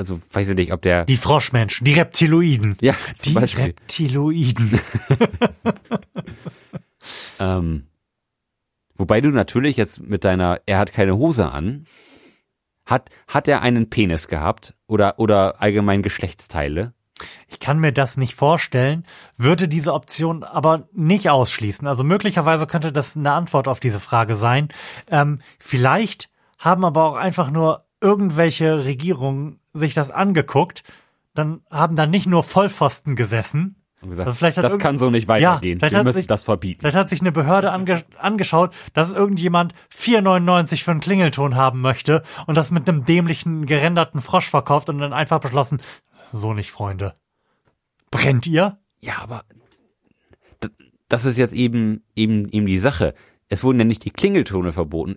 Also 0.00 0.18
weiß 0.32 0.48
ich 0.48 0.54
nicht, 0.54 0.72
ob 0.72 0.80
der 0.80 1.04
Die 1.04 1.18
Froschmenschen, 1.18 1.84
die 1.84 1.92
Reptiloiden. 1.92 2.78
ja 2.80 2.94
Die 3.22 3.34
Beispiel 3.34 3.64
Reptiloiden. 3.66 4.80
ähm, 7.38 7.86
wobei 8.94 9.20
du 9.20 9.28
natürlich 9.28 9.76
jetzt 9.76 10.00
mit 10.00 10.24
deiner 10.24 10.62
er 10.64 10.78
hat 10.78 10.94
keine 10.94 11.18
Hose 11.18 11.52
an 11.52 11.84
hat 12.86 13.10
hat 13.28 13.46
er 13.46 13.60
einen 13.60 13.90
Penis 13.90 14.26
gehabt 14.26 14.74
oder 14.86 15.18
oder 15.18 15.60
allgemein 15.60 16.02
Geschlechtsteile 16.02 16.94
Ich 17.46 17.58
kann 17.58 17.78
mir 17.78 17.92
das 17.92 18.16
nicht 18.16 18.34
vorstellen, 18.34 19.04
würde 19.36 19.68
diese 19.68 19.92
Option 19.92 20.44
aber 20.44 20.88
nicht 20.94 21.28
ausschließen. 21.28 21.86
Also 21.86 22.04
möglicherweise 22.04 22.66
könnte 22.66 22.90
das 22.90 23.18
eine 23.18 23.32
Antwort 23.32 23.68
auf 23.68 23.80
diese 23.80 24.00
Frage 24.00 24.34
sein. 24.34 24.70
Ähm, 25.10 25.42
vielleicht 25.58 26.30
haben 26.56 26.86
aber 26.86 27.04
auch 27.04 27.16
einfach 27.16 27.50
nur 27.50 27.84
irgendwelche 28.00 28.86
Regierungen 28.86 29.59
sich 29.72 29.94
das 29.94 30.10
angeguckt, 30.10 30.82
dann 31.34 31.60
haben 31.70 31.96
da 31.96 32.06
nicht 32.06 32.26
nur 32.26 32.42
Vollpfosten 32.42 33.16
gesessen, 33.16 33.76
und 34.02 34.08
gesagt, 34.08 34.28
Also 34.28 34.38
vielleicht 34.38 34.56
hat 34.56 34.64
das 34.64 34.78
kann 34.78 34.96
so 34.96 35.10
nicht 35.10 35.28
weitergehen. 35.28 35.78
vielleicht 35.78 35.92
Wir 35.92 35.98
hat 35.98 36.04
müssen 36.04 36.16
sich- 36.16 36.26
das 36.26 36.42
verbieten. 36.44 36.80
Vielleicht 36.80 36.96
hat 36.96 37.10
sich 37.10 37.20
eine 37.20 37.32
Behörde 37.32 37.70
ange 37.70 38.02
angeschaut, 38.18 38.74
dass 38.94 39.10
irgendjemand 39.10 39.74
4,99 39.90 40.82
für 40.84 40.90
einen 40.92 41.00
Klingelton 41.00 41.54
haben 41.54 41.82
möchte 41.82 42.22
und 42.46 42.56
das 42.56 42.70
mit 42.70 42.88
einem 42.88 43.04
dämlichen 43.04 43.66
gerenderten 43.66 44.22
Frosch 44.22 44.48
verkauft 44.48 44.88
und 44.88 44.98
dann 45.00 45.12
einfach 45.12 45.38
beschlossen, 45.40 45.82
so 46.32 46.54
nicht, 46.54 46.70
Freunde. 46.70 47.12
Brennt 48.10 48.46
ihr? 48.46 48.78
Ja, 49.00 49.18
aber 49.20 49.42
das 51.08 51.24
ist 51.24 51.36
jetzt 51.36 51.52
eben 51.54 52.02
eben 52.16 52.48
eben 52.48 52.66
die 52.66 52.78
Sache. 52.78 53.14
Es 53.48 53.62
wurden 53.64 53.78
ja 53.80 53.84
nicht 53.84 54.04
die 54.04 54.10
Klingeltone 54.10 54.72
verboten. 54.72 55.16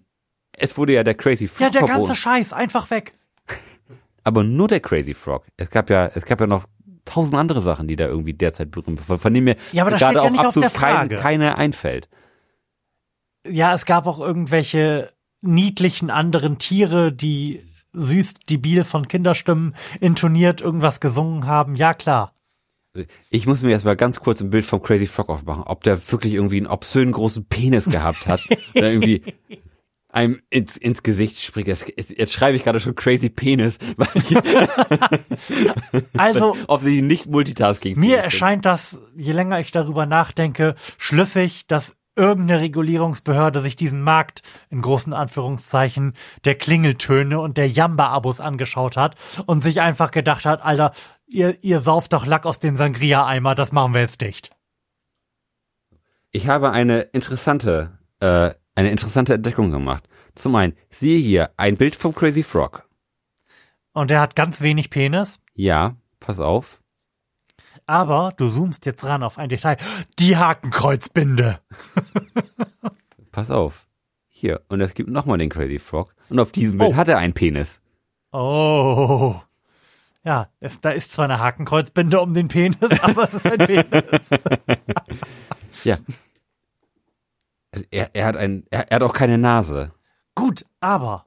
Es 0.58 0.78
wurde 0.78 0.94
ja 0.94 1.04
der 1.04 1.14
Crazy 1.16 1.48
Frog 1.48 1.62
Ja, 1.62 1.70
der 1.70 1.80
verboten. 1.88 2.08
ganze 2.08 2.16
Scheiß, 2.22 2.52
einfach 2.54 2.90
weg. 2.92 3.14
aber 4.24 4.44
nur 4.44 4.68
der 4.68 4.80
Crazy 4.80 5.14
Frog. 5.14 5.46
Es 5.58 5.70
gab 5.70 5.90
ja 5.90 6.08
es 6.08 6.26
gab 6.26 6.40
ja 6.40 6.48
noch 6.48 6.66
tausend 7.06 7.36
andere 7.36 7.62
Sachen, 7.62 7.88
die 7.88 7.96
da 7.96 8.08
irgendwie 8.08 8.34
derzeit 8.34 8.72
berühmt 8.72 9.08
waren, 9.10 9.20
von 9.20 9.34
denen 9.34 9.46
mir 9.46 9.56
Ja, 9.72 9.84
gerade 9.84 10.16
ja 10.16 10.22
auch 10.22 10.32
auf 10.32 10.40
absolut 10.40 10.74
kein, 10.74 11.10
keine 11.10 11.58
einfällt. 11.58 12.10
Ja, 13.46 13.74
es 13.74 13.86
gab 13.86 14.08
auch 14.08 14.20
irgendwelche 14.20 15.12
niedlichen 15.42 16.10
anderen 16.10 16.58
Tiere, 16.58 17.12
die 17.12 17.66
süß 17.92 18.36
debil 18.50 18.84
von 18.84 19.08
Kinderstimmen 19.08 19.76
intoniert 20.00 20.62
irgendwas 20.62 21.00
gesungen 21.00 21.46
haben. 21.46 21.76
Ja, 21.76 21.94
klar. 21.94 22.34
Ich 23.30 23.48
muss 23.48 23.62
mir 23.64 23.72
erstmal 23.72 23.96
ganz 23.96 24.20
kurz 24.20 24.40
ein 24.40 24.52
Bild 24.52 24.66
vom 24.66 24.82
Crazy 24.82 25.08
Frog 25.08 25.30
aufmachen, 25.30 25.64
ob 25.64 25.84
der 25.84 26.12
wirklich 26.12 26.34
irgendwie 26.34 26.58
einen 26.58 26.68
obszönen 26.68 27.12
großen 27.12 27.46
Penis 27.46 27.90
gehabt 27.90 28.28
hat 28.28 28.42
oder 28.76 28.92
irgendwie 28.92 29.24
einem 30.14 30.42
ins, 30.50 30.78
ins 30.78 31.04
Gesicht 31.04 31.42
springt. 31.42 31.68
Jetzt, 31.68 32.32
schreibe 32.32 32.56
ich 32.56 32.64
gerade 32.64 32.80
schon 32.80 32.96
Crazy 32.96 33.30
Penis, 33.30 33.80
weil 33.98 34.08
ich 34.14 34.38
Also, 36.18 36.56
offensichtlich 36.68 37.04
nicht 37.04 37.26
Multitasking. 37.26 38.00
Mir 38.00 38.20
erscheint 38.20 38.66
das, 38.66 39.00
je 39.16 39.32
länger 39.32 39.60
ich 39.60 39.72
darüber 39.72 40.06
nachdenke, 40.06 40.76
schlüssig, 40.98 41.68
dass 41.68 41.96
irgendeine 42.16 42.62
Regulierungsbehörde 42.62 43.60
sich 43.60 43.76
diesen 43.76 44.04
Markt 44.04 44.44
in 44.70 44.84
großen 44.84 45.14
Anführungszeichen 45.14 46.14
der 46.46 46.56
Klingeltöne 46.56 47.40
und 47.40 47.58
der 47.58 47.68
Jamba-Abos 47.68 48.40
angeschaut 48.40 48.98
hat 48.98 49.16
und 49.48 49.64
sich 49.64 49.82
einfach 49.82 50.12
gedacht 50.12 50.46
hat, 50.46 50.64
Alter, 50.64 50.94
ihr, 51.26 51.64
ihr 51.64 51.82
sauft 51.82 52.14
doch 52.14 52.28
Lack 52.28 52.46
aus 52.46 52.60
dem 52.60 52.76
Sangria-Eimer, 52.76 53.56
das 53.56 53.72
machen 53.72 53.96
wir 53.96 54.02
jetzt 54.02 54.22
dicht. 54.22 54.52
Ich 56.32 56.48
habe 56.48 56.72
eine 56.72 57.02
interessante, 57.02 57.98
äh, 58.20 58.52
eine 58.76 58.92
interessante 58.92 59.34
Entdeckung 59.34 59.72
gemacht. 59.72 60.08
Zum 60.36 60.56
einen, 60.56 60.76
siehe 60.90 61.20
hier 61.20 61.52
ein 61.58 61.78
Bild 61.78 61.96
vom 61.96 62.14
Crazy 62.16 62.44
Frog. 62.44 62.88
Und 63.94 64.10
der 64.10 64.20
hat 64.22 64.36
ganz 64.36 64.62
wenig 64.62 64.90
Penis, 64.90 65.40
Ja, 65.54 65.96
pass 66.20 66.40
auf. 66.40 66.82
aber 67.86 68.34
du 68.38 68.50
zoomst 68.50 68.86
jetzt 68.88 69.04
ran 69.06 69.22
auf 69.24 69.38
ein 69.38 69.50
Detail. 69.50 69.78
Die 70.20 70.38
Hakenkreuzbinde. 70.38 71.60
Pass 73.32 73.50
auf. 73.52 73.88
Hier. 74.28 74.62
Und 74.70 74.82
es 74.82 74.94
gibt 74.94 75.10
nochmal 75.10 75.38
den 75.38 75.50
Crazy 75.50 75.80
Frog. 75.80 76.16
Und 76.30 76.40
auf 76.40 76.52
diesem 76.52 76.78
Bild 76.78 76.94
Oh. 76.94 76.96
hat 76.96 77.08
er 77.08 77.18
einen 77.18 77.34
Penis. 77.34 77.82
Oh. 78.32 79.36
Ja, 80.24 80.50
es, 80.60 80.80
da 80.82 80.92
ist 80.92 81.12
zwar 81.12 81.26
eine 81.26 81.40
Hakenkreuzbinde 81.40 82.20
um 82.22 82.34
den 82.34 82.48
Penis, 82.48 82.80
aber 83.02 83.24
es 83.24 83.34
ist 83.36 83.46
ein 83.46 83.58
Penis. 83.60 84.30
Ja. 85.84 85.98
Also 87.74 87.86
er, 87.92 88.12
er 88.14 88.26
hat 88.28 88.38
ein, 88.38 88.64
er, 88.70 88.90
er 88.92 88.96
hat 88.96 89.04
auch 89.04 89.14
keine 89.14 89.38
Nase. 89.38 89.92
Gut, 90.36 90.66
aber 90.80 91.26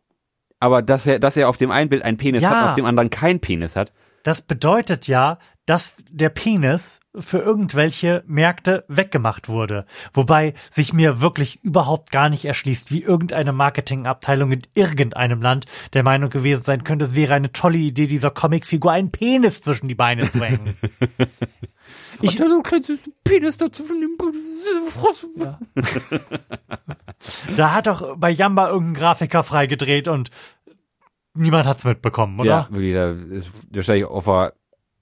Aber 0.61 0.81
dass 0.81 1.07
er, 1.07 1.19
dass 1.19 1.37
er 1.37 1.49
auf 1.49 1.57
dem 1.59 1.71
einen 1.71 1.91
Bild 1.91 2.03
einen 2.05 2.17
Penis 2.17 2.41
Ja. 2.43 2.51
hat 2.51 2.63
und 2.63 2.69
auf 2.71 2.75
dem 2.77 2.87
anderen 2.87 3.11
keinen 3.11 3.41
Penis 3.41 3.77
hat. 3.77 3.93
das 4.23 4.43
bedeutet 4.43 5.07
ja, 5.07 5.39
dass 5.67 6.05
der 6.11 6.29
Penis 6.31 7.01
für 7.19 7.39
irgendwelche 7.39 8.23
Märkte 8.27 8.85
weggemacht 8.89 9.49
wurde. 9.49 9.85
Wobei 10.13 10.55
sich 10.71 10.93
mir 10.93 11.21
wirklich 11.21 11.63
überhaupt 11.65 12.13
gar 12.13 12.29
nicht 12.29 12.45
erschließt, 12.45 12.91
wie 12.93 13.03
irgendeine 13.03 13.53
Marketingabteilung 13.53 14.53
in 14.53 14.63
irgendeinem 14.75 15.43
Land 15.43 15.67
der 15.93 16.05
Meinung 16.05 16.31
gewesen 16.31 16.63
sein 16.63 16.85
könnte, 16.85 17.05
es 17.05 17.15
wäre 17.17 17.35
eine 17.35 17.51
tolle 17.53 17.79
Idee, 17.79 18.07
dieser 18.07 18.31
Comicfigur 18.31 18.93
einen 18.93 19.11
Penis 19.11 19.61
zwischen 19.63 19.89
die 19.89 19.95
Beine 19.97 20.31
zu 20.31 20.41
hängen. 20.45 20.77
Ich 22.23 22.39
hatte 22.39 22.51
so 22.51 22.57
ein 22.57 22.63
kleines 22.63 23.11
Penis 23.25 23.57
dazwischen 23.57 24.01
dem 24.01 24.17
Ja. 25.37 25.59
Da 27.57 27.73
hat 27.75 27.87
doch 27.87 28.17
bei 28.17 28.31
Jamba 28.31 28.69
irgendein 28.69 28.95
Grafiker 29.01 29.43
freigedreht 29.43 30.09
und 30.09 30.31
niemand 31.35 31.67
hat's 31.67 31.85
mitbekommen, 31.85 32.39
oder? 32.41 32.49
Ja, 32.49 32.69
wirklich, 32.71 32.95
da 32.95 33.11
ist 33.11 33.51
wahrscheinlich 33.71 34.05
auf 34.07 34.25
der 34.25 34.53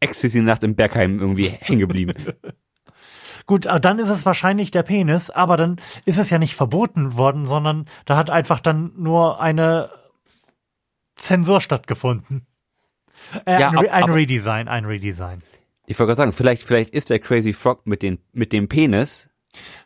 Ecstasy-Nacht 0.00 0.64
im 0.64 0.74
Bergheim 0.74 1.18
irgendwie 1.20 1.48
hängen 1.48 1.80
geblieben. 1.80 2.14
Gut, 3.46 3.66
äh, 3.66 3.78
dann 3.78 3.98
ist 3.98 4.08
es 4.08 4.24
wahrscheinlich 4.24 4.70
der 4.70 4.82
Penis, 4.82 5.28
aber 5.30 5.56
dann 5.56 5.76
ist 6.06 6.18
es 6.18 6.30
ja 6.30 6.38
nicht 6.38 6.54
verboten 6.56 7.16
worden, 7.16 7.44
sondern 7.46 7.84
da 8.06 8.16
hat 8.16 8.30
einfach 8.30 8.58
dann 8.60 8.92
nur 8.96 9.40
eine 9.40 9.90
Zensur 11.14 11.60
stattgefunden. 11.60 12.46
Äh, 13.44 13.60
Ja, 13.60 13.68
ein, 13.70 13.78
ab- 13.78 13.84
ein 13.92 14.04
Redesign, 14.10 14.66
ein 14.68 14.84
Redesign. 14.86 15.42
Ich 15.86 15.98
wollte 15.98 16.08
gerade 16.08 16.16
sagen, 16.16 16.32
vielleicht, 16.32 16.62
vielleicht 16.62 16.90
ist 16.94 17.10
der 17.10 17.18
Crazy 17.18 17.52
Frog 17.52 17.86
mit, 17.86 18.02
den, 18.02 18.18
mit 18.32 18.52
dem 18.52 18.68
Penis 18.68 19.28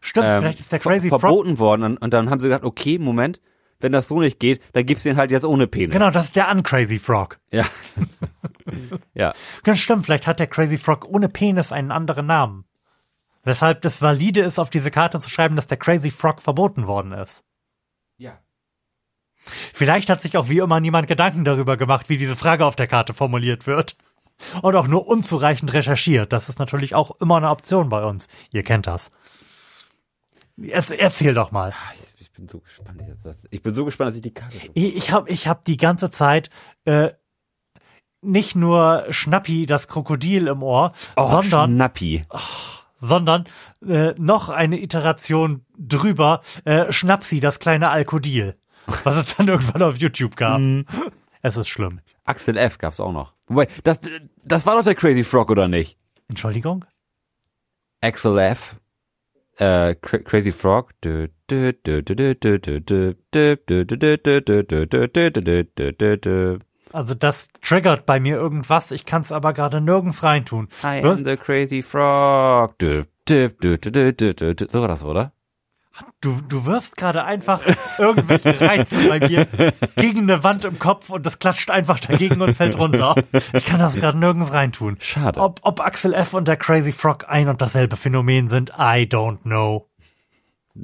Stimmt, 0.01 0.27
ähm, 0.29 0.41
vielleicht 0.41 0.61
ist 0.61 0.73
der 0.73 0.81
ver- 0.81 0.91
Crazy 0.91 1.09
Frog. 1.09 1.21
verboten 1.21 1.59
worden 1.59 1.83
und, 1.83 1.97
und 1.99 2.13
dann 2.15 2.31
haben 2.31 2.41
sie 2.41 2.47
gesagt, 2.47 2.65
okay, 2.65 2.99
Moment, 2.99 3.41
wenn 3.81 3.93
das 3.93 4.09
so 4.09 4.21
nicht 4.21 4.41
geht, 4.41 4.61
dann 4.73 4.87
gibt's 4.87 5.03
den 5.05 5.17
halt 5.17 5.31
jetzt 5.31 5.45
ohne 5.45 5.67
Penis. 5.67 5.93
Genau, 5.93 6.11
das 6.11 6.27
ist 6.27 6.37
der 6.37 6.51
Uncrazy 6.51 6.99
Frog. 6.99 7.39
Ja. 7.51 7.65
ja. 9.15 9.33
Ganz 9.63 9.79
stimmt, 9.81 10.05
vielleicht 10.07 10.27
hat 10.27 10.41
der 10.41 10.47
Crazy 10.47 10.79
Frog 10.79 11.07
ohne 11.09 11.29
Penis 11.29 11.73
einen 11.73 11.91
anderen 11.93 12.27
Namen. 12.27 12.65
Weshalb 13.45 13.83
das 13.83 14.03
valide 14.03 14.43
ist, 14.43 14.59
auf 14.59 14.71
diese 14.71 14.91
Karte 14.91 15.21
zu 15.21 15.31
schreiben, 15.31 15.57
dass 15.57 15.67
der 15.69 15.79
Crazy 15.79 16.11
Frog 16.11 16.43
verboten 16.43 16.87
worden 16.87 17.13
ist. 17.13 17.45
Ja. 18.17 18.39
Vielleicht 19.73 20.11
hat 20.11 20.23
sich 20.23 20.37
auch 20.37 20.49
wie 20.49 20.59
immer 20.59 20.81
niemand 20.81 21.07
Gedanken 21.07 21.45
darüber 21.45 21.77
gemacht, 21.77 22.09
wie 22.09 22.19
diese 22.19 22.37
Frage 22.37 22.67
auf 22.67 22.77
der 22.77 22.89
Karte 22.89 23.15
formuliert 23.15 23.67
wird. 23.67 23.97
Und 24.63 24.77
auch 24.77 24.87
nur 24.87 25.07
unzureichend 25.07 25.73
recherchiert. 25.73 26.33
Das 26.33 26.49
ist 26.49 26.59
natürlich 26.59 26.95
auch 26.95 27.13
immer 27.21 27.37
eine 27.39 27.51
Option 27.51 27.89
bei 27.89 28.05
uns. 28.05 28.29
Ihr 28.53 28.63
kennt 28.63 28.87
das. 28.87 29.11
Erz- 30.61 30.91
Erzähl 30.97 31.35
doch 31.35 31.51
mal. 31.51 31.73
Ich, 32.17 32.21
ich 32.23 32.33
bin 32.33 32.49
so 32.49 32.61
gespannt. 32.61 33.03
Ich 33.51 33.63
bin 33.63 33.75
so 33.75 33.85
gespannt, 33.85 34.09
dass 34.11 34.17
ich 34.17 34.23
die 34.23 34.35
Karte. 34.35 34.57
Ich, 34.75 34.97
ich 34.97 35.13
habe 35.13 35.29
ich 35.31 35.49
hab 35.49 35.65
die 35.65 35.77
ganze 35.77 36.11
Zeit 36.11 36.51
äh, 36.85 37.11
nicht 38.21 38.57
nur 38.57 39.07
Schnappi, 39.11 39.67
das 39.67 39.87
Krokodil 39.89 40.49
im 40.49 40.63
Ohr, 40.63 40.93
sondern 41.17 41.75
Schnappi. 41.75 42.23
sondern 42.97 43.45
äh, 43.87 44.13
noch 44.19 44.49
eine 44.49 44.81
Iteration 44.81 45.65
drüber, 45.79 46.43
äh, 46.65 46.91
Schnapsi, 46.93 47.39
das 47.41 47.61
kleine 47.61 47.91
Alkodil, 47.91 48.57
was 49.05 49.17
es 49.17 49.37
dann 49.37 49.47
irgendwann 49.49 49.83
auf 49.83 49.99
YouTube 49.99 50.35
gab. 50.37 50.61
Es 51.43 51.57
ist 51.57 51.69
schlimm. 51.69 52.01
Axel 52.25 52.57
F. 52.57 52.79
gab's 52.79 52.99
auch 52.99 53.13
noch. 53.13 53.35
Wobei, 53.49 53.69
das, 53.85 54.01
das 54.45 54.67
war 54.67 54.77
doch 54.77 54.85
der 54.85 54.95
Crazy 54.95 55.25
Frog, 55.25 55.51
oder 55.51 55.69
nicht? 55.69 55.99
Entschuldigung? 56.29 56.85
Axel 58.01 58.39
F. 58.39 58.77
Äh, 59.57 59.95
Crazy 59.97 60.53
Frog. 60.53 60.93
Also 66.93 67.15
das 67.15 67.49
triggert 67.61 68.07
bei 68.07 68.21
mir 68.21 68.37
irgendwas, 68.37 68.93
ich 68.93 69.05
kann 69.05 69.21
es 69.23 69.33
aber 69.33 69.53
gerade 69.53 69.81
nirgends 69.81 70.23
reintun. 70.23 70.69
I 70.83 71.03
am 71.03 71.25
the 71.25 71.37
Crazy 71.37 71.83
Frog. 71.83 72.77
So 72.81 73.01
war 73.29 74.89
das, 74.89 75.05
oder? 75.05 75.33
Du, 76.21 76.41
du 76.49 76.65
wirfst 76.65 76.97
gerade 76.97 77.25
einfach 77.25 77.63
irgendwelche 77.99 78.61
Reize 78.61 79.09
bei 79.09 79.21
mir 79.21 79.47
gegen 79.97 80.23
eine 80.23 80.45
Wand 80.45 80.65
im 80.65 80.79
Kopf 80.79 81.11
und 81.11 81.25
das 81.27 81.39
klatscht 81.39 81.71
einfach 81.71 82.01
dagegen 82.01 82.41
und 82.41 82.55
fällt 82.55 82.79
runter. 82.79 83.15
Ich 83.53 83.65
kann 83.65 83.81
das 83.81 83.95
gerade 83.95 84.19
nirgends 84.19 84.53
reintun. 84.53 84.97
Schade. 85.01 85.41
Ob, 85.41 85.61
ob 85.63 85.81
Axel 85.81 86.15
F. 86.15 86.35
und 86.35 86.49
der 86.49 86.57
Crazy 86.57 86.93
Frog 86.93 87.29
ein 87.29 87.49
und 87.49 87.61
dasselbe 87.61 87.97
Phänomen 87.97 88.49
sind, 88.49 88.71
I 88.71 89.07
don't 89.07 89.43
know. 89.43 89.89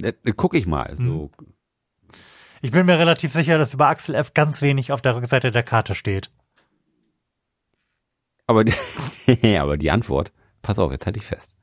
Äh, 0.02 0.12
Guck 0.36 0.54
ich 0.54 0.66
mal. 0.66 0.94
So. 0.96 1.30
Ich 2.62 2.70
bin 2.70 2.86
mir 2.86 2.98
relativ 2.98 3.32
sicher, 3.32 3.58
dass 3.58 3.74
über 3.74 3.88
Axel 3.88 4.14
F. 4.14 4.34
ganz 4.34 4.62
wenig 4.62 4.92
auf 4.92 5.02
der 5.02 5.16
Rückseite 5.16 5.52
der 5.52 5.62
Karte 5.62 5.94
steht. 5.94 6.30
Aber, 8.46 8.64
die, 8.64 8.74
aber 9.58 9.76
die 9.76 9.90
Antwort, 9.90 10.32
pass 10.62 10.78
auf, 10.78 10.90
jetzt 10.92 11.06
halte 11.06 11.18
ich 11.18 11.26
fest. 11.26 11.56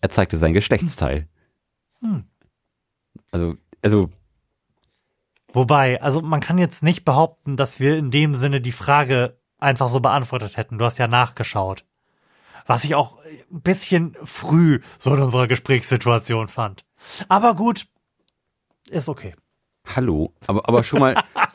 Er 0.00 0.10
zeigte 0.10 0.36
sein 0.36 0.52
Geschlechtsteil. 0.52 1.28
Hm. 2.00 2.24
Also, 3.32 3.54
also, 3.82 4.08
Wobei, 5.56 6.02
also 6.02 6.20
man 6.20 6.40
kann 6.40 6.58
jetzt 6.58 6.82
nicht 6.82 7.04
behaupten, 7.04 7.56
dass 7.56 7.80
wir 7.80 7.96
in 7.96 8.10
dem 8.10 8.34
Sinne 8.34 8.60
die 8.60 8.72
Frage 8.72 9.38
einfach 9.58 9.88
so 9.88 10.00
beantwortet 10.00 10.58
hätten. 10.58 10.76
Du 10.76 10.84
hast 10.84 10.98
ja 10.98 11.08
nachgeschaut. 11.08 11.84
Was 12.66 12.84
ich 12.84 12.94
auch 12.94 13.18
ein 13.50 13.62
bisschen 13.62 14.16
früh 14.22 14.80
so 14.98 15.14
in 15.14 15.22
unserer 15.22 15.46
Gesprächssituation 15.46 16.48
fand. 16.48 16.84
Aber 17.28 17.54
gut, 17.54 17.86
ist 18.90 19.08
okay. 19.08 19.34
hallo, 19.86 20.34
aber, 20.46 20.68
aber 20.68 20.82
schon 20.82 21.00
mal 21.00 21.24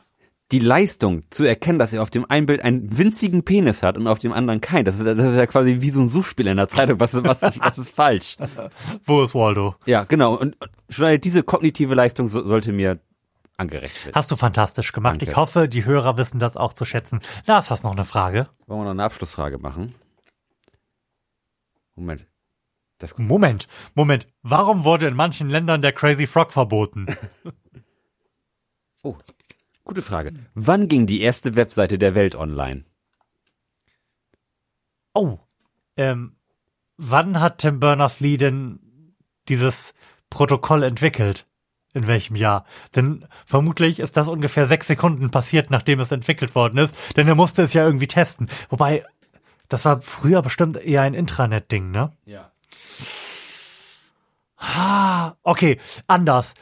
die 0.52 0.60
Leistung 0.60 1.24
zu 1.30 1.43
erkennen, 1.45 1.80
dass 1.80 1.93
er 1.93 2.04
auf 2.04 2.10
dem 2.10 2.30
einen 2.30 2.45
Bild 2.45 2.64
einen 2.64 2.97
winzigen 2.97 3.43
Penis 3.43 3.82
hat 3.82 3.97
und 3.97 4.08
auf 4.08 4.20
dem 4.20 4.34
anderen 4.34 4.62
keinen. 4.62 4.86
Das 4.86 4.99
ist, 4.99 5.06
das 5.06 5.18
ist 5.18 5.36
ja 5.36 5.47
quasi 5.47 5.78
wie 5.82 5.89
so 5.89 6.02
ein 6.02 6.10
Suchspiel 6.10 6.47
in 6.47 6.58
der 6.58 6.68
Zeitung. 6.68 6.99
Was 6.99 7.14
ist, 7.14 7.24
was 7.24 7.41
ist, 7.41 7.60
was 7.60 7.78
ist 7.78 7.95
falsch? 7.95 8.38
Wo 9.06 9.24
ist 9.24 9.34
Waldo? 9.34 9.76
Ja, 9.86 10.04
genau. 10.04 10.36
Und 10.36 10.52
und 10.60 10.72
schon 10.89 11.20
diese 11.22 11.43
kognitive 11.43 11.95
Leistung 11.95 12.28
so, 12.28 12.45
sollte 12.45 12.74
mir 12.74 12.99
angerechnet 13.58 14.06
werden. 14.06 14.16
Hast 14.16 14.32
du 14.32 14.36
fantastisch 14.36 14.91
gemacht. 14.91 15.22
Danke. 15.22 15.32
Ich 15.32 15.36
hoffe, 15.36 15.68
die 15.68 15.86
Hörer 15.86 16.18
wissen 16.18 16.39
das 16.39 16.58
auch 16.58 16.74
zu 16.74 16.86
schätzen. 16.86 17.22
Lars, 17.45 17.70
hast 17.70 17.84
noch 17.84 17.93
eine 17.93 18.06
Frage? 18.06 18.47
Wollen 18.68 18.82
wir 18.82 18.86
noch 18.86 18.91
eine 18.91 19.04
Abschlussfrage 19.04 19.58
machen? 19.58 19.93
Moment. 21.95 22.28
Das, 22.97 23.18
Moment, 23.18 23.68
Moment. 23.95 24.28
Warum 24.43 24.84
wurde 24.84 25.08
in 25.08 25.16
manchen 25.16 25.49
Ländern 25.49 25.82
der 25.82 25.91
Crazy 25.91 26.28
Frog 26.28 26.54
verboten? 26.54 27.08
oh, 29.04 29.16
gute 29.84 30.02
Frage. 30.02 30.34
Wann 30.54 30.88
ging 30.88 31.06
die 31.08 31.22
erste 31.22 31.56
Webseite 31.56 31.98
der 31.98 32.16
Welt 32.16 32.36
online? 32.36 32.86
Oh, 35.14 35.40
ähm, 35.98 36.36
wann 36.98 37.40
hat 37.40 37.60
Tim 37.60 37.80
Berners-Lee 37.80 38.38
denn 38.38 38.80
dieses 39.50 39.94
Protokoll 40.30 40.84
entwickelt? 40.84 41.48
In 41.94 42.08
welchem 42.08 42.38
Jahr? 42.38 42.66
Denn 42.96 43.28
vermutlich 43.46 44.00
ist 44.00 44.16
das 44.16 44.30
ungefähr 44.30 44.66
sechs 44.66 44.88
Sekunden 44.88 45.30
passiert, 45.30 45.70
nachdem 45.70 46.00
es 46.00 46.14
entwickelt 46.14 46.56
worden 46.56 46.78
ist, 46.78 46.96
denn 47.18 47.28
er 47.28 47.36
musste 47.36 47.64
es 47.64 47.74
ja 47.74 47.84
irgendwie 47.86 48.08
testen. 48.08 48.50
Wobei, 48.70 49.04
das 49.68 49.84
war 49.84 50.02
früher 50.02 50.42
bestimmt 50.42 50.78
eher 50.78 51.02
ein 51.02 51.14
Intranet-Ding, 51.14 51.92
ne? 51.92 52.14
Ja. 52.24 52.52
Ah, 54.56 55.36
okay, 55.44 55.80
anders. 56.08 56.54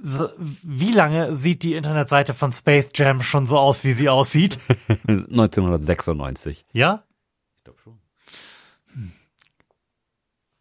Wie 0.00 0.92
lange 0.92 1.34
sieht 1.34 1.62
die 1.62 1.74
Internetseite 1.74 2.32
von 2.34 2.52
Space 2.52 2.90
Jam 2.94 3.22
schon 3.22 3.46
so 3.46 3.58
aus, 3.58 3.84
wie 3.84 3.92
sie 3.92 4.08
aussieht? 4.08 4.58
1996. 5.08 6.64
Ja? 6.72 7.04
Ich 7.56 7.64
glaube 7.64 7.80
schon. 7.82 7.98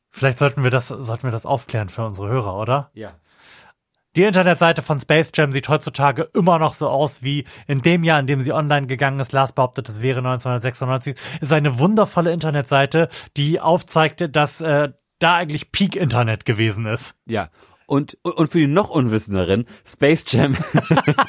Vielleicht 0.09 0.39
sollten 0.39 0.63
wir 0.63 0.71
das, 0.71 0.87
sollten 0.87 1.23
wir 1.23 1.31
das 1.31 1.45
aufklären 1.45 1.89
für 1.89 2.03
unsere 2.03 2.27
Hörer, 2.27 2.57
oder? 2.57 2.89
Ja. 2.95 3.13
Die 4.15 4.23
Internetseite 4.23 4.81
von 4.81 4.99
Space 4.99 5.29
Jam 5.35 5.51
sieht 5.51 5.69
heutzutage 5.69 6.23
immer 6.33 6.57
noch 6.57 6.73
so 6.73 6.89
aus 6.89 7.21
wie 7.21 7.45
in 7.67 7.83
dem 7.83 8.03
Jahr, 8.03 8.19
in 8.19 8.25
dem 8.25 8.41
sie 8.41 8.51
online 8.51 8.87
gegangen 8.87 9.19
ist. 9.19 9.31
Lars 9.31 9.51
behauptet, 9.51 9.89
es 9.89 10.01
wäre 10.01 10.17
1996. 10.19 11.15
Ist 11.39 11.53
eine 11.53 11.77
wundervolle 11.77 12.31
Internetseite, 12.31 13.09
die 13.37 13.59
aufzeigte, 13.59 14.27
dass 14.27 14.59
äh, 14.59 14.89
da 15.19 15.35
eigentlich 15.35 15.71
Peak 15.71 15.95
Internet 15.95 16.45
gewesen 16.45 16.87
ist. 16.87 17.15
Ja. 17.25 17.49
Und, 17.87 18.17
und 18.21 18.49
für 18.51 18.59
die 18.59 18.67
noch 18.67 18.89
Unwissenderen, 18.89 19.65
Space 19.85 20.25
Jam. 20.27 20.55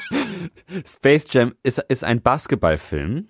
Space 0.85 1.25
Jam 1.31 1.53
ist, 1.63 1.79
ist 1.87 2.03
ein 2.03 2.21
Basketballfilm 2.21 3.27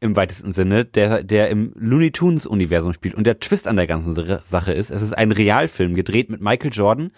im 0.00 0.14
weitesten 0.16 0.52
Sinne, 0.52 0.84
der, 0.84 1.24
der 1.24 1.48
im 1.50 1.72
Looney 1.74 2.12
Tunes 2.12 2.46
Universum 2.46 2.92
spielt. 2.92 3.14
Und 3.16 3.26
der 3.26 3.40
Twist 3.40 3.66
an 3.66 3.76
der 3.76 3.86
ganzen 3.88 4.14
Sa- 4.14 4.40
Sache 4.40 4.72
ist, 4.72 4.90
es 4.90 5.02
ist 5.02 5.12
ein 5.16 5.32
Realfilm 5.32 5.94
gedreht 5.94 6.30
mit 6.30 6.40
Michael 6.40 6.70
Jordan 6.72 7.10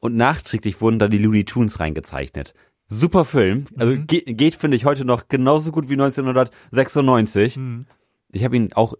und 0.00 0.16
nachträglich 0.16 0.80
wurden 0.80 0.98
da 0.98 1.08
die 1.08 1.18
Looney 1.18 1.44
Tunes 1.44 1.80
reingezeichnet. 1.80 2.54
Super 2.86 3.24
Film. 3.24 3.64
Also 3.76 3.96
geht, 3.98 4.38
geht 4.38 4.54
finde 4.54 4.76
ich 4.76 4.84
heute 4.84 5.04
noch 5.04 5.28
genauso 5.28 5.72
gut 5.72 5.88
wie 5.88 5.94
1996. 5.94 7.58
Ich 8.32 8.44
habe 8.44 8.56
ihn 8.56 8.72
auch, 8.74 8.94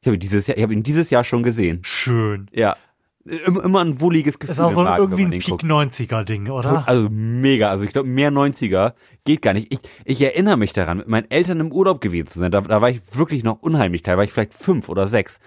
ich 0.00 0.06
habe 0.08 0.16
ihn 0.16 0.20
dieses 0.20 0.46
Jahr, 0.46 0.56
ich 0.56 0.62
habe 0.62 0.72
ihn 0.72 0.82
dieses 0.82 1.10
Jahr 1.10 1.24
schon 1.24 1.42
gesehen. 1.42 1.80
Schön. 1.84 2.46
Ja. 2.52 2.76
Immer, 3.24 3.64
immer 3.64 3.84
ein 3.84 4.00
wohliges 4.00 4.38
Gefühl. 4.38 4.52
Ist 4.52 4.60
auch 4.60 4.72
so 4.72 4.82
Magen, 4.82 5.02
irgendwie 5.02 5.22
ein 5.24 5.30
Peak 5.30 5.48
guckt. 5.48 5.64
90er 5.64 6.24
Ding, 6.24 6.48
oder? 6.48 6.86
Also 6.88 7.08
mega. 7.10 7.70
Also 7.70 7.84
ich 7.84 7.92
glaube, 7.92 8.08
mehr 8.08 8.32
90er 8.32 8.94
geht 9.24 9.42
gar 9.42 9.52
nicht. 9.54 9.72
Ich, 9.72 9.78
ich 10.04 10.20
erinnere 10.20 10.56
mich 10.56 10.72
daran, 10.72 10.98
mit 10.98 11.08
meinen 11.08 11.30
Eltern 11.30 11.60
im 11.60 11.72
Urlaub 11.72 12.00
gewesen 12.00 12.26
zu 12.26 12.40
sein. 12.40 12.50
Da, 12.50 12.62
da 12.62 12.80
war 12.80 12.90
ich 12.90 13.00
wirklich 13.16 13.44
noch 13.44 13.60
unheimlich. 13.62 14.02
Da 14.02 14.16
war 14.16 14.24
ich 14.24 14.32
vielleicht 14.32 14.54
fünf 14.54 14.88
oder 14.88 15.06
sechs. 15.06 15.38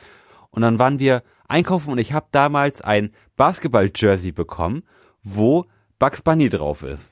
Und 0.52 0.62
dann 0.62 0.80
waren 0.80 1.00
wir 1.00 1.24
einkaufen 1.48 1.92
und 1.92 1.98
ich 1.98 2.14
habe 2.14 2.28
damals 2.32 2.82
ein 2.82 3.12
Basketball-Jersey 3.36 4.32
bekommen, 4.32 4.84
wo 5.22 5.66
Bugs 6.00 6.22
Bunny 6.22 6.50
drauf 6.50 6.84
ist. 6.84 7.12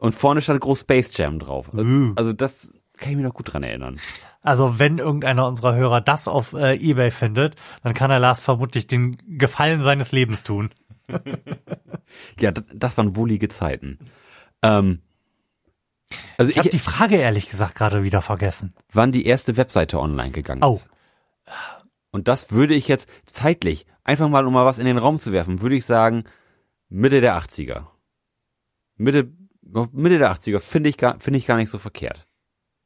Und 0.00 0.14
vorne 0.14 0.40
stand 0.40 0.60
groß 0.60 0.80
Space 0.80 1.10
Jam 1.16 1.38
drauf. 1.38 1.70
Also, 1.72 2.12
also 2.16 2.32
das 2.32 2.72
kann 2.96 3.10
ich 3.10 3.16
mich 3.16 3.26
noch 3.26 3.34
gut 3.34 3.52
dran 3.52 3.62
erinnern. 3.62 4.00
Also 4.42 4.78
wenn 4.78 4.98
irgendeiner 4.98 5.46
unserer 5.46 5.74
Hörer 5.74 6.00
das 6.00 6.26
auf 6.28 6.52
äh, 6.52 6.74
Ebay 6.74 7.10
findet, 7.10 7.54
dann 7.82 7.94
kann 7.94 8.10
er 8.10 8.18
Lars 8.18 8.40
vermutlich 8.40 8.86
den 8.88 9.16
Gefallen 9.38 9.80
seines 9.82 10.12
Lebens 10.12 10.42
tun. 10.42 10.70
Ja, 12.38 12.50
das 12.50 12.98
waren 12.98 13.16
wohlige 13.16 13.48
Zeiten. 13.48 13.98
Ähm, 14.62 15.00
also 16.36 16.50
Ich 16.50 16.58
habe 16.58 16.68
die 16.68 16.78
Frage 16.78 17.16
ehrlich 17.16 17.48
gesagt 17.48 17.74
gerade 17.74 18.02
wieder 18.02 18.20
vergessen. 18.20 18.74
wann 18.92 19.12
die 19.12 19.24
erste 19.26 19.56
Webseite 19.56 19.98
online 19.98 20.30
gegangen 20.30 20.62
Oh. 20.62 20.74
ist. 20.74 20.90
Und 22.10 22.28
das 22.28 22.52
würde 22.52 22.74
ich 22.74 22.88
jetzt 22.88 23.08
zeitlich, 23.24 23.86
einfach 24.04 24.28
mal 24.28 24.46
um 24.46 24.52
mal 24.52 24.66
was 24.66 24.78
in 24.78 24.84
den 24.84 24.98
Raum 24.98 25.18
zu 25.20 25.32
werfen, 25.32 25.62
würde 25.62 25.76
ich 25.76 25.86
sagen, 25.86 26.24
Mitte 26.90 27.22
der 27.22 27.38
80er. 27.38 27.86
Mitte, 28.96 29.32
Mitte 29.92 30.18
der 30.18 30.32
80er 30.34 30.60
finde 30.60 30.90
ich 30.90 30.98
gar, 30.98 31.18
finde 31.18 31.38
ich 31.38 31.46
gar 31.46 31.56
nicht 31.56 31.70
so 31.70 31.78
verkehrt. 31.78 32.26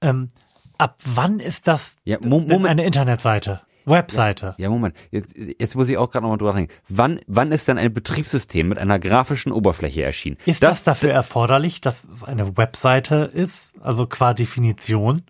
Ähm, 0.00 0.30
ab 0.78 0.98
wann 1.04 1.40
ist 1.40 1.66
das 1.68 1.96
Ja, 2.04 2.18
Moment. 2.24 2.66
eine 2.66 2.84
Internetseite? 2.84 3.60
Webseite? 3.88 4.56
Ja, 4.58 4.68
Moment. 4.68 4.96
Jetzt, 5.12 5.34
jetzt 5.36 5.76
muss 5.76 5.88
ich 5.88 5.96
auch 5.96 6.10
gerade 6.10 6.22
nochmal 6.24 6.38
drüber 6.38 6.50
nachdenken. 6.52 6.72
Wann, 6.88 7.20
wann 7.28 7.52
ist 7.52 7.68
denn 7.68 7.78
ein 7.78 7.94
Betriebssystem 7.94 8.68
mit 8.68 8.78
einer 8.78 8.98
grafischen 8.98 9.52
Oberfläche 9.52 10.02
erschienen? 10.02 10.38
Ist 10.44 10.62
das, 10.64 10.82
dafür 10.82 11.12
erforderlich, 11.12 11.80
dass 11.80 12.02
es 12.02 12.24
eine 12.24 12.56
Webseite 12.56 13.30
ist? 13.32 13.80
Also 13.80 14.06
qua 14.08 14.34
Definition? 14.34 15.22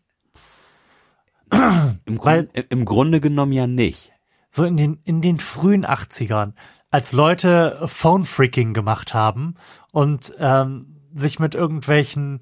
im, 1.53 2.18
weil- 2.24 2.47
Grund, 2.47 2.66
im 2.70 2.84
Grunde 2.84 3.20
genommen 3.20 3.53
ja 3.53 3.66
nicht. 3.66 4.12
So 4.49 4.64
in 4.64 4.76
den, 4.76 5.01
in 5.05 5.20
den 5.20 5.38
frühen 5.38 5.84
80ern, 5.84 6.55
als 6.90 7.12
Leute 7.12 7.82
Phone-Freaking 7.84 8.72
gemacht 8.72 9.12
haben 9.12 9.55
und 9.92 10.32
ähm, 10.38 11.03
sich 11.12 11.38
mit 11.38 11.55
irgendwelchen 11.55 12.40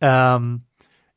ähm, 0.00 0.62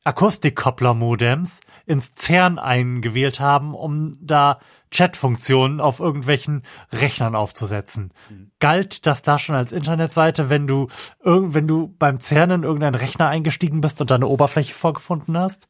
Akustikkoppler-Modems 0.04 1.60
ins 1.86 2.14
CERN 2.14 2.58
eingewählt 2.58 3.40
haben, 3.40 3.74
um 3.74 4.16
da 4.20 4.60
Chat-Funktionen 4.90 5.80
auf 5.80 5.98
irgendwelchen 5.98 6.62
Rechnern 6.92 7.34
aufzusetzen. 7.34 8.12
Galt 8.60 9.06
das 9.06 9.22
da 9.22 9.38
schon 9.38 9.56
als 9.56 9.72
Internetseite, 9.72 10.50
wenn 10.50 10.66
du, 10.66 10.88
wenn 11.22 11.66
du 11.66 11.94
beim 11.98 12.20
CERN 12.20 12.50
in 12.50 12.62
irgendeinen 12.62 12.94
Rechner 12.94 13.28
eingestiegen 13.28 13.80
bist 13.80 14.00
und 14.00 14.10
da 14.10 14.16
eine 14.16 14.28
Oberfläche 14.28 14.74
vorgefunden 14.74 15.36
hast? 15.36 15.68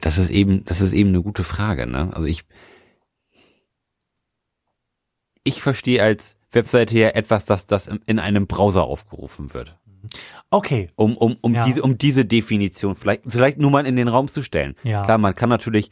Das 0.00 0.18
ist 0.18 0.30
eben, 0.30 0.64
das 0.64 0.80
ist 0.80 0.92
eben 0.92 1.10
eine 1.10 1.22
gute 1.22 1.44
Frage, 1.44 1.86
ne? 1.86 2.10
Also 2.12 2.24
ich, 2.24 2.44
ich 5.44 5.62
verstehe 5.62 6.02
als 6.02 6.38
Webseite 6.50 6.98
ja 6.98 7.08
etwas, 7.08 7.44
dass 7.44 7.66
das 7.66 7.86
in 8.06 8.18
einem 8.18 8.46
Browser 8.46 8.84
aufgerufen 8.84 9.54
wird. 9.54 9.78
Okay, 10.50 10.88
Um, 10.96 11.16
um, 11.16 11.36
um 11.40 11.54
Ja. 11.54 11.64
diese, 11.64 11.82
um 11.82 11.98
diese 11.98 12.24
Definition 12.24 12.96
vielleicht, 12.96 13.22
vielleicht 13.26 13.58
nur 13.58 13.70
mal 13.70 13.86
in 13.86 13.96
den 13.96 14.08
Raum 14.08 14.28
zu 14.28 14.42
stellen. 14.42 14.76
Ja. 14.82 15.04
Klar, 15.04 15.18
man 15.18 15.34
kann 15.34 15.48
natürlich 15.48 15.90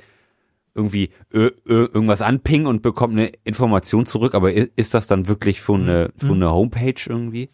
irgendwie 0.74 1.10
ö, 1.32 1.50
ö, 1.66 1.86
irgendwas 1.92 2.22
anpingen 2.22 2.66
und 2.66 2.82
bekommt 2.82 3.14
eine 3.14 3.26
Information 3.44 4.06
zurück, 4.06 4.34
aber 4.34 4.52
ist 4.52 4.94
das 4.94 5.06
dann 5.06 5.26
wirklich 5.26 5.60
für 5.60 5.74
eine, 5.74 6.12
für 6.16 6.32
eine 6.32 6.52
Homepage 6.52 6.94
irgendwie? 7.06 7.50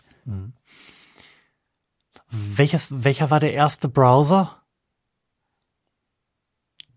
Welches, 2.30 2.88
welcher 3.04 3.30
war 3.30 3.40
der 3.40 3.54
erste 3.54 3.88
Browser? 3.88 4.62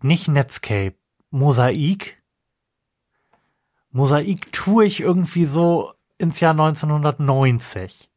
Nicht 0.02 0.28
Netscape. 0.28 0.96
Mosaik? 1.30 2.22
Mosaik 3.90 4.52
tue 4.52 4.84
ich 4.84 5.00
irgendwie 5.00 5.44
so 5.44 5.92
ins 6.18 6.40
Jahr 6.40 6.52
1990. 6.52 8.10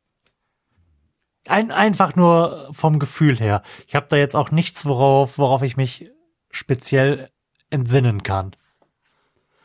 Ein, 1.48 1.72
einfach 1.72 2.16
nur 2.16 2.70
vom 2.72 3.00
Gefühl 3.00 3.38
her. 3.38 3.64
Ich 3.88 3.96
habe 3.96 4.06
da 4.10 4.16
jetzt 4.18 4.36
auch 4.36 4.52
nichts, 4.52 4.86
worauf, 4.86 5.38
worauf 5.38 5.64
ich 5.64 5.76
mich 5.78 6.10
speziell 6.52 7.30
entsinnen 7.70 8.22
kann. 8.24 8.56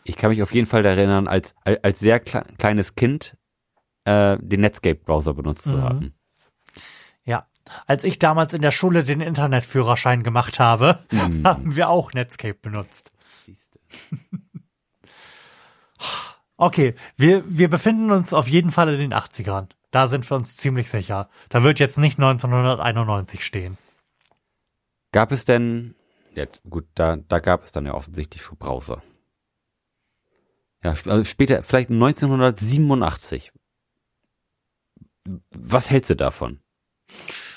Ich 0.05 0.16
kann 0.16 0.31
mich 0.31 0.43
auf 0.43 0.55
jeden 0.55 0.66
Fall 0.66 0.85
erinnern, 0.85 1.27
als, 1.29 1.55
als, 1.83 1.99
sehr 1.99 2.20
kle 2.20 2.45
kleines 2.59 2.95
Kind 2.95 3.37
äh, 4.05 4.39
den 4.41 4.61
Netscape-Browser 4.61 5.35
benutzt 5.35 5.64
zu 5.64 5.77
Mhm. 5.77 5.83
haben. 5.83 6.14
Ja. 7.24 7.47
Als 7.87 8.05
ich 8.05 8.20
damals 8.20 8.55
in 8.55 8.62
der 8.62 8.70
Schule 8.70 9.03
den 9.03 9.20
Internetführerschein 9.20 10.22
gemacht 10.22 10.61
habe, 10.61 11.01
haben 11.45 11.74
wir 11.77 11.89
auch 11.91 12.12
Netscape 12.12 12.55
benutzt. 12.55 13.12
Okay, 16.59 16.95
wir, 17.18 17.45
wir 17.47 17.68
befinden 17.68 18.11
uns 18.11 18.33
auf 18.33 18.49
jeden 18.49 18.70
Fall 18.70 18.89
in 18.95 18.99
den 18.99 19.12
80ern. 19.12 19.68
Da 19.91 20.09
sind 20.09 20.28
wir 20.28 20.37
uns 20.37 20.57
ziemlich 20.57 20.91
sicher. 20.91 21.28
Da 21.49 21.62
wird 21.62 21.78
jetzt 21.78 21.99
nicht 21.99 22.18
1991 22.18 23.45
stehen. 23.45 23.78
Gab 25.12 25.32
es 25.32 25.45
denn, 25.45 25.95
ja, 26.34 26.45
gut, 26.68 26.87
da, 26.95 27.16
da 27.16 27.39
gab 27.39 27.64
es 27.64 27.72
dann 27.72 27.87
ja 27.87 27.95
offensichtlich 27.95 28.43
schon 28.43 28.59
Browser. 28.59 29.03
Ja, 30.82 30.91
also 30.91 31.24
später, 31.24 31.62
vielleicht 31.62 31.91
1987. 31.91 33.53
Was 35.51 35.91
hältst 35.91 36.11
du 36.11 36.16
davon? 36.16 36.61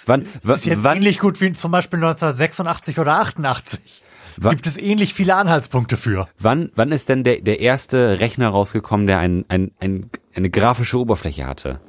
Wann, 0.05 0.27
wa, 0.41 0.53
Ist 0.55 0.65
jetzt 0.65 0.83
wann, 0.83 0.97
ähnlich 0.97 1.19
gut 1.19 1.39
wie 1.41 1.51
zum 1.51 1.71
Beispiel 1.71 1.97
1986 1.97 2.99
oder 2.99 3.19
88. 3.19 4.03
Wa- 4.37 4.49
Gibt 4.51 4.65
es 4.67 4.77
ähnlich 4.77 5.13
viele 5.13 5.35
Anhaltspunkte 5.35 5.97
für. 5.97 6.27
wann, 6.39 6.71
wann 6.75 6.91
ist 6.91 7.09
denn 7.09 7.23
der, 7.23 7.41
der 7.41 7.59
erste 7.59 8.19
Rechner 8.19 8.49
rausgekommen, 8.49 9.05
der 9.05 9.19
ein, 9.19 9.45
ein, 9.49 9.71
ein, 9.79 10.09
eine 10.33 10.49
grafische 10.49 10.97
Oberfläche 10.97 11.45
hatte? 11.45 11.81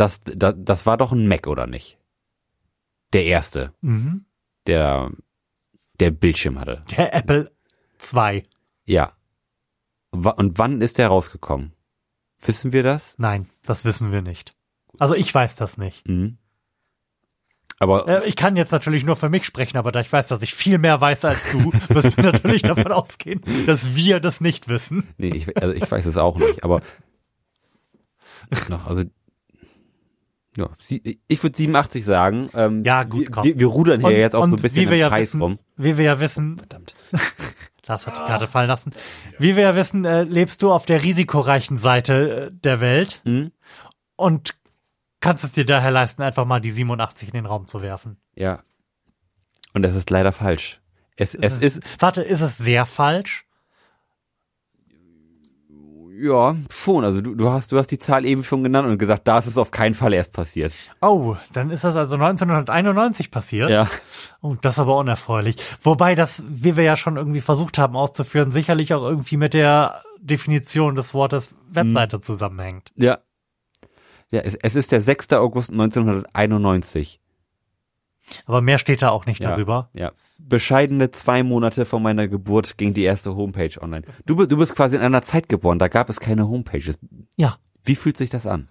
Das, 0.00 0.20
das, 0.24 0.54
das 0.56 0.86
war 0.86 0.96
doch 0.96 1.12
ein 1.12 1.28
Mac, 1.28 1.46
oder 1.46 1.66
nicht? 1.66 1.98
Der 3.12 3.24
erste, 3.26 3.74
Mhm. 3.82 4.24
der, 4.66 5.10
der 5.98 6.10
Bildschirm 6.10 6.58
hatte. 6.58 6.84
Der 6.96 7.14
Apple 7.14 7.52
II. 8.14 8.42
Ja. 8.86 9.12
Wa- 10.12 10.30
Und 10.30 10.58
wann 10.58 10.80
ist 10.80 10.98
der 10.98 11.08
rausgekommen? 11.08 11.72
Wissen 12.42 12.72
wir 12.72 12.82
das? 12.82 13.14
Nein, 13.18 13.50
das 13.64 13.84
wissen 13.84 14.10
wir 14.12 14.22
nicht. 14.22 14.54
Also 14.98 15.14
ich 15.14 15.34
weiß 15.34 15.56
das 15.56 15.76
nicht. 15.76 16.08
Mhm. 16.08 16.38
Aber 17.78 18.06
Äh, 18.08 18.28
ich 18.28 18.36
kann 18.36 18.56
jetzt 18.56 18.72
natürlich 18.72 19.04
nur 19.04 19.16
für 19.16 19.28
mich 19.28 19.44
sprechen, 19.44 19.76
aber 19.76 19.92
da 19.92 20.00
ich 20.00 20.12
weiß, 20.12 20.28
dass 20.28 20.42
ich 20.42 20.54
viel 20.54 20.78
mehr 20.78 21.00
weiß 21.00 21.24
als 21.26 21.50
du, 21.50 21.58
müssen 21.92 22.16
wir 22.16 22.24
natürlich 22.32 22.62
davon 22.62 22.92
ausgehen, 22.92 23.42
dass 23.66 23.94
wir 23.94 24.20
das 24.20 24.40
nicht 24.40 24.68
wissen. 24.68 25.08
nee, 25.18 25.28
ich, 25.30 25.56
also 25.58 25.74
ich 25.74 25.90
weiß 25.90 26.06
es 26.06 26.16
auch 26.16 26.38
nicht. 26.38 26.64
Aber 26.64 26.80
noch, 28.68 28.86
also 28.86 29.04
ja, 30.56 30.68
ich 31.28 31.42
würde 31.42 31.56
87 31.56 32.04
sagen. 32.04 32.50
Ähm, 32.54 32.84
Ja, 32.84 33.04
gut, 33.04 33.20
wir, 33.20 33.30
komm. 33.30 33.44
wir, 33.44 33.58
wir 33.58 33.66
rudern 33.66 34.00
hier 34.00 34.08
Und- 34.08 34.14
jetzt 34.16 34.34
auch 34.36 34.46
so 34.46 34.56
ein 34.56 34.62
bisschen 34.62 34.82
wie 34.82 34.88
wir 34.88 34.96
im 34.96 35.00
ja 35.00 35.08
Kreis 35.08 35.28
wissen, 35.28 35.42
rum. 35.42 35.58
Wie 35.76 35.96
wir 35.98 36.04
ja 36.04 36.20
wissen, 36.20 36.58
Verdammt. 36.58 36.94
Lars 37.86 38.06
hat 38.06 38.16
die 38.18 38.22
Karte 38.22 38.46
fallen 38.46 38.68
lassen. 38.68 38.92
Wie 39.38 39.56
wir 39.56 39.64
ja 39.64 39.74
wissen, 39.74 40.04
äh, 40.04 40.22
lebst 40.22 40.62
du 40.62 40.72
auf 40.72 40.86
der 40.86 41.02
risikoreichen 41.02 41.76
Seite 41.76 42.46
äh, 42.46 42.50
der 42.52 42.80
Welt 42.80 43.20
Mhm. 43.24 43.52
und 44.16 44.54
kannst 45.20 45.44
es 45.44 45.52
dir 45.52 45.64
daher 45.64 45.90
leisten, 45.90 46.22
einfach 46.22 46.44
mal 46.44 46.60
die 46.60 46.70
87 46.72 47.28
in 47.28 47.34
den 47.34 47.46
Raum 47.46 47.66
zu 47.66 47.82
werfen. 47.82 48.16
Ja. 48.34 48.62
Und 49.74 49.84
es 49.84 49.94
ist 49.94 50.10
leider 50.10 50.32
falsch. 50.32 50.80
Es, 51.16 51.34
es 51.34 51.62
ist, 51.62 51.80
warte, 52.00 52.22
ist 52.22 52.40
es 52.40 52.56
sehr 52.58 52.86
falsch? 52.86 53.44
Ja, 56.20 56.56
schon. 56.74 57.04
Also 57.04 57.20
du, 57.20 57.34
du 57.34 57.50
hast, 57.50 57.72
du 57.72 57.78
hast 57.78 57.88
die 57.88 57.98
Zahl 57.98 58.24
eben 58.24 58.44
schon 58.44 58.62
genannt 58.62 58.86
und 58.88 58.98
gesagt, 58.98 59.26
da 59.26 59.38
ist 59.38 59.46
es 59.46 59.56
auf 59.58 59.70
keinen 59.70 59.94
Fall 59.94 60.12
erst 60.12 60.32
passiert. 60.32 60.72
Oh, 61.00 61.36
dann 61.52 61.70
ist 61.70 61.84
das 61.84 61.96
also 61.96 62.16
1991 62.16 63.30
passiert. 63.30 63.70
Ja. 63.70 63.88
Oh, 64.42 64.54
das 64.60 64.74
ist 64.74 64.78
aber 64.78 64.96
unerfreulich. 64.96 65.56
Wobei 65.82 66.14
das, 66.14 66.44
wie 66.48 66.76
wir 66.76 66.84
ja 66.84 66.96
schon 66.96 67.16
irgendwie 67.16 67.40
versucht 67.40 67.78
haben 67.78 67.96
auszuführen, 67.96 68.50
sicherlich 68.50 68.92
auch 68.94 69.02
irgendwie 69.02 69.36
mit 69.36 69.54
der 69.54 70.02
Definition 70.20 70.94
des 70.94 71.14
Wortes 71.14 71.54
Webseite 71.70 72.16
Hm. 72.16 72.22
zusammenhängt. 72.22 72.92
Ja. 72.96 73.18
Ja, 74.30 74.40
es, 74.40 74.54
es 74.54 74.76
ist 74.76 74.92
der 74.92 75.00
6. 75.00 75.32
August 75.32 75.70
1991. 75.70 77.20
Aber 78.46 78.60
mehr 78.62 78.78
steht 78.78 79.02
da 79.02 79.08
auch 79.10 79.26
nicht 79.26 79.42
Ja. 79.42 79.50
darüber. 79.50 79.90
Ja. 79.92 80.12
Bescheidene 80.48 81.10
zwei 81.10 81.42
Monate 81.42 81.84
vor 81.86 82.00
meiner 82.00 82.28
Geburt 82.28 82.76
ging 82.78 82.94
die 82.94 83.02
erste 83.02 83.34
Homepage 83.36 83.80
online. 83.80 84.02
Du, 84.26 84.34
du 84.46 84.56
bist 84.56 84.74
quasi 84.74 84.96
in 84.96 85.02
einer 85.02 85.22
Zeit 85.22 85.48
geboren, 85.48 85.78
da 85.78 85.88
gab 85.88 86.08
es 86.10 86.20
keine 86.20 86.48
Homepages. 86.48 86.98
Ja. 87.36 87.58
Wie 87.84 87.96
fühlt 87.96 88.16
sich 88.16 88.30
das 88.30 88.46
an? 88.46 88.68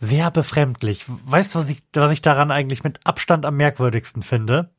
Sehr 0.00 0.30
befremdlich. 0.30 1.06
Weißt 1.08 1.54
du, 1.54 1.58
was 1.58 1.68
ich, 1.68 1.82
was 1.92 2.12
ich 2.12 2.22
daran 2.22 2.52
eigentlich 2.52 2.84
mit 2.84 3.00
Abstand 3.04 3.44
am 3.44 3.56
merkwürdigsten 3.56 4.22
finde? 4.22 4.70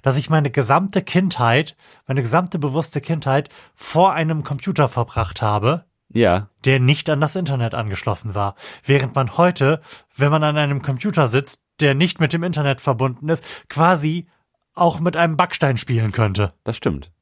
Dass 0.00 0.16
ich 0.16 0.30
meine 0.30 0.50
gesamte 0.50 1.02
Kindheit, 1.02 1.76
meine 2.06 2.22
gesamte 2.22 2.58
bewusste 2.58 3.02
Kindheit 3.02 3.50
vor 3.74 4.14
einem 4.14 4.42
Computer 4.42 4.88
verbracht 4.88 5.42
habe, 5.42 5.84
Ja. 6.08 6.48
der 6.64 6.80
nicht 6.80 7.10
an 7.10 7.20
das 7.20 7.36
Internet 7.36 7.74
angeschlossen 7.74 8.34
war. 8.34 8.54
Während 8.82 9.14
man 9.14 9.36
heute, 9.36 9.82
wenn 10.16 10.30
man 10.30 10.42
an 10.42 10.56
einem 10.56 10.80
Computer 10.80 11.28
sitzt, 11.28 11.60
der 11.80 11.94
nicht 11.94 12.18
mit 12.18 12.32
dem 12.32 12.42
Internet 12.42 12.80
verbunden 12.80 13.28
ist, 13.28 13.44
quasi 13.68 14.28
auch 14.74 15.00
mit 15.00 15.16
einem 15.16 15.36
Backstein 15.36 15.78
spielen 15.78 16.12
könnte. 16.12 16.52
Das 16.64 16.76
stimmt. 16.76 17.12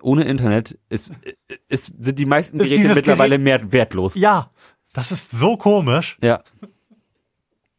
Ohne 0.00 0.24
Internet 0.24 0.78
ist, 0.88 1.12
ist, 1.68 1.92
sind 1.98 2.18
die 2.18 2.26
meisten 2.26 2.58
Ist 2.58 2.68
Geräte 2.68 2.94
mittlerweile 2.94 3.38
mehr 3.38 3.72
wertlos. 3.72 4.14
Ja, 4.14 4.50
das 4.92 5.12
ist 5.12 5.30
so 5.30 5.56
komisch. 5.56 6.18
Ja. 6.20 6.42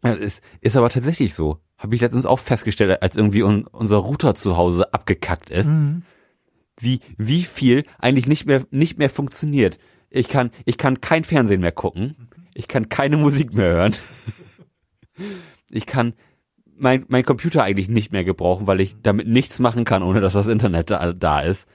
ja 0.04 0.14
ist, 0.14 0.42
ist 0.62 0.78
aber 0.78 0.90
tatsächlich 0.90 1.34
so. 1.34 1.60
Habe 1.78 1.96
ich 1.96 2.02
letztens 2.02 2.26
auch 2.26 2.40
festgestellt, 2.40 3.02
als 3.02 3.18
irgendwie 3.18 3.44
un, 3.44 3.68
unser 3.68 3.98
Router 3.98 4.36
zu 4.36 4.56
Hause 4.56 4.94
abgekackt 4.94 5.50
ist. 5.50 5.68
Wie, 6.80 7.02
wie 7.18 7.44
viel 7.44 7.86
eigentlich 8.00 8.26
nicht 8.26 8.46
mehr, 8.46 8.66
nicht 8.72 8.98
mehr 8.98 9.10
funktioniert. 9.10 9.80
Ich 10.10 10.30
kann, 10.30 10.52
ich 10.66 10.78
kann 10.78 11.02
kein 11.02 11.24
Fernsehen 11.24 11.62
mehr 11.62 11.72
gucken. 11.72 12.30
Ich 12.54 12.68
kann 12.68 12.88
keine 12.88 13.18
Musik 13.18 13.54
mehr 13.54 13.74
hören. 13.74 13.96
Ich 15.70 15.86
kann 15.86 16.14
mein, 16.78 17.06
mein 17.08 17.24
Computer 17.24 17.64
eigentlich 17.64 17.90
nicht 17.90 18.12
mehr 18.12 18.24
gebrauchen, 18.24 18.68
weil 18.68 18.82
ich 18.82 19.02
damit 19.02 19.28
nichts 19.28 19.60
machen 19.60 19.84
kann, 19.86 20.04
ohne 20.04 20.22
dass 20.22 20.34
das 20.34 20.48
Internet 20.48 20.90
da, 20.90 21.14
da 21.14 21.42
ist. 21.42 21.68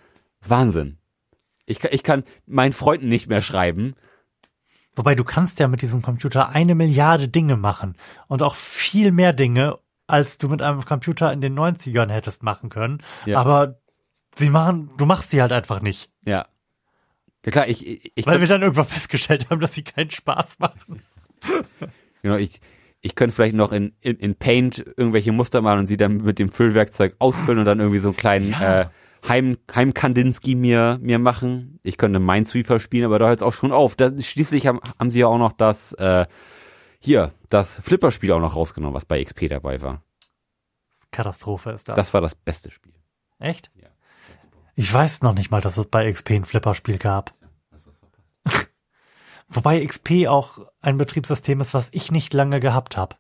Wahnsinn. 0.46 0.98
Ich, 1.66 1.78
kann- 1.80 1.90
ich 1.92 2.02
kann 2.02 2.24
meinen 2.46 2.72
Freunden 2.72 3.08
nicht 3.08 3.28
mehr 3.28 3.42
schreiben. 3.42 3.94
Wobei 4.96 5.14
du 5.14 5.22
kannst 5.24 5.58
ja 5.60 5.68
mit 5.68 5.82
diesem 5.82 6.02
Computer 6.02 6.48
eine 6.48 6.74
Milliarde 6.74 7.28
Dinge 7.28 7.56
machen 7.56 7.96
und 8.26 8.42
auch 8.42 8.54
viel 8.56 9.12
mehr 9.12 9.32
Dinge, 9.32 9.78
als 10.06 10.38
du 10.38 10.48
mit 10.48 10.62
einem 10.62 10.84
Computer 10.84 11.32
in 11.32 11.40
den 11.40 11.56
90ern 11.58 12.10
hättest 12.10 12.42
machen 12.42 12.68
können. 12.70 12.98
Ja. 13.26 13.38
Aber 13.40 13.78
sie 14.36 14.50
machen, 14.50 14.90
du 14.96 15.06
machst 15.06 15.30
sie 15.30 15.40
halt 15.42 15.52
einfach 15.52 15.80
nicht. 15.82 16.10
Ja. 16.24 16.46
Ja 17.44 17.52
klar, 17.52 17.68
ich, 17.68 17.86
ich, 17.86 18.12
ich 18.14 18.26
Weil 18.26 18.40
wir 18.40 18.48
dann 18.48 18.62
irgendwann 18.62 18.86
festgestellt 18.86 19.48
haben, 19.50 19.60
dass 19.60 19.74
sie 19.74 19.84
keinen 19.84 20.10
Spaß 20.10 20.58
machen. 20.58 21.02
Genau, 22.22 22.36
ich, 22.36 22.60
ich 23.00 23.14
könnte 23.14 23.34
vielleicht 23.34 23.54
noch 23.54 23.72
in, 23.72 23.94
in, 24.00 24.16
in 24.16 24.34
Paint 24.34 24.78
irgendwelche 24.96 25.32
Muster 25.32 25.60
malen 25.62 25.80
und 25.80 25.86
sie 25.86 25.96
dann 25.96 26.18
mit 26.18 26.38
dem 26.38 26.50
Füllwerkzeug 26.50 27.14
ausfüllen 27.18 27.60
und 27.60 27.64
dann 27.64 27.78
irgendwie 27.78 28.00
so 28.00 28.08
einen 28.08 28.16
kleinen 28.16 28.50
Ja. 28.52 28.80
äh, 28.82 28.86
Heim, 29.26 29.56
Heimkandinsky 29.74 30.54
mir, 30.54 30.98
mir 31.02 31.18
machen. 31.18 31.80
Ich 31.82 31.96
könnte 31.96 32.20
Minesweeper 32.20 32.78
spielen, 32.78 33.04
aber 33.04 33.18
da 33.18 33.26
hört 33.26 33.38
es 33.40 33.42
auch 33.42 33.52
schon 33.52 33.72
auf. 33.72 33.96
Da, 33.96 34.10
schließlich 34.16 34.66
haben, 34.66 34.80
haben 34.98 35.10
sie 35.10 35.20
ja 35.20 35.26
auch 35.26 35.38
noch 35.38 35.52
das, 35.52 35.92
äh, 35.94 36.26
hier, 37.00 37.32
das 37.48 37.80
Flipperspiel 37.80 38.32
auch 38.32 38.40
noch 38.40 38.54
rausgenommen, 38.54 38.94
was 38.94 39.04
bei 39.04 39.22
XP 39.22 39.48
dabei 39.48 39.82
war. 39.82 40.02
Katastrophe 41.10 41.70
ist 41.70 41.88
das. 41.88 41.96
Das 41.96 42.14
war 42.14 42.20
das 42.20 42.34
beste 42.34 42.70
Spiel. 42.70 42.92
Echt? 43.38 43.70
Ja. 43.74 43.88
Ich 44.74 44.92
weiß 44.92 45.22
noch 45.22 45.34
nicht 45.34 45.50
mal, 45.50 45.60
dass 45.60 45.76
es 45.76 45.86
bei 45.86 46.10
XP 46.10 46.30
ein 46.30 46.44
Flipperspiel 46.44 46.98
gab. 46.98 47.32
Wobei 49.48 49.84
XP 49.84 50.26
auch 50.28 50.58
ein 50.80 50.98
Betriebssystem 50.98 51.60
ist, 51.60 51.74
was 51.74 51.88
ich 51.92 52.10
nicht 52.10 52.34
lange 52.34 52.60
gehabt 52.60 52.96
habe. 52.96 53.16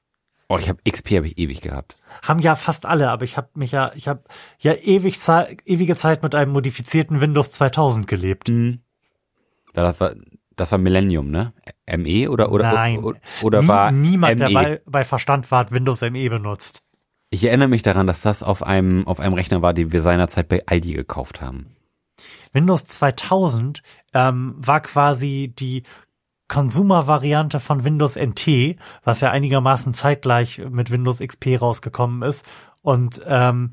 Oh, 0.50 0.56
ich 0.56 0.68
habe 0.68 0.80
XP 0.88 1.16
habe 1.16 1.26
ich 1.26 1.38
ewig 1.38 1.60
gehabt. 1.60 1.96
Haben 2.22 2.40
ja 2.40 2.54
fast 2.54 2.86
alle, 2.86 3.10
aber 3.10 3.24
ich 3.24 3.36
habe 3.36 3.48
mich 3.54 3.72
ja, 3.72 3.92
ich 3.94 4.08
habe 4.08 4.24
ja 4.58 4.72
ewig 4.74 5.18
ewige 5.66 5.96
Zeit 5.96 6.22
mit 6.22 6.34
einem 6.34 6.52
modifizierten 6.52 7.20
Windows 7.20 7.50
2000 7.52 8.06
gelebt. 8.06 8.48
Mhm. 8.48 8.80
Das 9.74 10.00
war, 10.00 10.14
das 10.56 10.72
war 10.72 10.78
Millennium, 10.78 11.30
ne? 11.30 11.52
ME 11.86 12.30
oder 12.30 12.50
oder 12.50 12.72
Nein. 12.72 12.98
oder, 12.98 13.18
oder 13.42 13.68
war 13.68 13.90
niemand, 13.92 14.40
der 14.40 14.48
ME? 14.48 14.54
bei, 14.54 14.80
bei 14.86 15.04
Verstand 15.04 15.50
war, 15.50 15.60
hat 15.60 15.72
Windows 15.72 16.00
ME 16.00 16.28
benutzt. 16.30 16.82
Ich 17.30 17.44
erinnere 17.44 17.68
mich 17.68 17.82
daran, 17.82 18.06
dass 18.06 18.22
das 18.22 18.42
auf 18.42 18.62
einem 18.62 19.06
auf 19.06 19.20
einem 19.20 19.34
Rechner 19.34 19.60
war, 19.60 19.74
den 19.74 19.92
wir 19.92 20.00
seinerzeit 20.00 20.48
bei 20.48 20.62
Aldi 20.66 20.94
gekauft 20.94 21.42
haben. 21.42 21.76
Windows 22.52 22.86
2000 22.86 23.82
ähm, 24.14 24.54
war 24.56 24.80
quasi 24.80 25.52
die 25.56 25.82
Consumer-Variante 26.48 27.60
von 27.60 27.84
Windows 27.84 28.16
NT, 28.16 28.76
was 29.04 29.20
ja 29.20 29.30
einigermaßen 29.30 29.94
zeitgleich 29.94 30.60
mit 30.70 30.90
Windows 30.90 31.20
XP 31.20 31.60
rausgekommen 31.60 32.22
ist 32.22 32.46
und 32.82 33.20
ähm, 33.26 33.72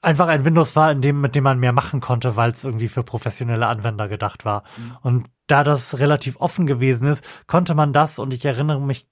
einfach 0.00 0.28
ein 0.28 0.44
Windows 0.44 0.76
war, 0.76 0.92
in 0.92 1.00
dem, 1.00 1.20
mit 1.20 1.34
dem 1.34 1.44
man 1.44 1.58
mehr 1.58 1.72
machen 1.72 2.00
konnte, 2.00 2.36
weil 2.36 2.50
es 2.50 2.64
irgendwie 2.64 2.88
für 2.88 3.02
professionelle 3.02 3.66
Anwender 3.66 4.08
gedacht 4.08 4.44
war. 4.44 4.62
Und 5.02 5.28
da 5.48 5.64
das 5.64 5.98
relativ 5.98 6.36
offen 6.36 6.66
gewesen 6.66 7.08
ist, 7.08 7.26
konnte 7.46 7.74
man 7.74 7.92
das, 7.92 8.18
und 8.18 8.32
ich 8.32 8.44
erinnere 8.44 8.80
mich 8.80 9.08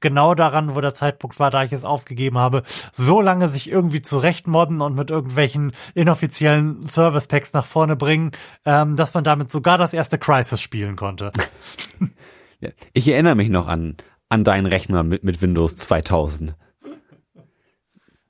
genau 0.00 0.34
daran, 0.34 0.74
wo 0.74 0.80
der 0.80 0.94
Zeitpunkt 0.94 1.38
war, 1.38 1.50
da 1.50 1.64
ich 1.64 1.72
es 1.72 1.84
aufgegeben 1.84 2.38
habe, 2.38 2.62
so 2.92 3.20
lange 3.20 3.48
sich 3.48 3.70
irgendwie 3.70 4.02
zurechtmodden 4.02 4.80
und 4.80 4.94
mit 4.94 5.10
irgendwelchen 5.10 5.72
inoffiziellen 5.94 6.84
Service 6.84 7.26
Packs 7.26 7.52
nach 7.52 7.66
vorne 7.66 7.96
bringen, 7.96 8.32
ähm, 8.64 8.96
dass 8.96 9.14
man 9.14 9.24
damit 9.24 9.50
sogar 9.50 9.78
das 9.78 9.92
erste 9.92 10.18
Crisis 10.18 10.60
spielen 10.60 10.96
konnte. 10.96 11.32
Ich 12.92 13.06
erinnere 13.06 13.36
mich 13.36 13.50
noch 13.50 13.68
an 13.68 13.96
an 14.28 14.42
deinen 14.42 14.66
Rechner 14.66 15.04
mit 15.04 15.22
mit 15.22 15.40
Windows 15.42 15.76
2000. 15.76 16.56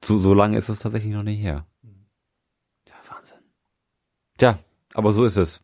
So, 0.04 0.18
so 0.18 0.34
lange 0.34 0.58
ist 0.58 0.68
es 0.68 0.80
tatsächlich 0.80 1.12
noch 1.12 1.22
nicht 1.22 1.40
her. 1.40 1.66
Ja, 2.86 2.94
Wahnsinn. 3.08 3.38
Tja, 4.36 4.58
aber 4.94 5.12
so 5.12 5.24
ist 5.24 5.36
es. 5.36 5.60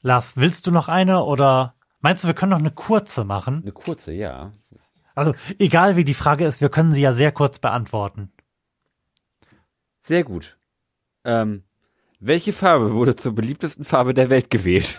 Lars, 0.00 0.36
willst 0.36 0.66
du 0.66 0.70
noch 0.70 0.88
eine 0.88 1.22
oder 1.22 1.74
meinst 2.02 2.22
du, 2.22 2.28
wir 2.28 2.34
können 2.34 2.50
noch 2.50 2.58
eine 2.58 2.70
kurze 2.70 3.24
machen? 3.24 3.62
Eine 3.62 3.72
kurze, 3.72 4.12
ja. 4.12 4.52
Also, 5.14 5.34
egal 5.58 5.96
wie 5.96 6.04
die 6.04 6.14
Frage 6.14 6.46
ist, 6.46 6.60
wir 6.60 6.68
können 6.68 6.92
sie 6.92 7.02
ja 7.02 7.12
sehr 7.12 7.32
kurz 7.32 7.58
beantworten. 7.58 8.30
Sehr 10.02 10.24
gut. 10.24 10.58
Ähm, 11.24 11.64
welche 12.18 12.52
Farbe 12.52 12.92
wurde 12.92 13.16
zur 13.16 13.34
beliebtesten 13.34 13.84
Farbe 13.84 14.14
der 14.14 14.30
Welt 14.30 14.50
gewählt? 14.50 14.98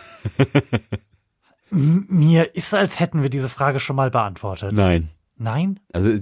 Mir 1.70 2.56
ist, 2.56 2.74
als 2.74 3.00
hätten 3.00 3.24
wir 3.24 3.30
diese 3.30 3.50
Frage 3.50 3.80
schon 3.80 3.96
mal 3.96 4.12
beantwortet. 4.12 4.74
Nein. 4.74 5.10
Nein? 5.36 5.80
Also 5.92 6.20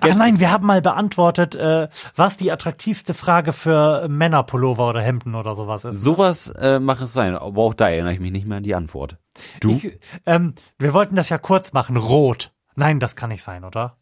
Ach 0.00 0.14
nein, 0.16 0.40
wir 0.40 0.50
haben 0.50 0.66
mal 0.66 0.82
beantwortet, 0.82 1.54
äh, 1.54 1.88
was 2.16 2.36
die 2.36 2.50
attraktivste 2.50 3.14
Frage 3.14 3.52
für 3.52 4.08
Männerpullover 4.08 4.88
oder 4.88 5.00
Hemden 5.00 5.34
oder 5.34 5.54
sowas 5.54 5.84
ist. 5.84 6.00
sowas 6.00 6.48
äh, 6.48 6.80
mag 6.80 7.00
es 7.00 7.12
sein, 7.12 7.36
aber 7.36 7.62
auch 7.62 7.74
da 7.74 7.88
erinnere 7.88 8.12
ich 8.12 8.20
mich 8.20 8.32
nicht 8.32 8.46
mehr 8.46 8.58
an 8.58 8.64
die 8.64 8.74
Antwort. 8.74 9.18
Du? 9.60 9.72
Ich, 9.72 9.98
ähm, 10.26 10.54
wir 10.78 10.92
wollten 10.94 11.14
das 11.16 11.28
ja 11.28 11.38
kurz 11.38 11.72
machen. 11.72 11.96
Rot. 11.96 12.52
Nein, 12.74 12.98
das 13.00 13.14
kann 13.16 13.30
nicht 13.30 13.42
sein, 13.42 13.64
oder? 13.64 13.96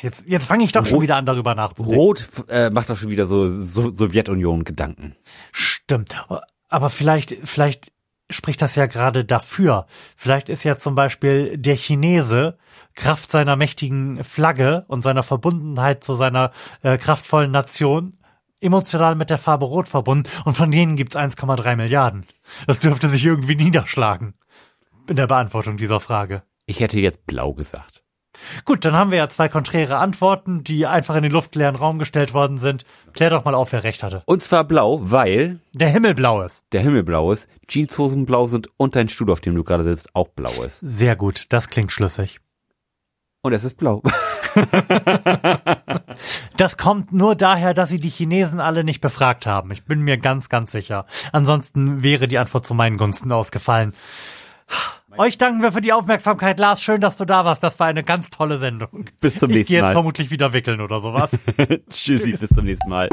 Jetzt, 0.00 0.26
jetzt 0.26 0.46
fange 0.46 0.64
ich 0.64 0.72
doch 0.72 0.84
schon 0.84 0.94
Rot- 0.96 1.02
wieder 1.02 1.16
an, 1.16 1.26
darüber 1.26 1.54
nachzudenken. 1.54 1.96
Rot 1.96 2.28
äh, 2.48 2.70
macht 2.70 2.90
doch 2.90 2.96
schon 2.96 3.10
wieder 3.10 3.26
so, 3.26 3.48
so 3.48 3.94
Sowjetunion-Gedanken. 3.94 5.14
Stimmt. 5.52 6.26
Aber 6.68 6.90
vielleicht, 6.90 7.36
vielleicht 7.44 7.92
spricht 8.32 8.62
das 8.62 8.74
ja 8.74 8.86
gerade 8.86 9.24
dafür. 9.24 9.86
Vielleicht 10.16 10.48
ist 10.48 10.64
ja 10.64 10.76
zum 10.76 10.94
Beispiel 10.94 11.56
der 11.56 11.76
Chinese 11.76 12.58
Kraft 12.94 13.30
seiner 13.30 13.56
mächtigen 13.56 14.22
Flagge 14.24 14.84
und 14.88 15.02
seiner 15.02 15.22
Verbundenheit 15.22 16.04
zu 16.04 16.14
seiner 16.14 16.50
äh, 16.82 16.98
kraftvollen 16.98 17.50
Nation 17.50 18.18
emotional 18.60 19.14
mit 19.14 19.30
der 19.30 19.38
Farbe 19.38 19.64
Rot 19.64 19.88
verbunden 19.88 20.28
und 20.44 20.54
von 20.54 20.70
denen 20.70 20.96
gibt's 20.96 21.16
1,3 21.16 21.76
Milliarden. 21.76 22.24
Das 22.66 22.78
dürfte 22.78 23.08
sich 23.08 23.24
irgendwie 23.24 23.56
niederschlagen 23.56 24.34
in 25.08 25.16
der 25.16 25.26
Beantwortung 25.26 25.76
dieser 25.76 26.00
Frage. 26.00 26.42
Ich 26.66 26.80
hätte 26.80 26.98
jetzt 27.00 27.26
blau 27.26 27.54
gesagt. 27.54 28.01
Gut, 28.64 28.84
dann 28.84 28.94
haben 28.96 29.10
wir 29.10 29.18
ja 29.18 29.28
zwei 29.28 29.48
konträre 29.48 29.96
Antworten, 29.96 30.64
die 30.64 30.86
einfach 30.86 31.14
in 31.16 31.22
den 31.22 31.32
luftleeren 31.32 31.76
Raum 31.76 31.98
gestellt 31.98 32.32
worden 32.34 32.58
sind. 32.58 32.84
Klär 33.12 33.30
doch 33.30 33.44
mal 33.44 33.54
auf, 33.54 33.72
wer 33.72 33.84
recht 33.84 34.02
hatte. 34.02 34.22
Und 34.26 34.42
zwar 34.42 34.64
blau, 34.64 35.00
weil 35.02 35.60
Der 35.72 35.88
Himmel 35.90 36.14
blau 36.14 36.42
ist. 36.42 36.64
der 36.72 36.80
Himmel 36.80 37.02
blau 37.02 37.30
ist, 37.32 37.48
Jeanshosen 37.68 38.24
blau 38.26 38.46
sind 38.46 38.68
und 38.78 38.96
dein 38.96 39.08
Stuhl, 39.08 39.30
auf 39.30 39.40
dem 39.40 39.54
du 39.54 39.64
gerade 39.64 39.84
sitzt, 39.84 40.14
auch 40.14 40.28
blau 40.28 40.62
ist. 40.62 40.80
Sehr 40.80 41.14
gut, 41.16 41.46
das 41.50 41.68
klingt 41.68 41.92
schlüssig. 41.92 42.40
Und 43.42 43.52
es 43.52 43.64
ist 43.64 43.76
blau. 43.76 44.02
Das 46.56 46.76
kommt 46.76 47.12
nur 47.12 47.34
daher, 47.34 47.74
dass 47.74 47.88
sie 47.88 47.98
die 47.98 48.10
Chinesen 48.10 48.60
alle 48.60 48.84
nicht 48.84 49.00
befragt 49.00 49.46
haben. 49.46 49.70
Ich 49.72 49.84
bin 49.84 50.02
mir 50.02 50.18
ganz, 50.18 50.48
ganz 50.48 50.70
sicher. 50.70 51.06
Ansonsten 51.32 52.02
wäre 52.02 52.26
die 52.26 52.38
Antwort 52.38 52.66
zu 52.66 52.74
meinen 52.74 52.98
Gunsten 52.98 53.32
ausgefallen. 53.32 53.94
Euch 55.18 55.38
danken 55.38 55.62
wir 55.62 55.72
für 55.72 55.80
die 55.80 55.92
Aufmerksamkeit, 55.92 56.58
Lars. 56.58 56.82
Schön, 56.82 57.00
dass 57.00 57.16
du 57.16 57.24
da 57.24 57.44
warst. 57.44 57.62
Das 57.62 57.78
war 57.80 57.86
eine 57.86 58.02
ganz 58.02 58.30
tolle 58.30 58.58
Sendung. 58.58 59.06
Bis 59.20 59.36
zum 59.36 59.50
Ich 59.50 59.56
nächsten 59.56 59.72
gehe 59.72 59.78
jetzt 59.80 59.88
Mal. 59.88 59.92
vermutlich 59.92 60.30
wieder 60.30 60.52
wickeln 60.52 60.80
oder 60.80 61.00
sowas. 61.00 61.36
Tschüssi, 61.90 62.32
bis 62.32 62.50
zum 62.50 62.64
nächsten 62.64 62.88
Mal. 62.88 63.08